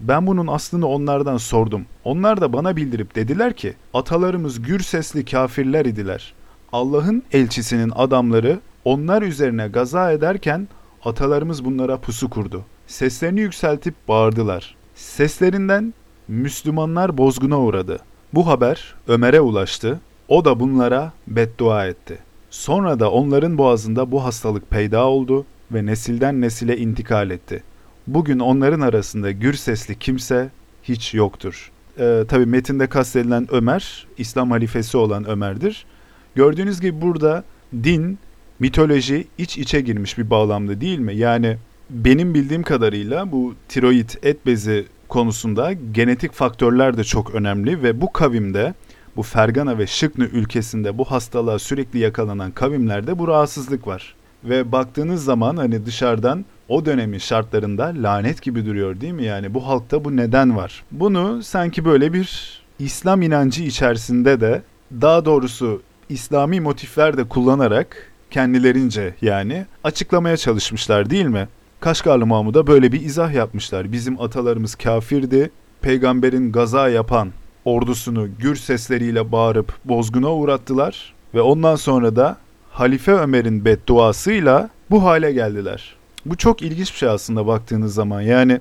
Ben 0.00 0.26
bunun 0.26 0.46
aslını 0.46 0.86
onlardan 0.86 1.36
sordum. 1.36 1.86
Onlar 2.04 2.40
da 2.40 2.52
bana 2.52 2.76
bildirip 2.76 3.14
dediler 3.14 3.52
ki 3.52 3.74
atalarımız 3.94 4.62
gür 4.62 4.80
sesli 4.80 5.24
kafirler 5.24 5.86
idiler. 5.86 6.34
Allah'ın 6.72 7.22
elçisinin 7.32 7.92
adamları 7.96 8.60
onlar 8.84 9.22
üzerine 9.22 9.68
gaza 9.68 10.12
ederken 10.12 10.68
atalarımız 11.04 11.64
bunlara 11.64 11.96
pusu 11.96 12.30
kurdu. 12.30 12.64
Seslerini 12.86 13.40
yükseltip 13.40 13.94
bağırdılar. 14.08 14.74
Seslerinden 14.94 15.94
Müslümanlar 16.28 17.18
bozguna 17.18 17.60
uğradı. 17.60 17.98
Bu 18.34 18.46
haber 18.46 18.94
Ömer'e 19.08 19.40
ulaştı. 19.40 20.00
O 20.28 20.44
da 20.44 20.60
bunlara 20.60 21.12
beddua 21.26 21.86
etti. 21.86 22.27
Sonra 22.50 23.00
da 23.00 23.10
onların 23.10 23.58
boğazında 23.58 24.10
bu 24.10 24.24
hastalık 24.24 24.70
peyda 24.70 25.06
oldu 25.06 25.46
ve 25.72 25.86
nesilden 25.86 26.40
nesile 26.40 26.76
intikal 26.76 27.30
etti. 27.30 27.62
Bugün 28.06 28.38
onların 28.38 28.80
arasında 28.80 29.30
gür 29.30 29.54
sesli 29.54 29.98
kimse 29.98 30.50
hiç 30.82 31.14
yoktur. 31.14 31.70
e, 31.98 32.24
tabi 32.28 32.46
metinde 32.46 32.86
kastedilen 32.86 33.46
Ömer, 33.50 34.06
İslam 34.18 34.50
halifesi 34.50 34.96
olan 34.96 35.28
Ömer'dir. 35.28 35.86
Gördüğünüz 36.34 36.80
gibi 36.80 37.00
burada 37.00 37.44
din, 37.72 38.18
mitoloji 38.58 39.26
iç 39.38 39.58
içe 39.58 39.80
girmiş 39.80 40.18
bir 40.18 40.30
bağlamda 40.30 40.80
değil 40.80 40.98
mi? 40.98 41.16
Yani 41.16 41.56
benim 41.90 42.34
bildiğim 42.34 42.62
kadarıyla 42.62 43.32
bu 43.32 43.54
tiroid 43.68 44.10
et 44.22 44.46
bezi 44.46 44.86
konusunda 45.08 45.72
genetik 45.72 46.32
faktörler 46.32 46.96
de 46.96 47.04
çok 47.04 47.34
önemli 47.34 47.82
ve 47.82 48.00
bu 48.00 48.12
kavimde 48.12 48.74
bu 49.18 49.22
Fergana 49.22 49.78
ve 49.78 49.86
Şıknı 49.86 50.24
ülkesinde 50.24 50.98
bu 50.98 51.04
hastalığa 51.04 51.58
sürekli 51.58 51.98
yakalanan 51.98 52.50
kavimlerde 52.50 53.18
bu 53.18 53.28
rahatsızlık 53.28 53.86
var. 53.86 54.14
Ve 54.44 54.72
baktığınız 54.72 55.24
zaman 55.24 55.56
hani 55.56 55.86
dışarıdan 55.86 56.44
o 56.68 56.84
dönemin 56.84 57.18
şartlarında 57.18 57.92
lanet 57.96 58.42
gibi 58.42 58.66
duruyor 58.66 59.00
değil 59.00 59.12
mi? 59.12 59.24
Yani 59.24 59.54
bu 59.54 59.66
halkta 59.66 60.04
bu 60.04 60.16
neden 60.16 60.56
var? 60.56 60.84
Bunu 60.90 61.42
sanki 61.42 61.84
böyle 61.84 62.12
bir 62.12 62.60
İslam 62.78 63.22
inancı 63.22 63.62
içerisinde 63.62 64.40
de 64.40 64.62
daha 65.00 65.24
doğrusu 65.24 65.82
İslami 66.08 66.60
motifler 66.60 67.16
de 67.16 67.24
kullanarak 67.24 68.12
kendilerince 68.30 69.14
yani 69.22 69.66
açıklamaya 69.84 70.36
çalışmışlar 70.36 71.10
değil 71.10 71.26
mi? 71.26 71.48
Kaşgarlı 71.80 72.26
Mahmud'a 72.26 72.66
böyle 72.66 72.92
bir 72.92 73.00
izah 73.00 73.32
yapmışlar. 73.32 73.92
Bizim 73.92 74.20
atalarımız 74.20 74.74
kafirdi. 74.74 75.50
Peygamberin 75.80 76.52
gaza 76.52 76.88
yapan 76.88 77.32
ordusunu 77.74 78.28
gür 78.38 78.56
sesleriyle 78.56 79.32
bağırıp 79.32 79.72
bozguna 79.84 80.34
uğrattılar 80.34 81.14
ve 81.34 81.40
ondan 81.40 81.76
sonra 81.76 82.16
da 82.16 82.36
Halife 82.70 83.12
Ömer'in 83.12 83.64
bedduasıyla 83.64 84.70
bu 84.90 85.04
hale 85.04 85.32
geldiler. 85.32 85.96
Bu 86.26 86.36
çok 86.36 86.62
ilginç 86.62 86.92
bir 86.92 86.98
şey 86.98 87.08
aslında 87.08 87.46
baktığınız 87.46 87.94
zaman. 87.94 88.20
Yani 88.20 88.60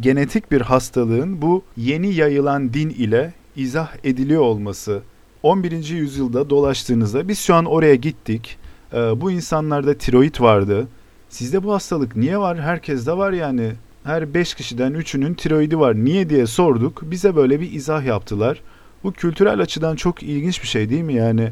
genetik 0.00 0.52
bir 0.52 0.60
hastalığın 0.60 1.42
bu 1.42 1.62
yeni 1.76 2.14
yayılan 2.14 2.74
din 2.74 2.90
ile 2.90 3.32
izah 3.56 3.88
ediliyor 4.04 4.42
olması 4.42 5.02
11. 5.42 5.88
yüzyılda 5.88 6.50
dolaştığınızda 6.50 7.28
biz 7.28 7.38
şu 7.38 7.54
an 7.54 7.64
oraya 7.64 7.94
gittik. 7.94 8.58
Ee, 8.92 9.20
bu 9.20 9.30
insanlarda 9.30 9.94
tiroid 9.94 10.40
vardı. 10.40 10.88
Sizde 11.28 11.64
bu 11.64 11.74
hastalık 11.74 12.16
niye 12.16 12.38
var? 12.38 12.60
Herkes 12.60 13.06
de 13.06 13.16
var 13.16 13.32
yani. 13.32 13.72
Her 14.06 14.34
5 14.34 14.54
kişiden 14.54 14.92
3'ünün 14.92 15.34
tiroidi 15.34 15.78
var. 15.78 15.94
Niye 15.94 16.30
diye 16.30 16.46
sorduk. 16.46 17.02
Bize 17.02 17.36
böyle 17.36 17.60
bir 17.60 17.72
izah 17.72 18.04
yaptılar. 18.04 18.62
Bu 19.04 19.12
kültürel 19.12 19.60
açıdan 19.60 19.96
çok 19.96 20.22
ilginç 20.22 20.62
bir 20.62 20.68
şey 20.68 20.90
değil 20.90 21.02
mi? 21.02 21.14
Yani 21.14 21.50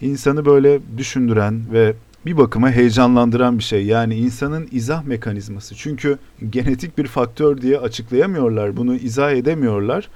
insanı 0.00 0.44
böyle 0.44 0.80
düşündüren 0.98 1.62
ve 1.72 1.94
bir 2.26 2.36
bakıma 2.36 2.70
heyecanlandıran 2.70 3.58
bir 3.58 3.62
şey. 3.62 3.86
Yani 3.86 4.14
insanın 4.14 4.68
izah 4.72 5.04
mekanizması. 5.04 5.74
Çünkü 5.74 6.18
genetik 6.50 6.98
bir 6.98 7.06
faktör 7.06 7.60
diye 7.60 7.78
açıklayamıyorlar. 7.78 8.76
Bunu 8.76 8.94
izah 8.94 9.32
edemiyorlar. 9.32 10.08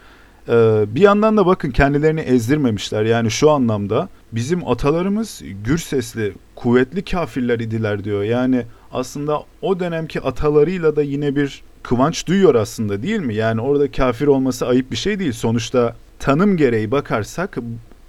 Ee, 0.48 0.84
bir 0.88 1.00
yandan 1.00 1.36
da 1.36 1.46
bakın 1.46 1.70
kendilerini 1.70 2.20
ezdirmemişler. 2.20 3.04
Yani 3.04 3.30
şu 3.30 3.50
anlamda 3.50 4.08
bizim 4.32 4.68
atalarımız 4.68 5.42
gür 5.64 5.78
sesli, 5.78 6.32
kuvvetli 6.56 7.04
kafirler 7.04 7.60
idiler 7.60 8.04
diyor. 8.04 8.22
Yani 8.22 8.62
aslında 8.92 9.42
o 9.62 9.80
dönemki 9.80 10.20
atalarıyla 10.20 10.96
da 10.96 11.02
yine 11.02 11.36
bir 11.36 11.62
kıvanç 11.82 12.26
duyuyor 12.26 12.54
aslında 12.54 13.02
değil 13.02 13.20
mi? 13.20 13.34
Yani 13.34 13.60
orada 13.60 13.90
kafir 13.90 14.26
olması 14.26 14.66
ayıp 14.66 14.90
bir 14.90 14.96
şey 14.96 15.18
değil. 15.18 15.32
Sonuçta 15.32 15.96
tanım 16.18 16.56
gereği 16.56 16.90
bakarsak 16.90 17.58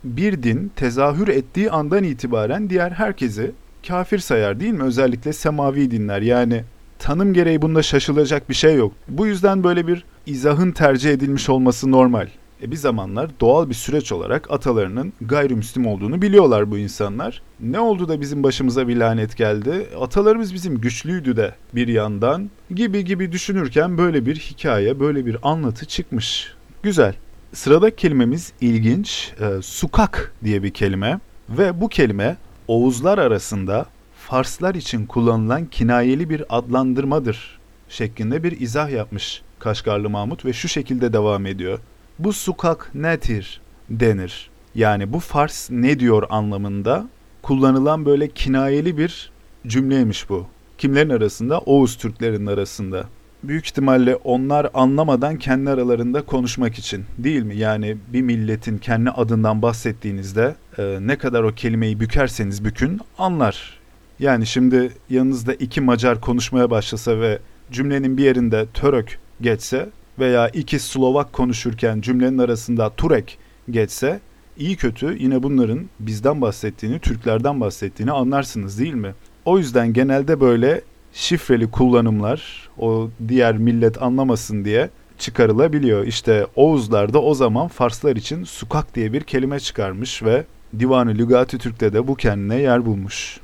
bir 0.04 0.44
din 0.44 0.72
tezahür 0.76 1.28
ettiği 1.28 1.72
andan 1.72 2.04
itibaren 2.04 2.70
diğer 2.70 2.92
herkesi 2.92 3.52
kafir 3.88 4.20
sayar 4.20 4.60
değil 4.60 4.74
mi? 4.74 4.84
Özellikle 4.84 5.34
semavi 5.34 5.92
dinler. 5.92 6.22
Yani 6.22 6.64
tanım 7.00 7.34
gereği 7.34 7.62
bunda 7.62 7.84
şaşılacak 7.84 8.50
bir 8.50 8.54
şey 8.54 8.76
yok. 8.76 8.94
Bu 9.08 9.28
yüzden 9.28 9.64
böyle 9.64 9.88
bir 9.88 10.06
izahın 10.26 10.72
tercih 10.72 11.12
edilmiş 11.12 11.50
olması 11.50 11.92
normal. 11.92 12.28
E 12.62 12.72
bir 12.72 12.76
zamanlar 12.76 13.30
doğal 13.40 13.70
bir 13.70 13.74
süreç 13.74 14.12
olarak 14.12 14.52
atalarının 14.52 15.14
gayrimüslim 15.22 15.88
olduğunu 15.88 16.22
biliyorlar 16.22 16.72
bu 16.72 16.78
insanlar. 16.78 17.42
Ne 17.60 17.80
oldu 17.80 18.10
da 18.10 18.22
bizim 18.22 18.44
başımıza 18.44 18.88
bir 18.88 18.98
lanet 18.98 19.38
geldi? 19.38 19.88
Atalarımız 20.02 20.54
bizim 20.54 20.82
güçlüydü 20.82 21.38
de 21.38 21.56
bir 21.76 21.88
yandan 21.88 22.50
gibi 22.76 23.06
gibi 23.06 23.32
düşünürken 23.32 23.98
böyle 23.98 24.26
bir 24.26 24.36
hikaye, 24.36 25.00
böyle 25.00 25.26
bir 25.26 25.38
anlatı 25.44 25.86
çıkmış. 25.86 26.54
Güzel. 26.84 27.16
Sıradaki 27.54 27.96
kelimemiz 27.96 28.54
ilginç. 28.62 29.34
E, 29.40 29.62
sukak 29.62 30.34
diye 30.44 30.64
bir 30.64 30.72
kelime 30.72 31.20
ve 31.50 31.82
bu 31.82 31.90
kelime 31.90 32.38
Oğuzlar 32.68 33.18
arasında 33.18 33.86
Farslar 34.16 34.76
için 34.76 35.06
kullanılan 35.06 35.66
kinayeli 35.66 36.30
bir 36.30 36.44
adlandırmadır 36.50 37.60
şeklinde 37.90 38.44
bir 38.44 38.60
izah 38.60 38.90
yapmış 38.90 39.42
Kaşgarlı 39.60 40.10
Mahmut 40.10 40.46
ve 40.46 40.54
şu 40.54 40.68
şekilde 40.68 41.14
devam 41.14 41.46
ediyor. 41.46 41.80
Bu 42.24 42.34
sukak 42.34 42.96
nedir 42.96 43.62
denir. 43.90 44.50
Yani 44.76 45.14
bu 45.14 45.20
Fars 45.20 45.72
ne 45.72 46.00
diyor 46.00 46.24
anlamında 46.30 47.08
kullanılan 47.42 48.06
böyle 48.06 48.28
kinayeli 48.28 48.98
bir 48.98 49.32
cümleymiş 49.68 50.30
bu. 50.30 50.46
Kimlerin 50.78 51.10
arasında? 51.10 51.60
Oğuz 51.60 51.98
Türklerin 51.98 52.46
arasında. 52.46 53.06
Büyük 53.44 53.66
ihtimalle 53.66 54.16
onlar 54.16 54.70
anlamadan 54.74 55.38
kendi 55.38 55.70
aralarında 55.70 56.22
konuşmak 56.22 56.76
için 56.76 57.06
değil 57.18 57.44
mi? 57.44 57.58
Yani 57.58 57.98
bir 58.14 58.22
milletin 58.22 58.78
kendi 58.78 59.10
adından 59.10 59.62
bahsettiğinizde 59.62 60.56
e, 60.78 60.98
ne 61.02 61.18
kadar 61.18 61.44
o 61.44 61.56
kelimeyi 61.56 62.00
bükerseniz 62.00 62.66
bükün 62.66 63.00
anlar. 63.18 63.80
Yani 64.20 64.46
şimdi 64.46 64.92
yanınızda 65.10 65.54
iki 65.54 65.82
Macar 65.82 66.22
konuşmaya 66.22 66.70
başlasa 66.70 67.20
ve 67.20 67.40
cümlenin 67.72 68.18
bir 68.18 68.24
yerinde 68.24 68.66
török 68.74 69.20
geçse 69.42 69.90
veya 70.22 70.50
iki 70.50 70.80
Slovak 70.80 71.34
konuşurken 71.34 72.02
cümlenin 72.02 72.38
arasında 72.38 72.90
Turek 72.96 73.38
geçse 73.70 74.20
iyi 74.58 74.76
kötü 74.76 75.18
yine 75.20 75.44
bunların 75.44 75.90
bizden 76.00 76.42
bahsettiğini, 76.42 77.00
Türklerden 77.00 77.62
bahsettiğini 77.62 78.12
anlarsınız 78.12 78.80
değil 78.80 78.94
mi? 78.94 79.14
O 79.46 79.58
yüzden 79.58 79.94
genelde 79.94 80.42
böyle 80.42 80.82
şifreli 81.14 81.72
kullanımlar 81.72 82.70
o 82.78 83.10
diğer 83.28 83.58
millet 83.58 84.02
anlamasın 84.02 84.66
diye 84.66 84.90
çıkarılabiliyor. 85.18 86.08
İşte 86.08 86.48
Oğuzlar 86.56 87.14
da 87.14 87.22
o 87.22 87.34
zaman 87.34 87.68
Farslar 87.68 88.16
için 88.16 88.44
sukak 88.44 88.96
diye 88.96 89.14
bir 89.14 89.22
kelime 89.22 89.60
çıkarmış 89.60 90.24
ve 90.24 90.44
Divanı 90.80 91.10
Lügati 91.18 91.58
Türk'te 91.58 91.94
de 91.94 92.08
bu 92.08 92.16
kendine 92.16 92.56
yer 92.56 92.86
bulmuş. 92.86 93.40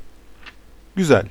Güzel. 0.95 1.25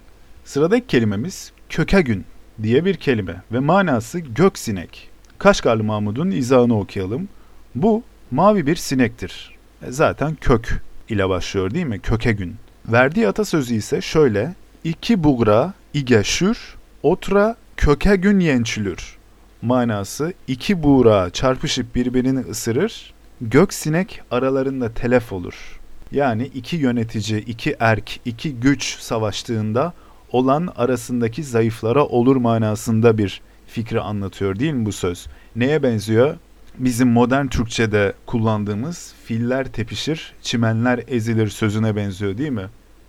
Sıradaki 0.44 0.86
kelimemiz 0.86 1.52
kökegün 1.68 2.24
diye 2.62 2.84
bir 2.84 2.94
kelime 2.94 3.42
ve 3.52 3.58
manası 3.58 4.18
göksinek. 4.18 5.15
Kaşgarlı 5.38 5.84
Mahmud'un 5.84 6.30
izahını 6.30 6.78
okuyalım. 6.78 7.28
Bu 7.74 8.02
mavi 8.30 8.66
bir 8.66 8.76
sinektir. 8.76 9.54
E 9.86 9.90
zaten 9.90 10.34
kök 10.34 10.82
ile 11.08 11.28
başlıyor 11.28 11.70
değil 11.70 11.86
mi? 11.86 12.00
Kökegün. 12.00 12.56
Verdiği 12.86 13.28
atasözü 13.28 13.74
ise 13.74 14.00
şöyle. 14.00 14.54
İki 14.84 15.24
bugra 15.24 15.72
igeşür, 15.94 16.76
otra 17.02 17.56
kökegün 17.76 18.40
yençülür. 18.40 19.16
Manası 19.62 20.32
iki 20.46 20.82
buğra 20.82 21.30
çarpışıp 21.30 21.94
birbirini 21.94 22.40
ısırır, 22.40 23.14
gök 23.40 23.74
sinek 23.74 24.22
aralarında 24.30 24.92
telef 24.92 25.32
olur. 25.32 25.80
Yani 26.12 26.50
iki 26.54 26.76
yönetici, 26.76 27.40
iki 27.40 27.76
erk, 27.80 28.20
iki 28.24 28.54
güç 28.54 28.98
savaştığında 28.98 29.92
olan 30.32 30.72
arasındaki 30.76 31.44
zayıflara 31.44 32.04
olur 32.04 32.36
manasında 32.36 33.18
bir 33.18 33.40
fikri 33.76 34.00
anlatıyor 34.00 34.58
değil 34.58 34.72
mi 34.72 34.86
bu 34.86 34.92
söz? 34.92 35.26
Neye 35.56 35.82
benziyor? 35.82 36.36
Bizim 36.78 37.08
modern 37.08 37.46
Türkçe'de 37.46 38.12
kullandığımız 38.26 39.14
filler 39.24 39.72
tepişir, 39.72 40.32
çimenler 40.42 41.00
ezilir 41.08 41.48
sözüne 41.48 41.96
benziyor 41.96 42.38
değil 42.38 42.50
mi? 42.50 42.66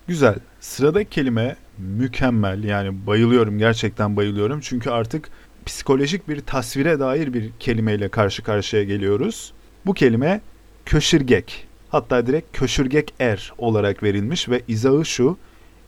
Güzel. 0.08 0.36
Sıradaki 0.60 1.10
kelime 1.10 1.56
mükemmel. 1.78 2.64
Yani 2.64 3.08
bayılıyorum, 3.08 3.58
gerçekten 3.58 4.16
bayılıyorum. 4.16 4.60
Çünkü 4.60 4.90
artık 4.90 5.30
psikolojik 5.66 6.30
bir 6.30 6.42
tasvire 6.42 7.00
dair 7.00 7.34
bir 7.34 7.52
kelimeyle 7.60 8.10
karşı 8.10 8.44
karşıya 8.44 8.84
geliyoruz. 8.84 9.54
Bu 9.86 9.94
kelime 9.94 10.42
köşirgek. 10.86 11.68
Hatta 11.90 12.28
direkt 12.28 12.58
köşürgek 12.58 13.14
er 13.20 13.54
olarak 13.58 14.04
verilmiş 14.04 14.50
ve 14.50 14.62
izahı 14.68 15.06
şu. 15.06 15.38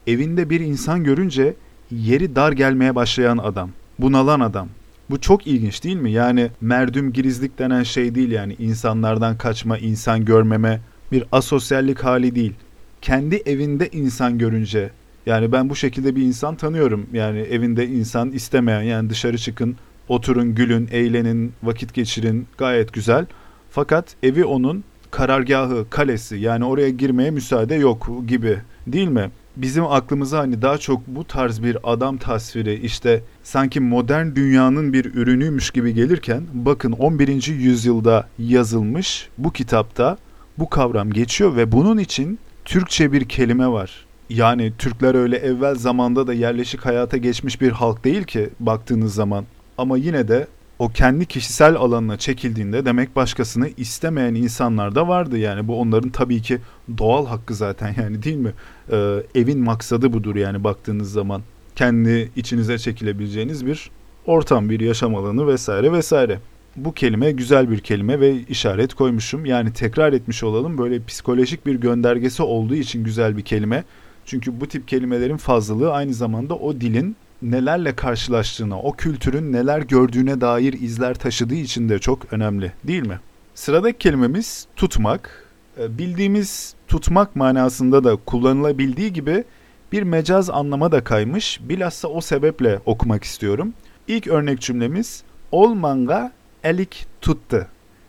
Evinde 0.08 0.50
bir 0.50 0.60
insan 0.60 1.04
görünce 1.04 1.54
yeri 1.92 2.36
dar 2.36 2.52
gelmeye 2.52 2.96
başlayan 2.96 3.38
adam. 3.38 3.72
Bunalan 4.00 4.40
adam. 4.40 4.68
Bu 5.10 5.22
çok 5.22 5.48
ilginç 5.48 5.84
değil 5.84 5.96
mi? 5.96 6.12
Yani 6.12 6.50
merdüm 6.62 7.14
girizlik 7.14 7.60
denen 7.60 7.84
şey 7.84 8.16
değil 8.16 8.32
yani 8.32 8.56
insanlardan 8.60 9.38
kaçma, 9.38 9.78
insan 9.78 10.26
görmeme 10.26 10.82
bir 11.12 11.24
asosyallik 11.32 12.00
hali 12.00 12.36
değil. 12.36 12.54
Kendi 13.02 13.36
evinde 13.36 13.90
insan 13.90 14.38
görünce 14.38 14.90
yani 15.26 15.52
ben 15.52 15.70
bu 15.70 15.76
şekilde 15.76 16.16
bir 16.16 16.22
insan 16.22 16.56
tanıyorum. 16.56 17.08
Yani 17.14 17.40
evinde 17.40 17.88
insan 17.88 18.32
istemeyen 18.32 18.82
yani 18.82 19.10
dışarı 19.10 19.38
çıkın, 19.38 19.76
oturun, 20.08 20.56
gülün, 20.56 20.90
eğlenin, 20.92 21.54
vakit 21.64 21.94
geçirin 21.94 22.48
gayet 22.58 22.94
güzel. 22.94 23.26
Fakat 23.72 24.16
evi 24.24 24.46
onun 24.46 24.84
karargahı, 25.12 25.90
kalesi 25.90 26.38
yani 26.38 26.66
oraya 26.66 26.90
girmeye 26.90 27.32
müsaade 27.32 27.76
yok 27.76 28.12
gibi 28.28 28.60
değil 28.88 29.08
mi? 29.08 29.32
Bizim 29.58 29.86
aklımıza 29.86 30.40
hani 30.40 30.62
daha 30.62 30.78
çok 30.78 31.08
bu 31.08 31.24
tarz 31.24 31.64
bir 31.64 31.78
adam 31.84 32.18
tasviri 32.18 32.74
işte 32.74 33.24
sanki 33.44 33.80
modern 33.80 34.36
dünyanın 34.36 34.94
bir 34.94 35.06
ürünüymüş 35.06 35.72
gibi 35.72 35.94
gelirken 35.94 36.44
bakın 36.54 36.92
11. 36.92 37.48
yüzyılda 37.48 38.28
yazılmış 38.40 39.30
bu 39.38 39.54
kitapta 39.54 40.18
bu 40.58 40.70
kavram 40.70 41.12
geçiyor 41.12 41.56
ve 41.56 41.72
bunun 41.72 41.98
için 41.98 42.40
Türkçe 42.66 43.12
bir 43.12 43.30
kelime 43.30 43.68
var. 43.68 44.06
Yani 44.30 44.74
Türkler 44.78 45.16
öyle 45.16 45.38
evvel 45.38 45.76
zamanda 45.76 46.28
da 46.28 46.34
yerleşik 46.34 46.86
hayata 46.86 47.18
geçmiş 47.18 47.62
bir 47.62 47.72
halk 47.72 48.04
değil 48.04 48.24
ki 48.24 48.50
baktığınız 48.60 49.14
zaman. 49.14 49.46
Ama 49.78 49.98
yine 49.98 50.28
de 50.28 50.48
o 50.80 50.90
kendi 50.90 51.26
kişisel 51.26 51.76
alanına 51.76 52.18
çekildiğinde 52.18 52.86
demek 52.86 53.16
başkasını 53.16 53.70
istemeyen 53.78 54.36
insanlar 54.36 54.96
da 54.96 55.08
vardı. 55.08 55.38
Yani 55.38 55.68
bu 55.68 55.80
onların 55.80 56.10
tabii 56.10 56.42
ki 56.42 56.60
doğal 56.98 57.26
hakkı 57.26 57.56
zaten 57.56 57.96
yani 57.98 58.24
değil 58.24 58.38
mi? 58.38 58.54
Ee, 58.92 59.24
evin 59.36 59.60
maksadı 59.60 60.14
budur 60.14 60.36
yani 60.36 60.64
baktığınız 60.64 61.12
zaman. 61.12 61.42
Kendi 61.76 62.32
içinize 62.36 62.78
çekilebileceğiniz 62.78 63.66
bir 63.66 63.92
ortam, 64.26 64.70
bir 64.70 64.80
yaşam 64.80 65.16
alanı 65.16 65.48
vesaire 65.48 65.92
vesaire. 65.92 66.40
Bu 66.76 66.94
kelime 66.94 67.32
güzel 67.32 67.72
bir 67.72 67.80
kelime 67.80 68.20
ve 68.20 68.42
işaret 68.50 68.94
koymuşum. 68.94 69.46
Yani 69.46 69.74
tekrar 69.74 70.14
etmiş 70.14 70.44
olalım 70.44 70.78
böyle 70.78 71.06
psikolojik 71.06 71.66
bir 71.66 71.76
göndergesi 71.76 72.44
olduğu 72.44 72.76
için 72.76 73.04
güzel 73.04 73.38
bir 73.38 73.42
kelime. 73.42 73.84
Çünkü 74.26 74.62
bu 74.62 74.68
tip 74.68 74.88
kelimelerin 74.88 75.38
fazlalığı 75.38 75.94
aynı 75.94 76.14
zamanda 76.14 76.56
o 76.56 76.82
dilin 76.82 77.16
nelerle 77.42 77.96
karşılaştığına, 77.96 78.80
o 78.80 78.92
kültürün 78.92 79.54
neler 79.54 79.82
gördüğüne 79.82 80.42
dair 80.42 80.74
izler 80.74 81.14
taşıdığı 81.14 81.56
için 81.56 81.90
de 81.90 82.00
çok 82.00 82.34
önemli 82.34 82.72
değil 82.84 83.08
mi? 83.08 83.20
Sıradaki 83.56 83.98
kelimemiz 83.98 84.68
tutmak. 84.76 85.46
Ee, 85.80 85.98
bildiğimiz 85.98 86.74
tutmak 86.88 87.36
manasında 87.36 88.04
da 88.04 88.16
kullanılabildiği 88.16 89.14
gibi 89.14 89.44
bir 89.92 90.04
mecaz 90.04 90.50
anlama 90.50 90.92
da 90.92 91.04
kaymış. 91.04 91.60
Bilhassa 91.62 92.08
o 92.08 92.22
sebeple 92.22 92.80
okumak 92.86 93.24
istiyorum. 93.24 93.74
İlk 94.08 94.28
örnek 94.28 94.62
cümlemiz 94.62 95.24
olmanga 95.52 96.32
elik 96.64 97.06
tuttu. 97.22 97.68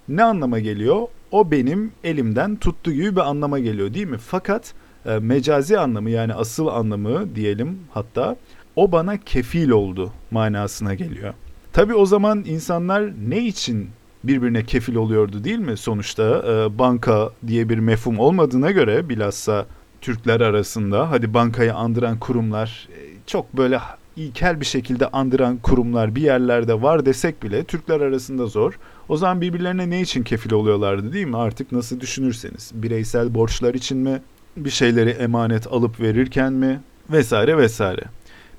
Ne 0.09 0.22
anlama 0.22 0.59
geliyor? 0.59 1.09
O 1.31 1.51
benim 1.51 1.93
elimden 2.05 2.57
tuttu 2.57 2.93
gibi 2.93 3.16
bir 3.16 3.20
anlama 3.20 3.59
geliyor 3.59 3.95
değil 3.95 4.07
mi? 4.07 4.18
Fakat 4.18 4.74
e, 5.07 5.18
mecazi 5.18 5.78
anlamı 5.78 6.11
yani 6.11 6.35
asıl 6.35 6.66
anlamı 6.66 7.35
diyelim 7.35 7.78
hatta 7.91 8.37
o 8.81 8.93
bana 8.93 9.16
kefil 9.16 9.70
oldu 9.70 10.12
manasına 10.31 10.95
geliyor. 10.95 11.35
Tabi 11.72 11.95
o 11.95 12.07
zaman 12.07 12.45
insanlar 12.47 13.12
ne 13.28 13.47
için 13.47 13.91
birbirine 14.24 14.64
kefil 14.64 14.95
oluyordu 14.95 15.45
değil 15.45 15.59
mi? 15.59 15.76
Sonuçta 15.76 16.22
e, 16.24 16.78
banka 16.78 17.31
diye 17.47 17.68
bir 17.68 17.78
mefhum 17.78 18.18
olmadığına 18.18 18.70
göre 18.70 19.09
bilhassa 19.09 19.66
Türkler 20.01 20.41
arasında 20.41 21.11
hadi 21.11 21.35
bankayı 21.35 21.74
andıran 21.74 22.18
kurumlar 22.18 22.89
e, 22.93 23.01
çok 23.26 23.57
böyle 23.57 23.81
ilkel 24.16 24.61
bir 24.61 24.66
şekilde 24.66 25.09
andıran 25.09 25.57
kurumlar 25.57 26.14
bir 26.14 26.22
yerlerde 26.22 26.83
var 26.83 27.07
desek 27.07 27.43
bile 27.43 27.64
Türkler 27.64 28.01
arasında 28.01 28.47
zor. 28.47 28.78
O 29.09 29.16
zaman 29.16 29.41
birbirlerine 29.41 29.91
ne 29.91 30.01
için 30.01 30.22
kefil 30.22 30.53
oluyorlardı 30.53 31.12
değil 31.12 31.26
mi? 31.26 31.37
Artık 31.37 31.72
nasıl 31.72 32.01
düşünürseniz. 32.01 32.70
Bireysel 32.74 33.35
borçlar 33.35 33.74
için 33.74 33.99
mi? 33.99 34.22
Bir 34.57 34.70
şeyleri 34.70 35.11
emanet 35.11 35.66
alıp 35.66 36.01
verirken 36.01 36.53
mi? 36.53 36.81
Vesaire 37.11 37.59
vesaire. 37.59 38.03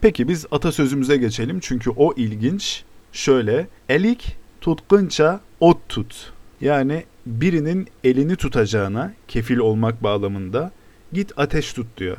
Peki 0.02 0.28
biz 0.28 0.45
atasözümüze 0.52 1.18
geçelim 1.18 1.60
çünkü 1.60 1.89
o 1.89 2.14
ilginç. 2.14 2.84
Şöyle 3.14 3.68
elik 3.89 4.38
tutkunça 4.62 5.39
ot 5.60 5.78
tut. 5.89 6.34
Yani 6.62 7.04
birinin 7.26 7.88
elini 8.04 8.36
tutacağına 8.36 9.14
kefil 9.28 9.58
olmak 9.58 10.04
bağlamında 10.04 10.72
git 11.14 11.32
ateş 11.38 11.74
tut 11.74 11.88
diyor. 11.97 12.18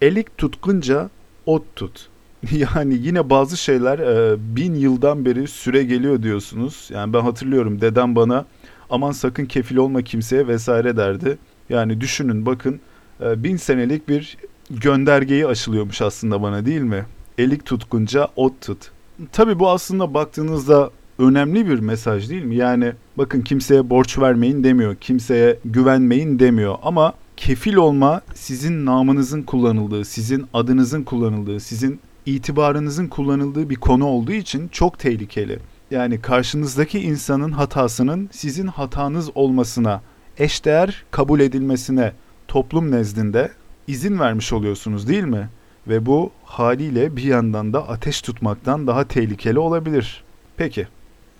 Elik 0.00 0.38
tutkunca 0.38 1.10
ot 1.46 1.76
tut. 1.76 2.08
Yani 2.52 2.94
yine 2.94 3.30
bazı 3.30 3.56
şeyler 3.56 3.98
e, 3.98 4.36
bin 4.56 4.74
yıldan 4.74 5.24
beri 5.24 5.48
süre 5.48 5.84
geliyor 5.84 6.22
diyorsunuz. 6.22 6.88
Yani 6.92 7.12
ben 7.12 7.20
hatırlıyorum 7.20 7.80
dedem 7.80 8.16
bana 8.16 8.46
aman 8.90 9.12
sakın 9.12 9.46
kefil 9.46 9.76
olma 9.76 10.02
kimseye 10.02 10.46
vesaire 10.48 10.96
derdi. 10.96 11.38
Yani 11.68 12.00
düşünün 12.00 12.46
bakın 12.46 12.80
e, 13.20 13.44
bin 13.44 13.56
senelik 13.56 14.08
bir 14.08 14.36
göndergeyi 14.70 15.46
aşılıyormuş 15.46 16.02
aslında 16.02 16.42
bana 16.42 16.66
değil 16.66 16.80
mi? 16.80 17.06
Elik 17.38 17.66
tutkunca 17.66 18.28
ot 18.36 18.60
tut. 18.60 18.90
Tabi 19.32 19.58
bu 19.58 19.70
aslında 19.70 20.14
baktığınızda 20.14 20.90
önemli 21.18 21.68
bir 21.68 21.78
mesaj 21.78 22.30
değil 22.30 22.44
mi? 22.44 22.56
Yani 22.56 22.92
bakın 23.16 23.40
kimseye 23.40 23.90
borç 23.90 24.18
vermeyin 24.18 24.64
demiyor, 24.64 24.96
kimseye 24.96 25.58
güvenmeyin 25.64 26.38
demiyor 26.38 26.78
ama 26.82 27.14
kefil 27.36 27.74
olma 27.74 28.20
sizin 28.34 28.86
namınızın 28.86 29.42
kullanıldığı, 29.42 30.04
sizin 30.04 30.46
adınızın 30.54 31.02
kullanıldığı, 31.02 31.60
sizin 31.60 32.00
itibarınızın 32.26 33.06
kullanıldığı 33.06 33.70
bir 33.70 33.76
konu 33.76 34.06
olduğu 34.06 34.32
için 34.32 34.68
çok 34.68 34.98
tehlikeli. 34.98 35.58
Yani 35.90 36.20
karşınızdaki 36.20 37.00
insanın 37.00 37.52
hatasının 37.52 38.28
sizin 38.32 38.66
hatanız 38.66 39.30
olmasına, 39.34 40.02
eşdeğer 40.38 41.04
kabul 41.10 41.40
edilmesine 41.40 42.12
toplum 42.48 42.90
nezdinde 42.90 43.50
izin 43.86 44.18
vermiş 44.18 44.52
oluyorsunuz 44.52 45.08
değil 45.08 45.24
mi? 45.24 45.48
Ve 45.88 46.06
bu 46.06 46.30
haliyle 46.44 47.16
bir 47.16 47.22
yandan 47.22 47.72
da 47.72 47.88
ateş 47.88 48.22
tutmaktan 48.22 48.86
daha 48.86 49.04
tehlikeli 49.04 49.58
olabilir. 49.58 50.24
Peki, 50.56 50.88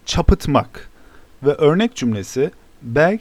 çapıtmak 0.07 0.90
ve 1.42 1.53
örnek 1.53 1.94
cümlesi 1.94 2.51
Beg 2.82 3.20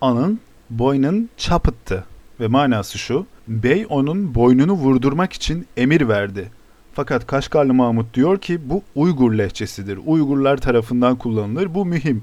anın 0.00 0.40
boynun 0.70 1.28
çapıttı 1.36 2.04
ve 2.40 2.46
manası 2.46 2.98
şu. 2.98 3.26
Bey 3.48 3.86
onun 3.88 4.34
boynunu 4.34 4.72
vurdurmak 4.72 5.32
için 5.32 5.66
emir 5.76 6.08
verdi. 6.08 6.50
Fakat 6.94 7.26
Kaşgarlı 7.26 7.74
Mahmut 7.74 8.14
diyor 8.14 8.38
ki 8.38 8.70
bu 8.70 8.82
Uygur 8.94 9.32
lehçesidir. 9.32 9.98
Uygurlar 10.06 10.56
tarafından 10.56 11.16
kullanılır. 11.16 11.74
Bu 11.74 11.86
mühim. 11.86 12.22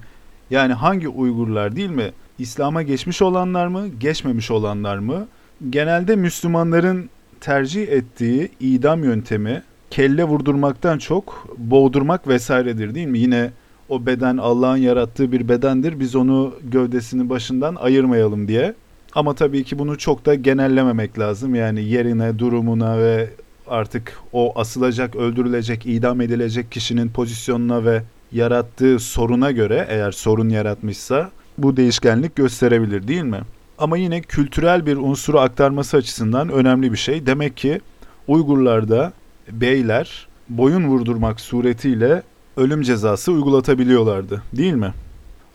Yani 0.49 0.73
hangi 0.73 1.07
Uygurlar 1.07 1.75
değil 1.75 1.89
mi? 1.89 2.11
İslam'a 2.39 2.81
geçmiş 2.81 3.21
olanlar 3.21 3.67
mı, 3.67 3.87
geçmemiş 3.87 4.51
olanlar 4.51 4.97
mı? 4.97 5.27
Genelde 5.69 6.15
Müslümanların 6.15 7.09
tercih 7.43 7.87
ettiği 7.87 8.49
idam 8.59 9.03
yöntemi 9.03 9.63
kelle 9.89 10.23
vurdurmaktan 10.23 10.97
çok 10.97 11.55
boğdurmak 11.57 12.27
vesairedir 12.27 12.95
değil 12.95 13.07
mi? 13.07 13.19
Yine 13.19 13.51
o 13.89 14.05
beden 14.05 14.37
Allah'ın 14.37 14.77
yarattığı 14.77 15.31
bir 15.31 15.49
bedendir. 15.49 15.99
Biz 15.99 16.15
onu 16.15 16.53
gövdesini 16.63 17.29
başından 17.29 17.75
ayırmayalım 17.75 18.47
diye. 18.47 18.73
Ama 19.15 19.33
tabii 19.35 19.63
ki 19.63 19.79
bunu 19.79 19.97
çok 19.97 20.25
da 20.25 20.35
genellememek 20.35 21.19
lazım. 21.19 21.55
Yani 21.55 21.83
yerine, 21.83 22.39
durumuna 22.39 22.97
ve 22.97 23.29
artık 23.67 24.19
o 24.33 24.59
asılacak, 24.59 25.15
öldürülecek, 25.15 25.85
idam 25.85 26.21
edilecek 26.21 26.71
kişinin 26.71 27.09
pozisyonuna 27.09 27.85
ve 27.85 28.01
yarattığı 28.31 28.99
soruna 28.99 29.51
göre 29.51 29.85
eğer 29.89 30.11
sorun 30.11 30.49
yaratmışsa 30.49 31.31
bu 31.57 31.77
değişkenlik 31.77 32.35
gösterebilir 32.35 33.07
değil 33.07 33.23
mi? 33.23 33.39
Ama 33.77 33.97
yine 33.97 34.21
kültürel 34.21 34.85
bir 34.85 34.97
unsuru 34.97 35.39
aktarması 35.39 35.97
açısından 35.97 36.49
önemli 36.49 36.91
bir 36.91 36.97
şey. 36.97 37.25
Demek 37.25 37.57
ki 37.57 37.81
Uygurlarda 38.27 39.13
beyler 39.51 40.27
boyun 40.49 40.87
vurdurmak 40.87 41.39
suretiyle 41.39 42.23
ölüm 42.57 42.81
cezası 42.81 43.31
uygulatabiliyorlardı 43.31 44.41
değil 44.53 44.73
mi? 44.73 44.93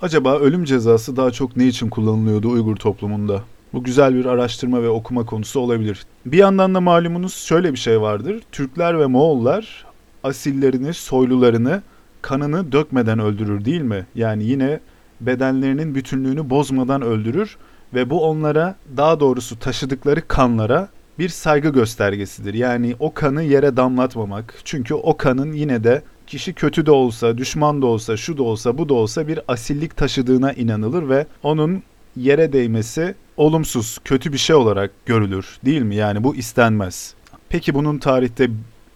Acaba 0.03 0.39
ölüm 0.39 0.65
cezası 0.65 1.17
daha 1.17 1.31
çok 1.31 1.57
ne 1.57 1.67
için 1.67 1.89
kullanılıyordu 1.89 2.51
Uygur 2.51 2.77
toplumunda? 2.77 3.43
Bu 3.73 3.85
güzel 3.85 4.15
bir 4.15 4.25
araştırma 4.25 4.83
ve 4.83 4.89
okuma 4.89 5.27
konusu 5.27 5.61
olabilir. 5.61 6.07
Bir 6.27 6.39
yandan 6.39 6.75
da 6.75 6.81
malumunuz 6.81 7.35
şöyle 7.35 7.73
bir 7.73 7.79
şey 7.79 8.01
vardır. 8.01 8.43
Türkler 8.53 9.01
ve 9.01 9.07
Moğollar 9.07 9.85
asillerini, 10.25 10.95
soylularını 10.95 11.83
kanını 12.23 12.73
dökmeden 12.73 13.19
öldürür 13.19 13.65
değil 13.65 13.81
mi? 13.81 14.07
Yani 14.15 14.45
yine 14.45 14.81
bedenlerinin 15.21 15.95
bütünlüğünü 15.95 16.51
bozmadan 16.51 17.03
öldürür 17.03 17.57
ve 17.95 18.11
bu 18.11 18.25
onlara 18.25 18.77
daha 18.97 19.21
doğrusu 19.21 19.59
taşıdıkları 19.59 20.29
kanlara 20.29 20.89
bir 21.19 21.29
saygı 21.29 21.69
göstergesidir. 21.69 22.55
Yani 22.55 22.95
o 22.99 23.15
kanı 23.15 23.43
yere 23.43 23.77
damlatmamak. 23.77 24.55
Çünkü 24.65 24.95
o 24.95 25.17
kanın 25.17 25.53
yine 25.53 25.85
de 25.85 26.03
kişi 26.27 26.53
kötü 26.53 26.87
de 26.87 26.91
olsa, 26.91 27.39
düşman 27.39 27.83
da 27.83 27.87
olsa, 27.87 28.17
şu 28.17 28.39
da 28.39 28.43
olsa, 28.43 28.79
bu 28.79 28.89
da 28.89 28.95
olsa 28.95 29.29
bir 29.29 29.41
asillik 29.49 29.97
taşıdığına 29.97 30.53
inanılır 30.53 31.09
ve 31.09 31.27
onun 31.43 31.83
yere 32.17 32.53
değmesi 32.53 33.15
olumsuz, 33.37 33.99
kötü 34.05 34.33
bir 34.33 34.39
şey 34.39 34.57
olarak 34.57 34.91
görülür 35.07 35.59
değil 35.65 35.83
mi? 35.83 35.95
Yani 35.95 36.25
bu 36.25 36.37
istenmez. 36.37 37.15
Peki 37.49 37.75
bunun 37.75 37.99
tarihte 37.99 38.51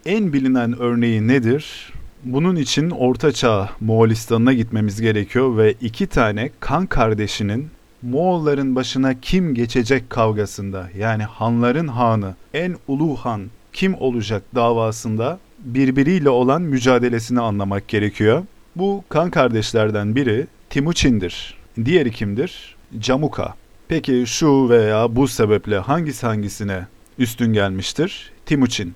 en 0.06 0.32
bilinen 0.32 0.78
örneği 0.78 1.28
nedir? 1.28 1.92
Bunun 2.24 2.56
için 2.56 2.90
Orta 2.90 3.32
Çağ 3.32 3.70
Moğolistan'a 3.80 4.52
gitmemiz 4.52 5.00
gerekiyor 5.00 5.56
ve 5.56 5.74
iki 5.80 6.06
tane 6.06 6.50
kan 6.60 6.86
kardeşinin 6.86 7.70
Moğolların 8.02 8.76
başına 8.76 9.20
kim 9.20 9.54
geçecek 9.54 10.10
kavgasında 10.10 10.88
yani 10.98 11.22
hanların 11.22 11.88
hanı 11.88 12.34
en 12.54 12.76
ulu 12.88 13.16
han 13.16 13.42
kim 13.72 13.94
olacak 13.94 14.42
davasında 14.54 15.38
birbiriyle 15.58 16.28
olan 16.30 16.62
mücadelesini 16.62 17.40
anlamak 17.40 17.88
gerekiyor. 17.88 18.42
Bu 18.76 19.04
kan 19.08 19.30
kardeşlerden 19.30 20.16
biri 20.16 20.46
Timuçin'dir. 20.70 21.54
Diğeri 21.84 22.10
kimdir? 22.10 22.76
Camuka. 22.98 23.54
Peki 23.88 24.24
şu 24.26 24.68
veya 24.68 25.16
bu 25.16 25.28
sebeple 25.28 25.78
hangisi 25.78 26.26
hangisine 26.26 26.86
üstün 27.18 27.52
gelmiştir. 27.52 28.32
Timuçin 28.46 28.94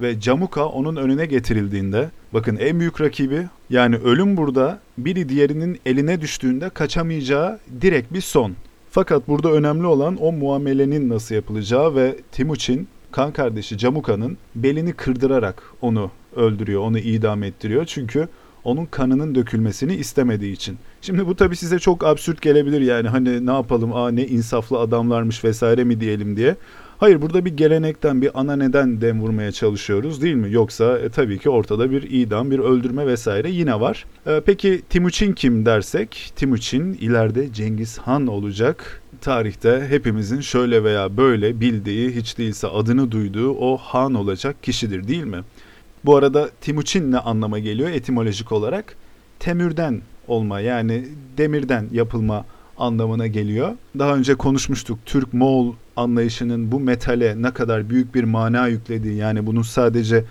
ve 0.00 0.20
Camuka 0.20 0.66
onun 0.66 0.96
önüne 0.96 1.26
getirildiğinde 1.26 2.10
bakın 2.32 2.56
en 2.56 2.80
büyük 2.80 3.00
rakibi 3.00 3.46
yani 3.70 3.96
ölüm 3.96 4.36
burada 4.36 4.80
biri 4.98 5.28
diğerinin 5.28 5.80
eline 5.86 6.20
düştüğünde 6.20 6.70
kaçamayacağı 6.70 7.58
direkt 7.80 8.12
bir 8.12 8.20
son. 8.20 8.52
Fakat 8.90 9.28
burada 9.28 9.52
önemli 9.52 9.86
olan 9.86 10.16
o 10.16 10.32
muamelenin 10.32 11.08
nasıl 11.08 11.34
yapılacağı 11.34 11.94
ve 11.94 12.16
Timuçin 12.32 12.88
kan 13.12 13.32
kardeşi 13.32 13.78
Camuka'nın 13.78 14.38
belini 14.54 14.92
kırdırarak 14.92 15.62
onu 15.80 16.10
öldürüyor, 16.36 16.80
onu 16.80 16.98
idam 16.98 17.42
ettiriyor. 17.42 17.84
Çünkü 17.84 18.28
onun 18.64 18.86
kanının 18.86 19.34
dökülmesini 19.34 19.94
istemediği 19.94 20.52
için. 20.52 20.78
Şimdi 21.00 21.26
bu 21.26 21.36
tabii 21.36 21.56
size 21.56 21.78
çok 21.78 22.04
absürt 22.04 22.42
gelebilir 22.42 22.80
yani 22.80 23.08
hani 23.08 23.46
ne 23.46 23.52
yapalım 23.52 23.94
aa 23.94 24.10
ne 24.10 24.26
insaflı 24.26 24.78
adamlarmış 24.78 25.44
vesaire 25.44 25.84
mi 25.84 26.00
diyelim 26.00 26.36
diye. 26.36 26.56
Hayır 26.98 27.22
burada 27.22 27.44
bir 27.44 27.56
gelenekten 27.56 28.22
bir 28.22 28.40
ana 28.40 28.56
neden 28.56 29.00
dem 29.00 29.20
vurmaya 29.20 29.52
çalışıyoruz 29.52 30.22
değil 30.22 30.34
mi? 30.34 30.52
Yoksa 30.52 30.98
e, 30.98 31.08
tabii 31.08 31.38
ki 31.38 31.50
ortada 31.50 31.90
bir 31.90 32.02
idam, 32.02 32.50
bir 32.50 32.58
öldürme 32.58 33.06
vesaire 33.06 33.50
yine 33.50 33.80
var. 33.80 34.06
E, 34.26 34.40
peki 34.46 34.82
Timuçin 34.88 35.32
kim 35.32 35.66
dersek? 35.66 36.32
Timuçin 36.36 36.94
ileride 36.94 37.52
Cengiz 37.52 37.98
Han 37.98 38.26
olacak. 38.26 39.02
Tarihte 39.20 39.86
hepimizin 39.88 40.40
şöyle 40.40 40.84
veya 40.84 41.16
böyle 41.16 41.60
bildiği, 41.60 42.16
hiç 42.16 42.38
değilse 42.38 42.68
adını 42.68 43.10
duyduğu 43.10 43.50
o 43.50 43.76
Han 43.76 44.14
olacak 44.14 44.62
kişidir 44.62 45.08
değil 45.08 45.24
mi? 45.24 45.40
Bu 46.04 46.16
arada 46.16 46.50
Timuçin 46.60 47.12
ne 47.12 47.18
anlama 47.18 47.58
geliyor 47.58 47.90
etimolojik 47.90 48.52
olarak? 48.52 48.96
Temürden 49.38 50.00
olma 50.28 50.60
yani 50.60 51.04
demirden 51.38 51.86
yapılma 51.92 52.44
anlamına 52.78 53.26
geliyor. 53.26 53.72
Daha 53.98 54.16
önce 54.16 54.34
konuşmuştuk 54.34 54.98
Türk-Moğol 55.06 55.72
anlayışının 55.96 56.72
bu 56.72 56.80
metale 56.80 57.42
ne 57.42 57.50
kadar 57.50 57.90
büyük 57.90 58.14
bir 58.14 58.24
mana 58.24 58.66
yüklediği 58.66 59.14
yani 59.14 59.46
bunun 59.46 59.62
sadece 59.62 60.24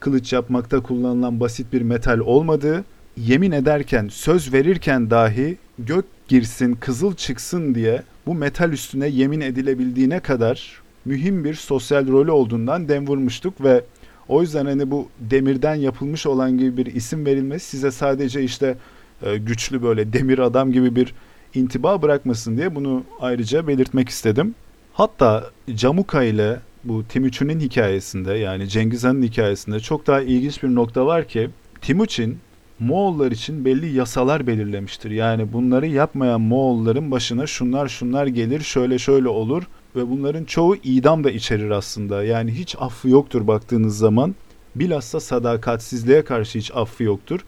kılıç 0.00 0.32
yapmakta 0.32 0.80
kullanılan 0.80 1.40
basit 1.40 1.72
bir 1.72 1.82
metal 1.82 2.18
olmadığı, 2.18 2.84
yemin 3.16 3.52
ederken, 3.52 4.08
söz 4.12 4.52
verirken 4.52 5.10
dahi 5.10 5.56
gök 5.78 6.04
girsin, 6.28 6.74
kızıl 6.74 7.14
çıksın 7.14 7.74
diye 7.74 8.02
bu 8.26 8.34
metal 8.34 8.72
üstüne 8.72 9.08
yemin 9.08 9.40
edilebildiğine 9.40 10.20
kadar 10.20 10.82
mühim 11.04 11.44
bir 11.44 11.54
sosyal 11.54 12.08
rolü 12.08 12.30
olduğundan 12.30 12.88
dem 12.88 13.06
vurmuştuk 13.06 13.64
ve 13.64 13.84
o 14.28 14.42
yüzden 14.42 14.66
hani 14.66 14.90
bu 14.90 15.08
demirden 15.20 15.74
yapılmış 15.74 16.26
olan 16.26 16.58
gibi 16.58 16.76
bir 16.76 16.86
isim 16.86 17.26
verilmesi 17.26 17.66
size 17.66 17.90
sadece 17.90 18.42
işte 18.42 18.76
e, 19.22 19.36
güçlü 19.36 19.82
böyle 19.82 20.12
demir 20.12 20.38
adam 20.38 20.72
gibi 20.72 20.96
bir 20.96 21.14
intiba 21.56 22.02
bırakmasın 22.02 22.56
diye 22.56 22.74
bunu 22.74 23.04
ayrıca 23.20 23.66
belirtmek 23.68 24.08
istedim. 24.08 24.54
Hatta 24.92 25.50
Camuka 25.74 26.22
ile 26.22 26.60
bu 26.84 27.04
Timuçin'in 27.04 27.60
hikayesinde 27.60 28.32
yani 28.32 28.68
Cengiz 28.68 29.04
Han'ın 29.04 29.22
hikayesinde 29.22 29.80
çok 29.80 30.06
daha 30.06 30.20
ilginç 30.20 30.62
bir 30.62 30.74
nokta 30.74 31.06
var 31.06 31.28
ki 31.28 31.50
Timuçin 31.80 32.38
Moğollar 32.78 33.32
için 33.32 33.64
belli 33.64 33.96
yasalar 33.96 34.46
belirlemiştir. 34.46 35.10
Yani 35.10 35.52
bunları 35.52 35.86
yapmayan 35.86 36.40
Moğolların 36.40 37.10
başına 37.10 37.46
şunlar 37.46 37.88
şunlar 37.88 38.26
gelir, 38.26 38.60
şöyle 38.60 38.98
şöyle 38.98 39.28
olur 39.28 39.62
ve 39.96 40.10
bunların 40.10 40.44
çoğu 40.44 40.76
idam 40.76 41.24
da 41.24 41.30
içerir 41.30 41.70
aslında. 41.70 42.24
Yani 42.24 42.52
hiç 42.52 42.76
affı 42.78 43.08
yoktur 43.08 43.46
baktığınız 43.46 43.98
zaman. 43.98 44.34
Bilhassa 44.74 45.20
sadakatsizliğe 45.20 46.24
karşı 46.24 46.58
hiç 46.58 46.70
affı 46.74 47.02
yoktur. 47.02 47.40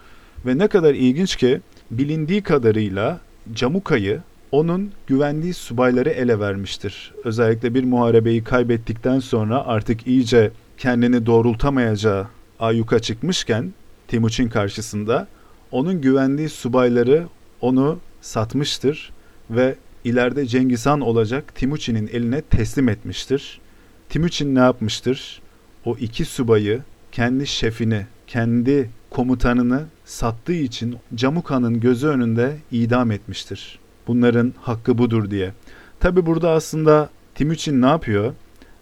Ve 0.46 0.58
ne 0.58 0.68
kadar 0.68 0.94
ilginç 0.94 1.36
ki 1.36 1.60
bilindiği 1.90 2.42
kadarıyla 2.42 3.20
Camuka'yı 3.54 4.22
onun 4.52 4.92
güvendiği 5.06 5.54
subayları 5.54 6.08
ele 6.10 6.40
vermiştir. 6.40 7.14
Özellikle 7.24 7.74
bir 7.74 7.84
muharebeyi 7.84 8.44
kaybettikten 8.44 9.18
sonra 9.18 9.66
artık 9.66 10.06
iyice 10.06 10.50
kendini 10.78 11.26
doğrultamayacağı 11.26 12.26
ayyuka 12.60 12.98
çıkmışken 12.98 13.72
Timuçin 14.08 14.48
karşısında 14.48 15.28
onun 15.70 16.00
güvendiği 16.00 16.48
subayları 16.48 17.26
onu 17.60 17.98
satmıştır 18.20 19.12
ve 19.50 19.74
ileride 20.04 20.46
Cengiz 20.46 20.86
Han 20.86 21.00
olacak 21.00 21.54
Timuçin'in 21.54 22.08
eline 22.12 22.40
teslim 22.40 22.88
etmiştir. 22.88 23.60
Timuçin 24.08 24.54
ne 24.54 24.58
yapmıştır? 24.58 25.42
O 25.84 25.96
iki 25.96 26.24
subayı 26.24 26.82
kendi 27.12 27.46
şefini, 27.46 28.06
kendi 28.26 28.90
komutanını 29.10 29.84
sattığı 30.08 30.52
için 30.52 30.96
Camuka'nın 31.14 31.80
gözü 31.80 32.06
önünde 32.06 32.56
idam 32.70 33.10
etmiştir. 33.10 33.78
Bunların 34.06 34.54
hakkı 34.60 34.98
budur 34.98 35.30
diye. 35.30 35.52
Tabi 36.00 36.26
burada 36.26 36.50
aslında 36.50 37.10
Timuçin 37.34 37.82
ne 37.82 37.86
yapıyor? 37.86 38.34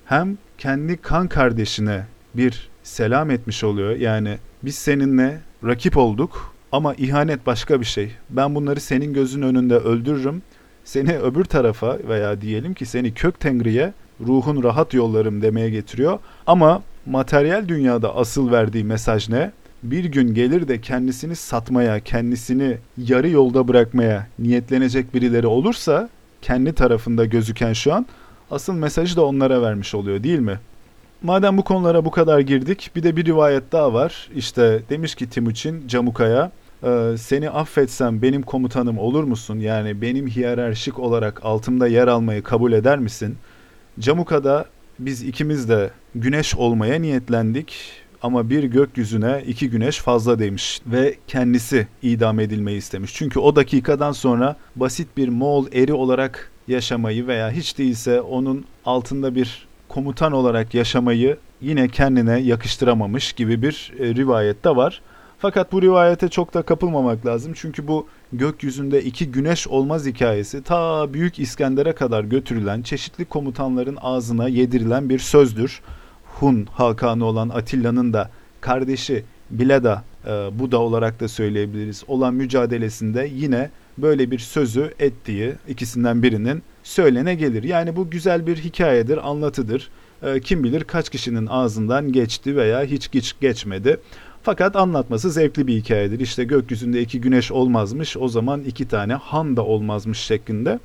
Hem 0.05 0.39
kendi 0.59 0.97
kan 0.97 1.29
kardeşine 1.29 2.07
bir 2.35 2.69
selam 2.83 3.31
etmiş 3.31 3.65
oluyor. 3.65 3.97
Yani 3.97 4.39
biz 4.63 4.75
seninle 4.75 5.41
rakip 5.65 5.97
olduk 5.97 6.55
ama 6.73 6.95
ihanet 6.95 7.47
başka 7.47 7.81
bir 7.81 7.87
şey. 7.87 8.13
Ben 8.31 8.55
bunları 8.55 8.81
senin 8.81 9.13
gözün 9.13 9.43
önünde 9.43 9.77
öldürürüm. 9.77 10.43
Seni 10.85 11.19
öbür 11.19 11.45
tarafa 11.45 11.99
veya 12.09 12.41
diyelim 12.41 12.75
ki 12.75 12.87
seni 12.87 13.15
kök 13.15 13.41
tengriye 13.41 13.93
ruhun 14.21 14.63
rahat 14.63 14.95
yollarım 14.95 15.43
demeye 15.43 15.71
getiriyor. 15.71 16.19
Ama 16.47 16.83
materyal 17.07 17.69
dünyada 17.69 18.17
asıl 18.17 18.51
verdiği 18.51 18.85
mesaj 18.85 19.29
ne? 19.29 19.53
Bir 19.83 20.05
gün 20.05 20.35
gelir 20.35 20.69
de 20.69 20.81
kendisini 20.81 21.37
satmaya, 21.37 22.01
kendisini 22.01 22.77
yarı 22.99 23.29
yolda 23.29 23.69
bırakmaya 23.69 24.27
niyetlenecek 24.39 25.15
birileri 25.15 25.47
olursa 25.47 26.09
kendi 26.43 26.73
tarafında 26.73 27.25
gözüken 27.25 27.73
şu 27.73 27.95
an 27.95 28.07
asıl 28.51 28.73
mesajı 28.73 29.17
da 29.17 29.25
onlara 29.25 29.63
vermiş 29.63 29.95
oluyor 29.95 30.23
değil 30.23 30.39
mi? 30.39 30.59
Madem 31.23 31.59
bu 31.59 31.65
konulara 31.65 32.05
bu 32.05 32.11
kadar 32.11 32.41
girdik 32.41 32.91
bir 32.97 33.03
de 33.03 33.17
bir 33.17 33.25
rivayet 33.25 33.73
daha 33.73 33.95
var. 33.95 34.29
İşte 34.35 34.83
demiş 34.91 35.15
ki 35.15 35.31
Timuçin 35.31 35.89
Camuka'ya 35.89 36.51
e, 36.83 37.15
seni 37.19 37.51
affetsem 37.51 38.23
benim 38.23 38.43
komutanım 38.43 38.99
olur 38.99 39.25
musun? 39.25 39.59
Yani 39.59 40.03
benim 40.03 40.27
hiyerarşik 40.27 40.99
olarak 40.99 41.45
altımda 41.45 41.87
yer 41.87 42.09
almayı 42.09 42.43
kabul 42.43 42.73
eder 42.73 42.99
misin? 42.99 43.37
Camuka'da 44.01 44.65
biz 44.99 45.23
ikimiz 45.23 45.69
de 45.69 45.91
güneş 46.15 46.55
olmaya 46.55 47.01
niyetlendik 47.01 47.77
ama 48.27 48.51
bir 48.51 48.65
gökyüzüne 48.65 49.45
iki 49.47 49.71
güneş 49.71 49.99
fazla 49.99 50.39
demiş 50.39 50.81
ve 50.87 51.15
kendisi 51.27 51.87
idam 52.03 52.41
edilmeyi 52.41 52.79
istemiş. 52.79 53.15
Çünkü 53.15 53.39
o 53.41 53.57
dakikadan 53.57 54.13
sonra 54.13 54.57
basit 54.77 55.17
bir 55.17 55.29
Moğol 55.29 55.67
eri 55.73 55.93
olarak 55.93 56.51
yaşamayı 56.69 57.27
veya 57.27 57.51
hiç 57.51 57.79
değilse 57.79 58.21
onun 58.21 58.65
altında 58.85 59.35
bir 59.35 59.67
komutan 59.89 60.33
olarak 60.33 60.75
yaşamayı 60.75 61.37
yine 61.61 61.89
kendine 61.89 62.41
yakıştıramamış 62.41 63.33
gibi 63.33 63.63
bir 63.63 63.93
e, 63.99 64.15
rivayet 64.15 64.65
de 64.65 64.77
var. 64.77 65.03
Fakat 65.39 65.73
bu 65.73 65.83
rivayete 65.83 66.29
çok 66.29 66.55
da 66.55 66.63
kapılmamak 66.63 67.27
lazım. 67.27 67.53
Çünkü 67.57 67.89
bu 67.89 68.07
gökyüzünde 68.33 69.03
iki 69.03 69.31
güneş 69.31 69.69
olmaz 69.69 70.07
hikayesi 70.07 70.63
ta 70.63 71.13
Büyük 71.15 71.39
İskender'e 71.39 71.93
kadar 71.93 72.25
götürülen 72.25 72.83
çeşitli 72.83 73.25
komutanların 73.25 73.99
ağzına 74.01 74.49
yedirilen 74.49 75.09
bir 75.09 75.19
sözdür. 75.19 75.81
Hun 76.41 76.67
Hakanı 76.73 77.25
olan 77.25 77.49
Atilla'nın 77.49 78.13
da 78.13 78.31
kardeşi 78.61 79.25
Bileda 79.51 80.05
e, 80.27 80.31
bu 80.31 80.73
da 80.73 80.81
olarak 80.81 81.21
da 81.21 81.29
söyleyebiliriz 81.29 82.05
olan 82.07 82.35
mücadelesinde 82.35 83.31
yine 83.35 83.71
böyle 83.99 84.31
bir 84.31 84.39
sözü 84.39 84.95
ettiği 84.99 85.55
ikisinden 85.69 86.23
birinin 86.23 86.63
söylene 86.83 87.35
gelir. 87.35 87.63
Yani 87.63 87.97
bu 87.97 88.11
güzel 88.11 88.47
bir 88.47 88.57
hikayedir, 88.57 89.29
anlatıdır. 89.31 89.91
E, 90.23 90.41
kim 90.41 90.65
bilir 90.65 90.85
kaç 90.85 91.11
kişinin 91.11 91.47
ağzından 91.47 92.13
geçti 92.13 92.57
veya 92.57 92.85
hiç 92.85 93.11
geç 93.11 93.35
geçmedi. 93.41 94.01
Fakat 94.43 94.77
anlatması 94.77 95.31
zevkli 95.31 95.67
bir 95.67 95.77
hikayedir. 95.77 96.21
İşte 96.21 96.45
gökyüzünde 96.45 97.01
iki 97.01 97.21
güneş 97.21 97.53
olmazmış, 97.53 98.17
o 98.17 98.29
zaman 98.29 98.61
iki 98.61 98.89
tane 98.89 99.15
han 99.15 99.57
da 99.57 99.65
olmazmış 99.65 100.19
şeklinde. 100.19 100.79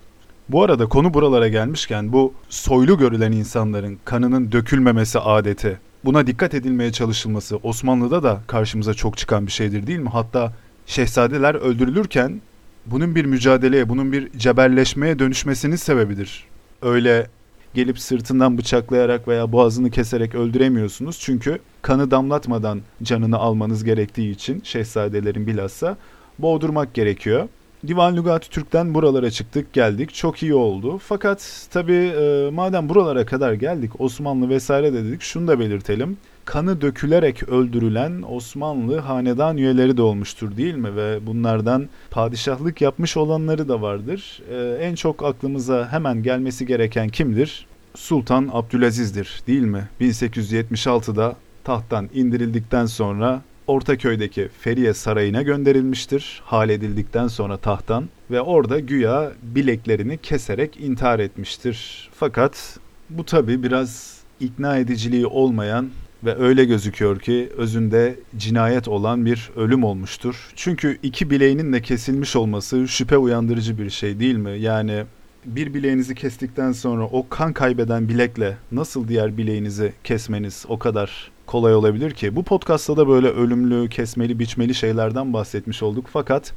Bu 0.49 0.63
arada 0.63 0.85
konu 0.85 1.13
buralara 1.13 1.47
gelmişken 1.47 2.13
bu 2.13 2.33
soylu 2.49 2.97
görülen 2.97 3.31
insanların 3.31 3.97
kanının 4.05 4.51
dökülmemesi 4.51 5.19
adeti, 5.19 5.79
buna 6.05 6.27
dikkat 6.27 6.53
edilmeye 6.53 6.91
çalışılması 6.91 7.57
Osmanlı'da 7.57 8.23
da 8.23 8.41
karşımıza 8.47 8.93
çok 8.93 9.17
çıkan 9.17 9.47
bir 9.47 9.51
şeydir 9.51 9.87
değil 9.87 9.99
mi? 9.99 10.09
Hatta 10.09 10.53
şehzadeler 10.85 11.55
öldürülürken 11.55 12.41
bunun 12.85 13.15
bir 13.15 13.25
mücadeleye, 13.25 13.89
bunun 13.89 14.11
bir 14.11 14.31
cebelleşmeye 14.31 15.19
dönüşmesinin 15.19 15.75
sebebidir. 15.75 16.43
Öyle 16.81 17.27
gelip 17.73 17.99
sırtından 17.99 18.57
bıçaklayarak 18.57 19.27
veya 19.27 19.51
boğazını 19.51 19.91
keserek 19.91 20.35
öldüremiyorsunuz. 20.35 21.19
Çünkü 21.19 21.59
kanı 21.81 22.11
damlatmadan 22.11 22.81
canını 23.03 23.37
almanız 23.37 23.83
gerektiği 23.83 24.31
için 24.31 24.61
şehzadelerin 24.63 25.47
bilhassa 25.47 25.97
boğdurmak 26.39 26.93
gerekiyor. 26.93 27.47
Divan 27.87 28.17
Lügat 28.17 28.51
Türk'ten 28.51 28.93
buralara 28.93 29.31
çıktık 29.31 29.73
geldik. 29.73 30.13
Çok 30.13 30.43
iyi 30.43 30.53
oldu. 30.53 30.97
Fakat 30.97 31.67
tabi 31.71 31.93
e, 31.93 32.49
madem 32.53 32.89
buralara 32.89 33.25
kadar 33.25 33.53
geldik 33.53 34.01
Osmanlı 34.01 34.49
vesaire 34.49 34.93
dedik 34.93 35.21
şunu 35.21 35.47
da 35.47 35.59
belirtelim. 35.59 36.17
Kanı 36.45 36.81
dökülerek 36.81 37.49
öldürülen 37.49 38.23
Osmanlı 38.29 38.97
hanedan 38.97 39.57
üyeleri 39.57 39.97
de 39.97 40.01
olmuştur 40.01 40.57
değil 40.57 40.75
mi? 40.75 40.95
Ve 40.95 41.27
bunlardan 41.27 41.89
padişahlık 42.11 42.81
yapmış 42.81 43.17
olanları 43.17 43.69
da 43.69 43.81
vardır. 43.81 44.41
E, 44.51 44.85
en 44.85 44.95
çok 44.95 45.23
aklımıza 45.23 45.91
hemen 45.91 46.23
gelmesi 46.23 46.65
gereken 46.65 47.09
kimdir? 47.09 47.65
Sultan 47.95 48.49
Abdülaziz'dir 48.53 49.41
değil 49.47 49.61
mi? 49.63 49.87
1876'da 50.01 51.35
tahttan 51.63 52.09
indirildikten 52.13 52.85
sonra 52.85 53.41
Ortaköy'deki 53.71 54.49
Feriye 54.59 54.93
Sarayı'na 54.93 55.41
gönderilmiştir. 55.41 56.41
Hal 56.45 56.69
edildikten 56.69 57.27
sonra 57.27 57.57
tahttan 57.57 58.09
ve 58.31 58.41
orada 58.41 58.79
güya 58.79 59.31
bileklerini 59.43 60.17
keserek 60.17 60.79
intihar 60.79 61.19
etmiştir. 61.19 62.09
Fakat 62.13 62.79
bu 63.09 63.25
tabi 63.25 63.63
biraz 63.63 64.19
ikna 64.39 64.77
ediciliği 64.77 65.25
olmayan 65.25 65.89
ve 66.23 66.35
öyle 66.35 66.65
gözüküyor 66.65 67.19
ki 67.19 67.49
özünde 67.57 68.15
cinayet 68.37 68.87
olan 68.87 69.25
bir 69.25 69.51
ölüm 69.55 69.83
olmuştur. 69.83 70.51
Çünkü 70.55 70.97
iki 71.03 71.29
bileğinin 71.29 71.73
de 71.73 71.81
kesilmiş 71.81 72.35
olması 72.35 72.87
şüphe 72.87 73.17
uyandırıcı 73.17 73.77
bir 73.77 73.89
şey 73.89 74.19
değil 74.19 74.35
mi? 74.35 74.59
Yani 74.59 75.03
bir 75.45 75.73
bileğinizi 75.73 76.15
kestikten 76.15 76.71
sonra 76.71 77.03
o 77.03 77.29
kan 77.29 77.53
kaybeden 77.53 78.09
bilekle 78.09 78.57
nasıl 78.71 79.07
diğer 79.07 79.37
bileğinizi 79.37 79.93
kesmeniz 80.03 80.65
o 80.67 80.79
kadar 80.79 81.31
kolay 81.51 81.75
olabilir 81.75 82.11
ki? 82.11 82.35
Bu 82.35 82.43
podcastta 82.43 82.97
da 82.97 83.07
böyle 83.07 83.27
ölümlü, 83.27 83.89
kesmeli, 83.89 84.39
biçmeli 84.39 84.75
şeylerden 84.75 85.33
bahsetmiş 85.33 85.83
olduk. 85.83 86.05
Fakat 86.13 86.53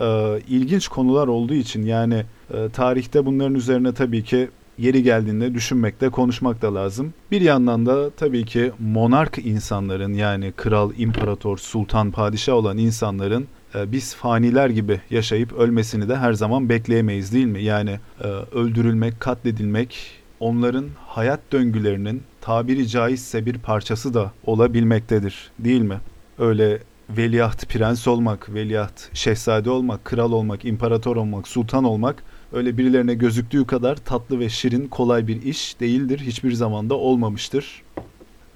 e, 0.00 0.38
ilginç 0.48 0.88
konular 0.88 1.28
olduğu 1.28 1.54
için 1.54 1.86
yani 1.86 2.24
e, 2.54 2.68
tarihte 2.68 3.26
bunların 3.26 3.54
üzerine 3.54 3.94
tabii 3.94 4.24
ki 4.24 4.48
yeri 4.78 5.02
geldiğinde 5.02 5.54
düşünmek 5.54 6.00
de 6.00 6.08
konuşmak 6.08 6.62
da 6.62 6.74
lazım. 6.74 7.14
Bir 7.30 7.40
yandan 7.40 7.86
da 7.86 8.10
tabii 8.10 8.44
ki 8.44 8.72
monark 8.78 9.38
insanların 9.38 10.14
yani 10.14 10.52
kral, 10.56 10.92
imparator, 10.98 11.58
sultan, 11.58 12.10
padişah 12.10 12.54
olan 12.54 12.78
insanların 12.78 13.46
e, 13.74 13.92
biz 13.92 14.14
faniler 14.14 14.68
gibi 14.68 15.00
yaşayıp 15.10 15.52
ölmesini 15.52 16.08
de 16.08 16.16
her 16.16 16.32
zaman 16.32 16.68
bekleyemeyiz 16.68 17.32
değil 17.32 17.46
mi? 17.46 17.62
Yani 17.62 18.00
e, 18.20 18.26
öldürülmek, 18.28 19.20
katledilmek 19.20 20.17
onların 20.40 20.86
hayat 21.06 21.40
döngülerinin 21.52 22.22
tabiri 22.40 22.88
caizse 22.88 23.46
bir 23.46 23.58
parçası 23.58 24.14
da 24.14 24.32
olabilmektedir 24.46 25.50
değil 25.58 25.80
mi? 25.80 26.00
Öyle 26.38 26.78
veliaht 27.10 27.68
prens 27.68 28.08
olmak, 28.08 28.54
veliaht 28.54 29.16
şehzade 29.16 29.70
olmak, 29.70 30.04
kral 30.04 30.32
olmak, 30.32 30.64
imparator 30.64 31.16
olmak, 31.16 31.48
sultan 31.48 31.84
olmak 31.84 32.22
öyle 32.52 32.78
birilerine 32.78 33.14
gözüktüğü 33.14 33.66
kadar 33.66 33.96
tatlı 33.96 34.40
ve 34.40 34.48
şirin 34.48 34.88
kolay 34.88 35.26
bir 35.26 35.42
iş 35.42 35.80
değildir. 35.80 36.18
Hiçbir 36.18 36.52
zamanda 36.52 36.94
olmamıştır. 36.94 37.82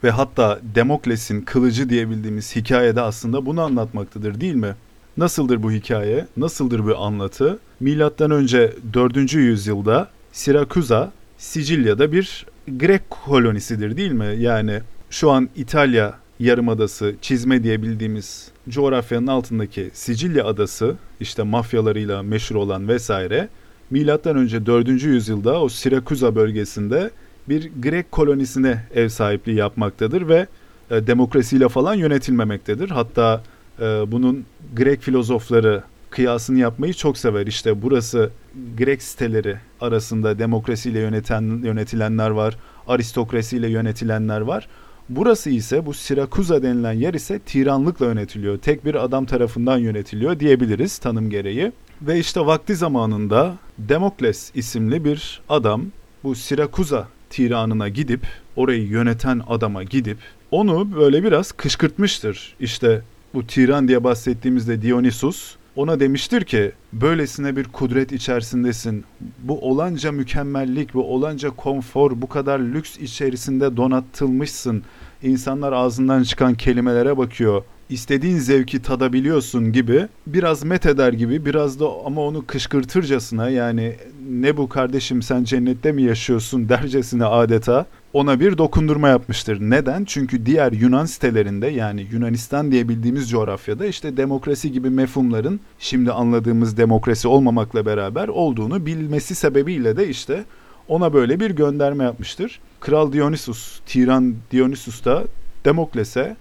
Ve 0.04 0.10
hatta 0.10 0.60
Demokles'in 0.74 1.40
kılıcı 1.40 1.90
diyebildiğimiz 1.90 2.56
hikayede 2.56 3.00
aslında 3.00 3.46
bunu 3.46 3.60
anlatmaktadır 3.60 4.40
değil 4.40 4.54
mi? 4.54 4.74
Nasıldır 5.16 5.62
bu 5.62 5.72
hikaye? 5.72 6.26
Nasıldır 6.36 6.86
bu 6.86 6.98
anlatı? 6.98 7.58
Milattan 7.80 8.30
önce 8.30 8.72
4. 8.94 9.32
yüzyılda 9.32 10.08
Sirakuza 10.32 11.12
Sicilya'da 11.42 12.12
bir 12.12 12.46
Grek 12.68 13.10
kolonisidir 13.10 13.96
değil 13.96 14.12
mi? 14.12 14.34
Yani 14.38 14.80
şu 15.10 15.30
an 15.30 15.48
İtalya 15.56 16.14
yarımadası 16.40 17.14
çizme 17.20 17.62
diye 17.62 17.82
bildiğimiz 17.82 18.50
coğrafyanın 18.68 19.26
altındaki 19.26 19.90
Sicilya 19.92 20.46
adası 20.46 20.96
işte 21.20 21.42
mafyalarıyla 21.42 22.22
meşhur 22.22 22.56
olan 22.56 22.88
vesaire 22.88 23.48
milattan 23.90 24.36
önce 24.36 24.66
4. 24.66 24.88
yüzyılda 24.88 25.60
o 25.60 25.68
Sirakuza 25.68 26.34
bölgesinde 26.34 27.10
bir 27.48 27.70
Grek 27.82 28.12
kolonisine 28.12 28.84
ev 28.94 29.08
sahipliği 29.08 29.56
yapmaktadır 29.56 30.28
ve 30.28 30.46
e, 30.90 31.06
demokrasiyle 31.06 31.68
falan 31.68 31.94
yönetilmemektedir. 31.94 32.90
Hatta 32.90 33.42
e, 33.80 33.84
bunun 33.84 34.44
Grek 34.76 35.00
filozofları 35.00 35.82
kıyasını 36.12 36.58
yapmayı 36.58 36.94
çok 36.94 37.18
sever. 37.18 37.46
İşte 37.46 37.82
burası 37.82 38.30
Grek 38.78 39.02
siteleri 39.02 39.56
arasında 39.80 40.38
demokrasiyle 40.38 40.98
yöneten 40.98 41.42
yönetilenler 41.64 42.30
var, 42.30 42.56
aristokrasiyle 42.88 43.68
yönetilenler 43.70 44.40
var. 44.40 44.68
Burası 45.08 45.50
ise 45.50 45.86
bu 45.86 45.94
Sirakuza 45.94 46.62
denilen 46.62 46.92
yer 46.92 47.14
ise 47.14 47.38
tiranlıkla 47.38 48.06
yönetiliyor. 48.06 48.58
Tek 48.58 48.84
bir 48.84 48.94
adam 48.94 49.24
tarafından 49.24 49.78
yönetiliyor 49.78 50.40
diyebiliriz 50.40 50.98
tanım 50.98 51.30
gereği. 51.30 51.72
Ve 52.02 52.18
işte 52.18 52.40
vakti 52.40 52.74
zamanında 52.74 53.56
Demokles 53.78 54.50
isimli 54.54 55.04
bir 55.04 55.40
adam 55.48 55.86
bu 56.24 56.34
Sirakuza 56.34 57.08
tiranına 57.30 57.88
gidip 57.88 58.26
orayı 58.56 58.86
yöneten 58.86 59.42
adama 59.48 59.82
gidip 59.82 60.18
onu 60.50 60.96
böyle 60.96 61.24
biraz 61.24 61.52
kışkırtmıştır. 61.52 62.54
İşte 62.60 63.02
bu 63.34 63.46
tiran 63.46 63.88
diye 63.88 64.04
bahsettiğimizde 64.04 64.82
Dionysus 64.82 65.56
ona 65.76 66.00
demiştir 66.00 66.44
ki 66.44 66.72
böylesine 66.92 67.56
bir 67.56 67.64
kudret 67.64 68.12
içerisindesin. 68.12 69.04
Bu 69.38 69.60
olanca 69.70 70.12
mükemmellik, 70.12 70.94
bu 70.94 71.14
olanca 71.14 71.50
konfor, 71.50 72.22
bu 72.22 72.28
kadar 72.28 72.60
lüks 72.60 72.98
içerisinde 72.98 73.76
donatılmışsın. 73.76 74.82
İnsanlar 75.22 75.72
ağzından 75.72 76.22
çıkan 76.22 76.54
kelimelere 76.54 77.16
bakıyor. 77.16 77.62
İstediğin 77.88 78.38
zevki 78.38 78.82
tadabiliyorsun 78.82 79.72
gibi 79.72 80.08
biraz 80.26 80.64
met 80.64 80.86
eder 80.86 81.12
gibi 81.12 81.44
biraz 81.44 81.80
da 81.80 81.86
ama 82.06 82.20
onu 82.20 82.46
kışkırtırcasına 82.46 83.50
yani 83.50 83.96
ne 84.30 84.56
bu 84.56 84.68
kardeşim 84.68 85.22
sen 85.22 85.44
cennette 85.44 85.92
mi 85.92 86.02
yaşıyorsun 86.02 86.68
dercesine 86.68 87.24
adeta 87.24 87.86
ona 88.12 88.40
bir 88.40 88.58
dokundurma 88.58 89.08
yapmıştır. 89.08 89.58
Neden? 89.60 90.04
Çünkü 90.04 90.46
diğer 90.46 90.72
Yunan 90.72 91.04
sitelerinde 91.04 91.66
yani 91.66 92.06
Yunanistan 92.12 92.72
diye 92.72 92.88
bildiğimiz 92.88 93.30
coğrafyada 93.30 93.86
işte 93.86 94.16
demokrasi 94.16 94.72
gibi 94.72 94.90
mefhumların 94.90 95.60
şimdi 95.78 96.12
anladığımız 96.12 96.76
demokrasi 96.76 97.28
olmamakla 97.28 97.86
beraber 97.86 98.28
olduğunu 98.28 98.86
bilmesi 98.86 99.34
sebebiyle 99.34 99.96
de 99.96 100.08
işte 100.08 100.44
ona 100.88 101.12
böyle 101.12 101.40
bir 101.40 101.50
gönderme 101.50 102.04
yapmıştır. 102.04 102.60
Kral 102.80 103.12
Dionysus, 103.12 103.80
Tiran 103.86 104.34
Dionysus 104.50 105.04
da 105.04 105.24
Demokles'e 105.64 106.36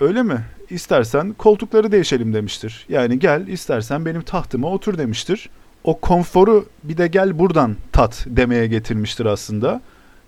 öyle 0.00 0.22
mi? 0.22 0.44
İstersen 0.70 1.32
koltukları 1.32 1.92
değişelim 1.92 2.34
demiştir. 2.34 2.86
Yani 2.88 3.18
gel 3.18 3.46
istersen 3.46 4.04
benim 4.04 4.22
tahtıma 4.22 4.68
otur 4.68 4.98
demiştir. 4.98 5.50
O 5.84 6.00
konforu 6.00 6.66
bir 6.82 6.96
de 6.96 7.06
gel 7.06 7.38
buradan 7.38 7.76
tat 7.92 8.26
demeye 8.28 8.66
getirmiştir 8.66 9.26
aslında. 9.26 9.80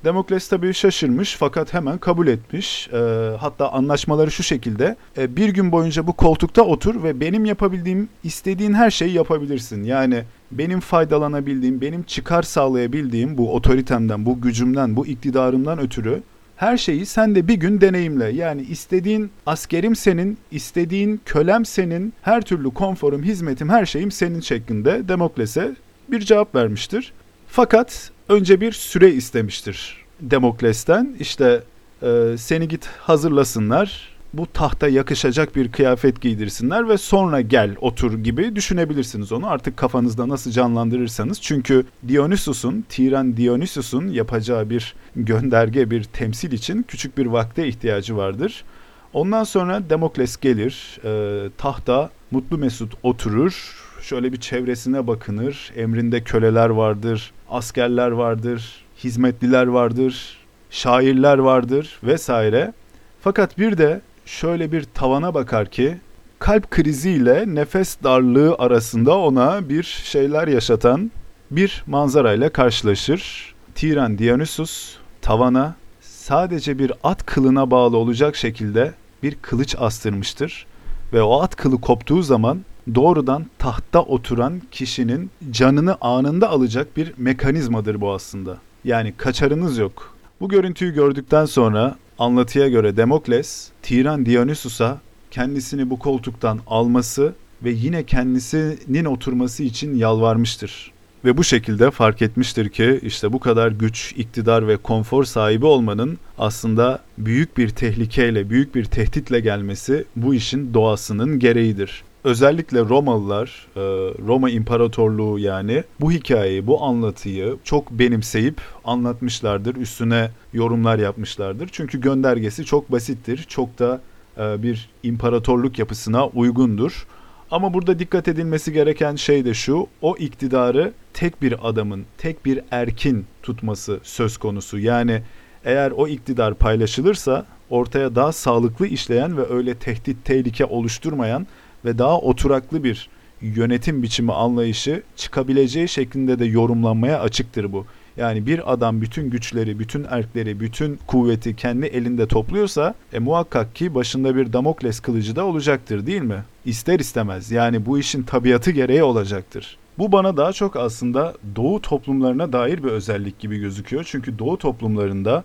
Demokles 0.07 0.49
tabii 0.49 0.75
şaşırmış 0.75 1.37
fakat 1.37 1.75
hemen 1.75 1.99
kabul 1.99 2.27
etmiş. 2.27 2.89
E, 2.89 2.97
hatta 3.41 3.73
anlaşmaları 3.73 4.31
şu 4.31 4.43
şekilde. 4.43 4.97
E, 5.19 5.37
bir 5.37 5.49
gün 5.49 5.73
boyunca 5.73 6.07
bu 6.07 6.13
koltukta 6.13 6.63
otur 6.63 7.03
ve 7.03 7.21
benim 7.21 7.45
yapabildiğim, 7.45 8.09
istediğin 8.25 8.73
her 8.73 8.91
şeyi 8.91 9.13
yapabilirsin. 9.13 9.85
Yani 9.85 10.23
benim 10.51 10.81
faydalanabildiğim, 10.81 11.81
benim 11.81 12.03
çıkar 12.03 12.43
sağlayabildiğim 12.43 13.39
bu 13.39 13.55
otoritemden, 13.55 14.27
bu 14.27 14.41
gücümden, 14.41 14.97
bu 14.97 15.07
iktidarımdan 15.07 15.79
ötürü 15.79 16.23
her 16.57 16.77
şeyi 16.77 17.07
sen 17.07 17.35
de 17.35 17.49
bir 17.49 17.55
gün 17.55 17.81
deneyimle. 17.81 18.29
Yani 18.29 18.63
istediğin 18.63 19.31
askerim 19.47 19.97
senin, 19.97 20.39
istediğin 20.51 21.21
kölem 21.25 21.65
senin, 21.65 22.13
her 22.23 22.43
türlü 22.43 22.71
konforum, 22.71 23.23
hizmetim, 23.23 23.69
her 23.69 23.87
şeyim 23.87 24.11
senin 24.11 24.41
şeklinde 24.41 25.09
Demokles'e 25.09 25.77
bir 26.09 26.21
cevap 26.21 26.55
vermiştir. 26.55 27.13
Fakat 27.49 28.11
önce 28.29 28.61
bir 28.61 28.73
süre 28.73 29.13
istemiştir 29.13 30.05
Demokles'ten. 30.21 31.17
İşte 31.21 31.63
e, 32.03 32.35
seni 32.39 32.69
git 32.69 32.87
hazırlasınlar, 32.87 34.17
bu 34.33 34.47
tahta 34.53 34.89
yakışacak 34.89 35.57
bir 35.57 35.73
kıyafet 35.73 36.21
giydirsinler 36.21 36.89
ve 36.89 36.99
sonra 36.99 37.41
gel 37.41 37.77
otur 37.81 38.19
gibi 38.19 38.57
düşünebilirsiniz 38.57 39.33
onu. 39.33 39.51
Artık 39.51 39.77
kafanızda 39.77 40.29
nasıl 40.29 40.51
canlandırırsanız. 40.51 41.41
Çünkü 41.41 41.85
Dionysus'un, 42.09 42.85
Tiran 42.89 43.37
Dionysus'un 43.37 44.09
yapacağı 44.09 44.71
bir 44.71 44.95
gönderge, 45.17 45.91
bir 45.91 46.05
temsil 46.05 46.53
için 46.53 46.85
küçük 46.89 47.19
bir 47.19 47.27
vakte 47.27 47.69
ihtiyacı 47.69 48.17
vardır. 48.17 48.65
Ondan 49.13 49.45
sonra 49.45 49.91
Demokles 49.91 50.37
gelir, 50.37 51.01
e, 51.05 51.51
tahta 51.59 52.11
mutlu 52.31 52.59
mesut 52.59 52.93
oturur, 53.03 53.77
şöyle 54.03 54.33
bir 54.33 54.41
çevresine 54.41 55.07
bakınır. 55.07 55.73
Emrinde 55.77 56.21
köleler 56.21 56.69
vardır, 56.69 57.33
askerler 57.51 58.11
vardır, 58.11 58.85
hizmetliler 59.05 59.67
vardır, 59.67 60.39
şairler 60.71 61.39
vardır 61.39 61.99
vesaire. 62.03 62.73
Fakat 63.21 63.59
bir 63.59 63.79
de 63.79 64.01
şöyle 64.27 64.73
bir 64.73 64.83
tavana 64.83 65.35
bakar 65.35 65.67
ki 65.67 65.99
kalp 66.39 66.71
kriziyle 66.71 67.45
nefes 67.47 67.97
darlığı 68.03 68.55
arasında 68.59 69.19
ona 69.19 69.69
bir 69.69 69.83
şeyler 69.83 70.49
yaşatan 70.49 71.11
bir 71.51 71.85
manzarayla 71.87 72.49
karşılaşır. 72.49 73.55
Tiran 73.75 74.19
Dionysus 74.19 74.97
tavana 75.23 75.75
sadece 76.01 76.79
bir 76.79 76.93
at 77.05 77.27
kılına 77.27 77.71
bağlı 77.71 77.97
olacak 77.97 78.37
şekilde 78.37 78.95
bir 79.23 79.35
kılıç 79.35 79.77
astırmıştır 79.79 80.67
ve 81.13 81.23
o 81.23 81.43
at 81.43 81.57
kılı 81.57 81.81
koptuğu 81.81 82.23
zaman 82.23 82.65
doğrudan 82.95 83.47
tahtta 83.59 84.03
oturan 84.03 84.63
kişinin 84.71 85.31
canını 85.51 85.97
anında 86.01 86.51
alacak 86.51 86.97
bir 86.97 87.13
mekanizmadır 87.17 88.01
bu 88.01 88.13
aslında. 88.13 88.59
Yani 88.85 89.15
kaçarınız 89.17 89.79
yok. 89.79 90.17
Bu 90.41 90.49
görüntüyü 90.49 90.95
gördükten 90.95 91.45
sonra 91.45 91.97
anlatıya 92.19 92.69
göre 92.69 92.97
Demokles, 92.97 93.69
Tiran 93.83 94.27
Dionysus'a 94.27 95.01
kendisini 95.31 95.91
bu 95.91 95.99
koltuktan 95.99 96.61
alması 96.67 97.35
ve 97.65 97.71
yine 97.71 98.05
kendisinin 98.05 99.05
oturması 99.05 99.63
için 99.63 99.95
yalvarmıştır. 99.97 100.93
ve 101.25 101.37
bu 101.37 101.45
şekilde 101.45 101.91
fark 101.91 102.23
etmiştir 102.23 102.69
ki 102.69 103.01
işte 103.03 103.33
bu 103.33 103.39
kadar 103.41 103.71
güç, 103.71 104.15
iktidar 104.17 104.69
ve 104.69 104.77
konfor 104.77 105.25
sahibi 105.25 105.67
olmanın 105.67 106.19
aslında 106.39 107.01
büyük 107.19 107.57
bir 107.59 107.69
tehlikeyle, 107.69 108.51
büyük 108.51 108.75
bir 108.75 108.85
tehditle 108.85 109.41
gelmesi 109.41 110.05
bu 110.17 110.35
işin 110.35 110.75
doğasının 110.75 111.39
gereğidir. 111.39 112.03
Özellikle 112.27 112.81
Romalılar, 112.81 113.67
e, 113.77 113.81
Roma 114.27 114.51
İmparatorluğu 114.51 115.39
yani 115.39 115.85
bu 116.01 116.13
hikayeyi, 116.13 116.67
bu 116.67 116.85
anlatıyı 116.85 117.57
çok 117.65 117.91
benimseyip 117.91 118.61
anlatmışlardır. 118.85 119.77
Üstüne 119.77 120.31
yorumlar 120.53 120.99
yapmışlardır. 120.99 121.69
Çünkü 121.73 122.01
göndergesi 122.01 122.65
çok 122.65 122.93
basittir. 122.93 123.45
Çok 123.49 123.79
da 123.79 124.01
e, 124.39 124.63
bir 124.63 124.89
imparatorluk 125.03 125.79
yapısına 125.79 126.27
uygundur. 126.27 127.07
Ama 127.51 127.75
burada 127.75 127.99
dikkat 127.99 128.29
edilmesi 128.29 128.73
gereken 128.73 129.17
şey 129.17 129.45
de 129.45 129.55
şu, 129.55 129.87
o 130.03 130.17
iktidarı 130.17 130.93
tek 131.15 131.43
bir 131.43 131.69
adamın, 131.69 132.05
tek 132.19 132.45
bir 132.45 132.61
erkin 132.71 133.27
tutması 133.43 134.01
söz 134.03 134.37
konusu. 134.37 134.79
Yani 134.79 135.23
eğer 135.65 135.91
o 135.91 136.09
iktidar 136.09 136.55
paylaşılırsa 136.55 137.47
ortaya 137.71 138.15
daha 138.15 138.33
sağlıklı 138.33 138.87
işleyen 138.87 139.37
ve 139.37 139.49
öyle 139.51 139.75
tehdit, 139.75 140.25
tehlike 140.25 140.65
oluşturmayan 140.65 141.47
ve 141.87 141.99
daha 141.99 142.19
oturaklı 142.19 142.85
bir 142.85 143.09
yönetim 143.41 144.03
biçimi 144.03 144.33
anlayışı 144.33 145.03
çıkabileceği 145.17 145.89
şeklinde 145.89 146.39
de 146.39 146.45
yorumlanmaya 146.45 147.21
açıktır 147.21 147.73
bu. 147.73 147.87
Yani 148.17 148.47
bir 148.47 148.73
adam 148.73 149.01
bütün 149.01 149.31
güçleri, 149.31 149.79
bütün 149.79 150.07
erkleri, 150.11 150.61
bütün 150.61 150.99
kuvveti 151.07 151.57
kendi 151.57 151.87
elinde 151.87 152.27
topluyorsa 152.27 152.95
e, 153.13 153.19
muhakkak 153.19 153.75
ki 153.75 153.95
başında 153.95 154.37
bir 154.37 154.53
Damokles 154.53 155.01
kılıcı 155.01 155.37
da 155.37 155.45
olacaktır 155.45 156.07
değil 156.07 156.23
mi? 156.23 156.45
İster 156.65 157.01
istemez 157.01 157.51
yani 157.51 157.87
bu 157.87 157.99
işin 157.99 158.23
tabiatı 158.23 158.71
gereği 158.71 159.03
olacaktır. 159.03 159.79
Bu 159.99 160.13
bana 160.13 160.37
daha 160.37 160.53
çok 160.53 160.77
aslında 160.77 161.35
Doğu 161.57 161.83
toplumlarına 161.83 162.53
dair 162.53 162.83
bir 162.85 162.89
özellik 162.89 163.39
gibi 163.39 163.59
gözüküyor. 163.59 164.05
Çünkü 164.07 164.39
Doğu 164.39 164.59
toplumlarında 164.59 165.45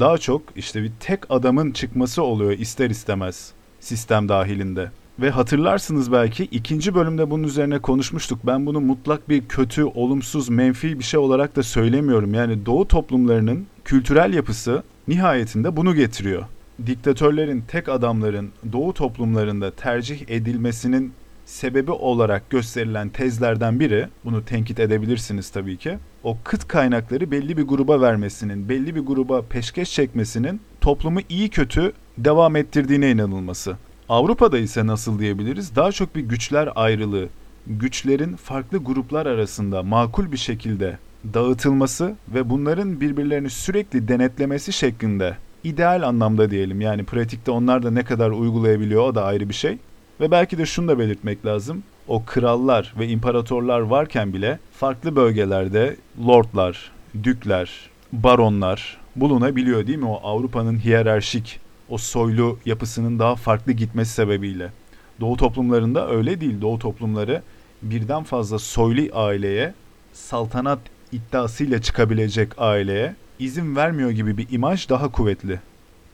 daha 0.00 0.18
çok 0.18 0.42
işte 0.56 0.82
bir 0.82 0.92
tek 1.00 1.30
adamın 1.30 1.70
çıkması 1.70 2.22
oluyor 2.22 2.52
ister 2.52 2.90
istemez 2.90 3.52
sistem 3.80 4.28
dahilinde. 4.28 4.90
Ve 5.22 5.30
hatırlarsınız 5.30 6.12
belki 6.12 6.44
ikinci 6.44 6.94
bölümde 6.94 7.30
bunun 7.30 7.42
üzerine 7.42 7.78
konuşmuştuk. 7.78 8.38
Ben 8.46 8.66
bunu 8.66 8.80
mutlak 8.80 9.28
bir 9.28 9.48
kötü, 9.48 9.84
olumsuz, 9.84 10.48
menfi 10.48 10.98
bir 10.98 11.04
şey 11.04 11.20
olarak 11.20 11.56
da 11.56 11.62
söylemiyorum. 11.62 12.34
Yani 12.34 12.66
Doğu 12.66 12.88
toplumlarının 12.88 13.66
kültürel 13.84 14.34
yapısı 14.34 14.82
nihayetinde 15.08 15.76
bunu 15.76 15.94
getiriyor. 15.94 16.44
Diktatörlerin, 16.86 17.64
tek 17.68 17.88
adamların 17.88 18.50
Doğu 18.72 18.94
toplumlarında 18.94 19.70
tercih 19.70 20.20
edilmesinin 20.28 21.12
sebebi 21.44 21.90
olarak 21.90 22.50
gösterilen 22.50 23.08
tezlerden 23.08 23.80
biri, 23.80 24.08
bunu 24.24 24.44
tenkit 24.44 24.80
edebilirsiniz 24.80 25.50
tabii 25.50 25.76
ki, 25.76 25.98
o 26.24 26.38
kıt 26.44 26.68
kaynakları 26.68 27.30
belli 27.30 27.56
bir 27.56 27.62
gruba 27.62 28.00
vermesinin, 28.00 28.68
belli 28.68 28.94
bir 28.94 29.00
gruba 29.00 29.42
peşkeş 29.42 29.92
çekmesinin 29.92 30.60
toplumu 30.80 31.20
iyi 31.28 31.48
kötü 31.48 31.92
devam 32.18 32.56
ettirdiğine 32.56 33.10
inanılması. 33.10 33.76
Avrupa'da 34.12 34.58
ise 34.58 34.86
nasıl 34.86 35.18
diyebiliriz? 35.18 35.76
Daha 35.76 35.92
çok 35.92 36.16
bir 36.16 36.20
güçler 36.20 36.68
ayrılığı, 36.74 37.28
güçlerin 37.66 38.36
farklı 38.36 38.78
gruplar 38.78 39.26
arasında 39.26 39.82
makul 39.82 40.32
bir 40.32 40.36
şekilde 40.36 40.98
dağıtılması 41.34 42.14
ve 42.34 42.50
bunların 42.50 43.00
birbirlerini 43.00 43.50
sürekli 43.50 44.08
denetlemesi 44.08 44.72
şeklinde 44.72 45.36
ideal 45.64 46.02
anlamda 46.02 46.50
diyelim. 46.50 46.80
Yani 46.80 47.04
pratikte 47.04 47.50
onlar 47.50 47.82
da 47.82 47.90
ne 47.90 48.04
kadar 48.04 48.30
uygulayabiliyor 48.30 49.02
o 49.02 49.14
da 49.14 49.24
ayrı 49.24 49.48
bir 49.48 49.54
şey. 49.54 49.78
Ve 50.20 50.30
belki 50.30 50.58
de 50.58 50.66
şunu 50.66 50.88
da 50.88 50.98
belirtmek 50.98 51.46
lazım. 51.46 51.82
O 52.08 52.24
krallar 52.24 52.94
ve 52.98 53.08
imparatorlar 53.08 53.80
varken 53.80 54.32
bile 54.32 54.58
farklı 54.72 55.16
bölgelerde 55.16 55.96
lordlar, 56.26 56.90
dükler, 57.22 57.90
baronlar 58.12 58.98
bulunabiliyor 59.16 59.86
değil 59.86 59.98
mi? 59.98 60.08
O 60.08 60.20
Avrupa'nın 60.22 60.78
hiyerarşik 60.78 61.60
o 61.92 61.98
soylu 61.98 62.58
yapısının 62.66 63.18
daha 63.18 63.36
farklı 63.36 63.72
gitmesi 63.72 64.12
sebebiyle. 64.12 64.72
Doğu 65.20 65.36
toplumlarında 65.36 66.10
öyle 66.10 66.40
değil. 66.40 66.60
Doğu 66.60 66.78
toplumları 66.78 67.42
birden 67.82 68.22
fazla 68.22 68.58
soylu 68.58 69.18
aileye, 69.18 69.74
saltanat 70.12 70.78
iddiasıyla 71.12 71.82
çıkabilecek 71.82 72.48
aileye 72.58 73.14
izin 73.38 73.76
vermiyor 73.76 74.10
gibi 74.10 74.36
bir 74.36 74.46
imaj 74.50 74.88
daha 74.88 75.08
kuvvetli. 75.08 75.60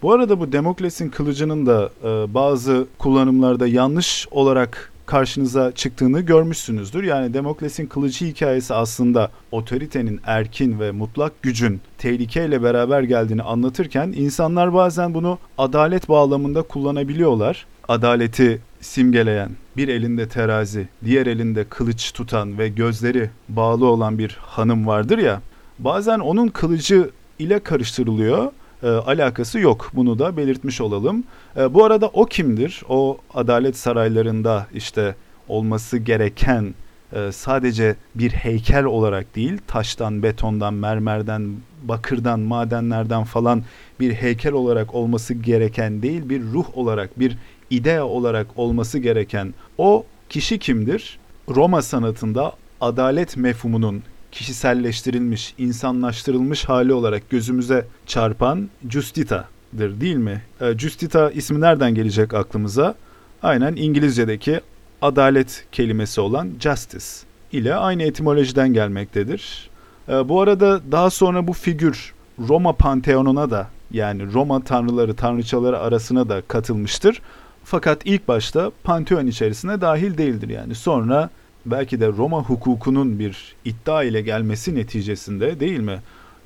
Bu 0.02 0.12
arada 0.12 0.40
bu 0.40 0.52
Demokles'in 0.52 1.08
kılıcının 1.08 1.66
da 1.66 1.90
e, 2.04 2.34
bazı 2.34 2.86
kullanımlarda 2.98 3.66
yanlış 3.66 4.28
olarak 4.30 4.92
karşınıza 5.08 5.72
çıktığını 5.72 6.20
görmüşsünüzdür. 6.20 7.02
Yani 7.02 7.34
Demokles'in 7.34 7.86
kılıcı 7.86 8.26
hikayesi 8.26 8.74
aslında 8.74 9.30
otoritenin, 9.50 10.20
erkin 10.24 10.80
ve 10.80 10.90
mutlak 10.90 11.42
gücün 11.42 11.80
tehlikeyle 11.98 12.62
beraber 12.62 13.02
geldiğini 13.02 13.42
anlatırken 13.42 14.12
insanlar 14.16 14.74
bazen 14.74 15.14
bunu 15.14 15.38
adalet 15.58 16.08
bağlamında 16.08 16.62
kullanabiliyorlar. 16.62 17.66
Adaleti 17.88 18.60
simgeleyen 18.80 19.50
bir 19.76 19.88
elinde 19.88 20.28
terazi, 20.28 20.88
diğer 21.04 21.26
elinde 21.26 21.64
kılıç 21.64 22.12
tutan 22.12 22.58
ve 22.58 22.68
gözleri 22.68 23.30
bağlı 23.48 23.86
olan 23.86 24.18
bir 24.18 24.38
hanım 24.40 24.86
vardır 24.86 25.18
ya. 25.18 25.40
Bazen 25.78 26.18
onun 26.18 26.48
kılıcı 26.48 27.10
ile 27.38 27.58
karıştırılıyor 27.58 28.52
e, 28.82 28.88
alakası 28.88 29.58
yok. 29.58 29.90
Bunu 29.94 30.18
da 30.18 30.36
belirtmiş 30.36 30.80
olalım. 30.80 31.24
E, 31.56 31.74
bu 31.74 31.84
arada 31.84 32.06
o 32.06 32.24
kimdir? 32.24 32.82
O 32.88 33.18
adalet 33.34 33.76
saraylarında 33.76 34.66
işte 34.74 35.14
olması 35.48 35.98
gereken 35.98 36.74
e, 37.12 37.32
sadece 37.32 37.96
bir 38.14 38.30
heykel 38.30 38.84
olarak 38.84 39.36
değil, 39.36 39.58
taştan, 39.66 40.22
betondan, 40.22 40.74
mermerden, 40.74 41.52
bakırdan, 41.82 42.40
madenlerden 42.40 43.24
falan 43.24 43.62
bir 44.00 44.14
heykel 44.14 44.52
olarak 44.52 44.94
olması 44.94 45.34
gereken 45.34 46.02
değil, 46.02 46.28
bir 46.28 46.42
ruh 46.42 46.78
olarak, 46.78 47.20
bir 47.20 47.38
idea 47.70 48.04
olarak 48.04 48.46
olması 48.56 48.98
gereken 48.98 49.54
o 49.78 50.04
kişi 50.28 50.58
kimdir? 50.58 51.18
Roma 51.48 51.82
sanatında 51.82 52.52
adalet 52.80 53.36
mefhumunun 53.36 54.02
kişiselleştirilmiş, 54.32 55.54
insanlaştırılmış 55.58 56.64
hali 56.64 56.92
olarak 56.92 57.30
gözümüze 57.30 57.86
çarpan 58.06 58.68
Justita'dır 58.90 60.00
değil 60.00 60.16
mi? 60.16 60.42
E, 60.60 60.78
Justita 60.78 61.30
ismi 61.30 61.60
nereden 61.60 61.94
gelecek 61.94 62.34
aklımıza? 62.34 62.94
Aynen 63.42 63.76
İngilizce'deki 63.76 64.60
adalet 65.02 65.66
kelimesi 65.72 66.20
olan 66.20 66.50
justice 66.60 67.06
ile 67.52 67.74
aynı 67.74 68.02
etimolojiden 68.02 68.72
gelmektedir. 68.72 69.70
E, 70.08 70.28
bu 70.28 70.40
arada 70.40 70.80
daha 70.92 71.10
sonra 71.10 71.46
bu 71.46 71.52
figür 71.52 72.14
Roma 72.48 72.72
Panteonuna 72.72 73.50
da 73.50 73.68
yani 73.90 74.32
Roma 74.32 74.64
tanrıları, 74.64 75.14
tanrıçaları 75.14 75.78
arasına 75.78 76.28
da 76.28 76.42
katılmıştır. 76.48 77.22
Fakat 77.64 78.00
ilk 78.04 78.28
başta 78.28 78.70
Panteon 78.84 79.26
içerisine 79.26 79.80
dahil 79.80 80.18
değildir 80.18 80.48
yani. 80.48 80.74
Sonra 80.74 81.30
belki 81.70 82.00
de 82.00 82.08
Roma 82.08 82.42
hukukunun 82.42 83.18
bir 83.18 83.54
iddia 83.64 84.02
ile 84.02 84.20
gelmesi 84.20 84.74
neticesinde 84.74 85.60
değil 85.60 85.80
mi? 85.80 85.98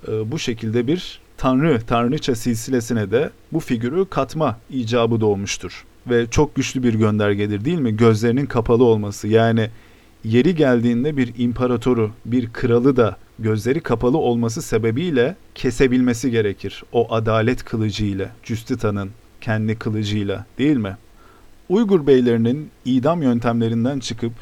E, 0.09 0.33
bu 0.33 0.39
şekilde 0.39 0.87
bir 0.87 1.21
tanrı, 1.37 1.81
tanrıça 1.87 2.35
silsilesine 2.35 3.11
de 3.11 3.31
bu 3.53 3.61
figürü 3.61 4.07
katma 4.11 4.59
icabı 4.71 5.21
doğmuştur. 5.21 5.85
Ve 6.07 6.27
çok 6.31 6.55
güçlü 6.55 6.83
bir 6.83 6.95
göndergedir 6.95 7.65
değil 7.65 7.79
mi? 7.79 7.97
Gözlerinin 7.97 8.47
kapalı 8.47 8.85
olması 8.85 9.29
yani 9.29 9.71
yeri 10.25 10.55
geldiğinde 10.55 11.17
bir 11.17 11.33
imparatoru, 11.39 12.11
bir 12.25 12.53
kralı 12.53 12.97
da 12.97 13.17
gözleri 13.39 13.81
kapalı 13.81 14.19
olması 14.19 14.63
sebebiyle 14.63 15.37
kesebilmesi 15.55 16.31
gerekir. 16.31 16.83
O 16.93 17.15
adalet 17.15 17.65
kılıcıyla, 17.65 18.29
Cüstita'nın 18.43 19.11
kendi 19.41 19.79
kılıcıyla 19.79 20.47
değil 20.59 20.77
mi? 20.77 20.97
Uygur 21.69 22.07
beylerinin 22.07 22.71
idam 22.85 23.23
yöntemlerinden 23.23 23.99
çıkıp 23.99 24.33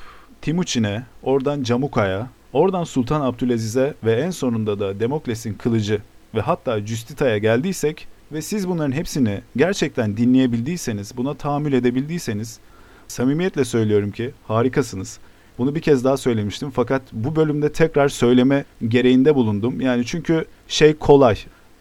Timuçin'e, 0.43 1.03
oradan 1.23 1.63
Camuka'ya, 1.63 2.29
oradan 2.53 2.85
Sultan 2.85 3.21
Abdülaziz'e 3.21 3.95
ve 4.05 4.13
en 4.13 4.31
sonunda 4.31 4.81
da 4.81 5.01
Demokles'in 5.01 5.55
kılıcı 5.55 6.01
ve 6.35 6.41
hatta 6.41 6.81
Justita'ya 6.81 7.39
geldiysek 7.39 8.09
ve 8.33 8.43
siz 8.43 8.69
bunların 8.69 8.93
hepsini 8.93 9.41
gerçekten 9.57 10.17
dinleyebildiyseniz, 10.17 11.17
buna 11.17 11.35
tahammül 11.35 11.73
edebildiyseniz 11.73 12.59
samimiyetle 13.09 13.65
söylüyorum 13.65 14.11
ki 14.11 14.31
harikasınız. 14.49 15.19
Bunu 15.59 15.75
bir 15.75 15.81
kez 15.81 16.05
daha 16.05 16.17
söylemiştim 16.17 16.71
fakat 16.71 17.03
bu 17.13 17.37
bölümde 17.37 17.73
tekrar 17.73 18.09
söyleme 18.09 18.65
gereğinde 18.89 19.35
bulundum. 19.35 19.81
Yani 19.81 20.07
çünkü 20.07 20.45
şey 20.69 20.95
kolay, 20.95 21.37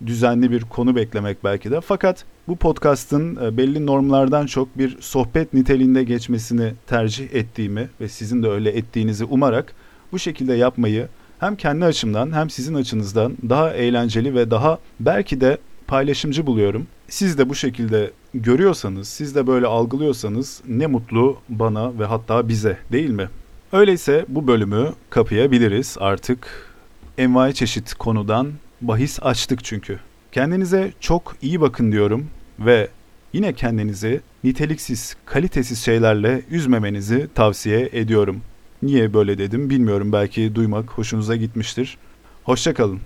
düzenli 0.06 0.52
bir 0.52 0.62
konu 0.62 0.96
beklemek 0.96 1.44
belki 1.44 1.72
de. 1.72 1.82
Fakat 1.82 2.26
bu 2.50 2.56
podcast'ın 2.56 3.36
e, 3.36 3.58
belli 3.58 3.86
normlardan 3.86 4.46
çok 4.46 4.78
bir 4.78 4.98
sohbet 5.02 5.54
niteliğinde 5.54 6.04
geçmesini 6.04 6.74
tercih 6.88 7.34
ettiğimi 7.34 7.90
ve 8.02 8.08
sizin 8.08 8.44
de 8.44 8.48
öyle 8.48 8.70
ettiğinizi 8.70 9.26
umarak 9.26 9.74
bu 10.12 10.20
şekilde 10.20 10.54
yapmayı 10.54 11.08
hem 11.40 11.56
kendi 11.56 11.86
açımdan 11.86 12.32
hem 12.34 12.50
sizin 12.50 12.74
açınızdan 12.74 13.38
daha 13.50 13.74
eğlenceli 13.74 14.36
ve 14.36 14.52
daha 14.52 14.80
belki 15.00 15.42
de 15.42 15.58
paylaşımcı 15.88 16.48
buluyorum. 16.48 16.88
Siz 17.08 17.38
de 17.38 17.50
bu 17.50 17.56
şekilde 17.56 18.12
görüyorsanız, 18.34 19.08
siz 19.08 19.36
de 19.36 19.48
böyle 19.48 19.68
algılıyorsanız 19.68 20.62
ne 20.68 20.88
mutlu 20.88 21.38
bana 21.50 22.00
ve 22.00 22.06
hatta 22.06 22.48
bize 22.48 22.78
değil 22.92 23.10
mi? 23.10 23.30
Öyleyse 23.72 24.26
bu 24.28 24.48
bölümü 24.48 24.94
kapayabiliriz 25.10 25.98
artık. 26.00 26.70
Envai 27.18 27.54
çeşit 27.54 27.94
konudan 27.94 28.48
bahis 28.82 29.20
açtık 29.22 29.64
çünkü. 29.64 30.00
Kendinize 30.32 30.94
çok 31.00 31.36
iyi 31.42 31.62
bakın 31.62 31.92
diyorum 31.92 32.26
ve 32.60 32.88
yine 33.34 33.54
kendinizi 33.54 34.22
niteliksiz, 34.44 35.16
kalitesiz 35.26 35.80
şeylerle 35.86 36.42
üzmemenizi 36.52 37.28
tavsiye 37.36 37.90
ediyorum. 37.94 38.42
Niye 38.84 39.14
böyle 39.14 39.38
dedim 39.38 39.70
bilmiyorum 39.70 40.14
belki 40.14 40.56
duymak 40.56 40.90
hoşunuza 40.90 41.36
gitmiştir. 41.36 41.98
Hoşçakalın. 42.44 43.00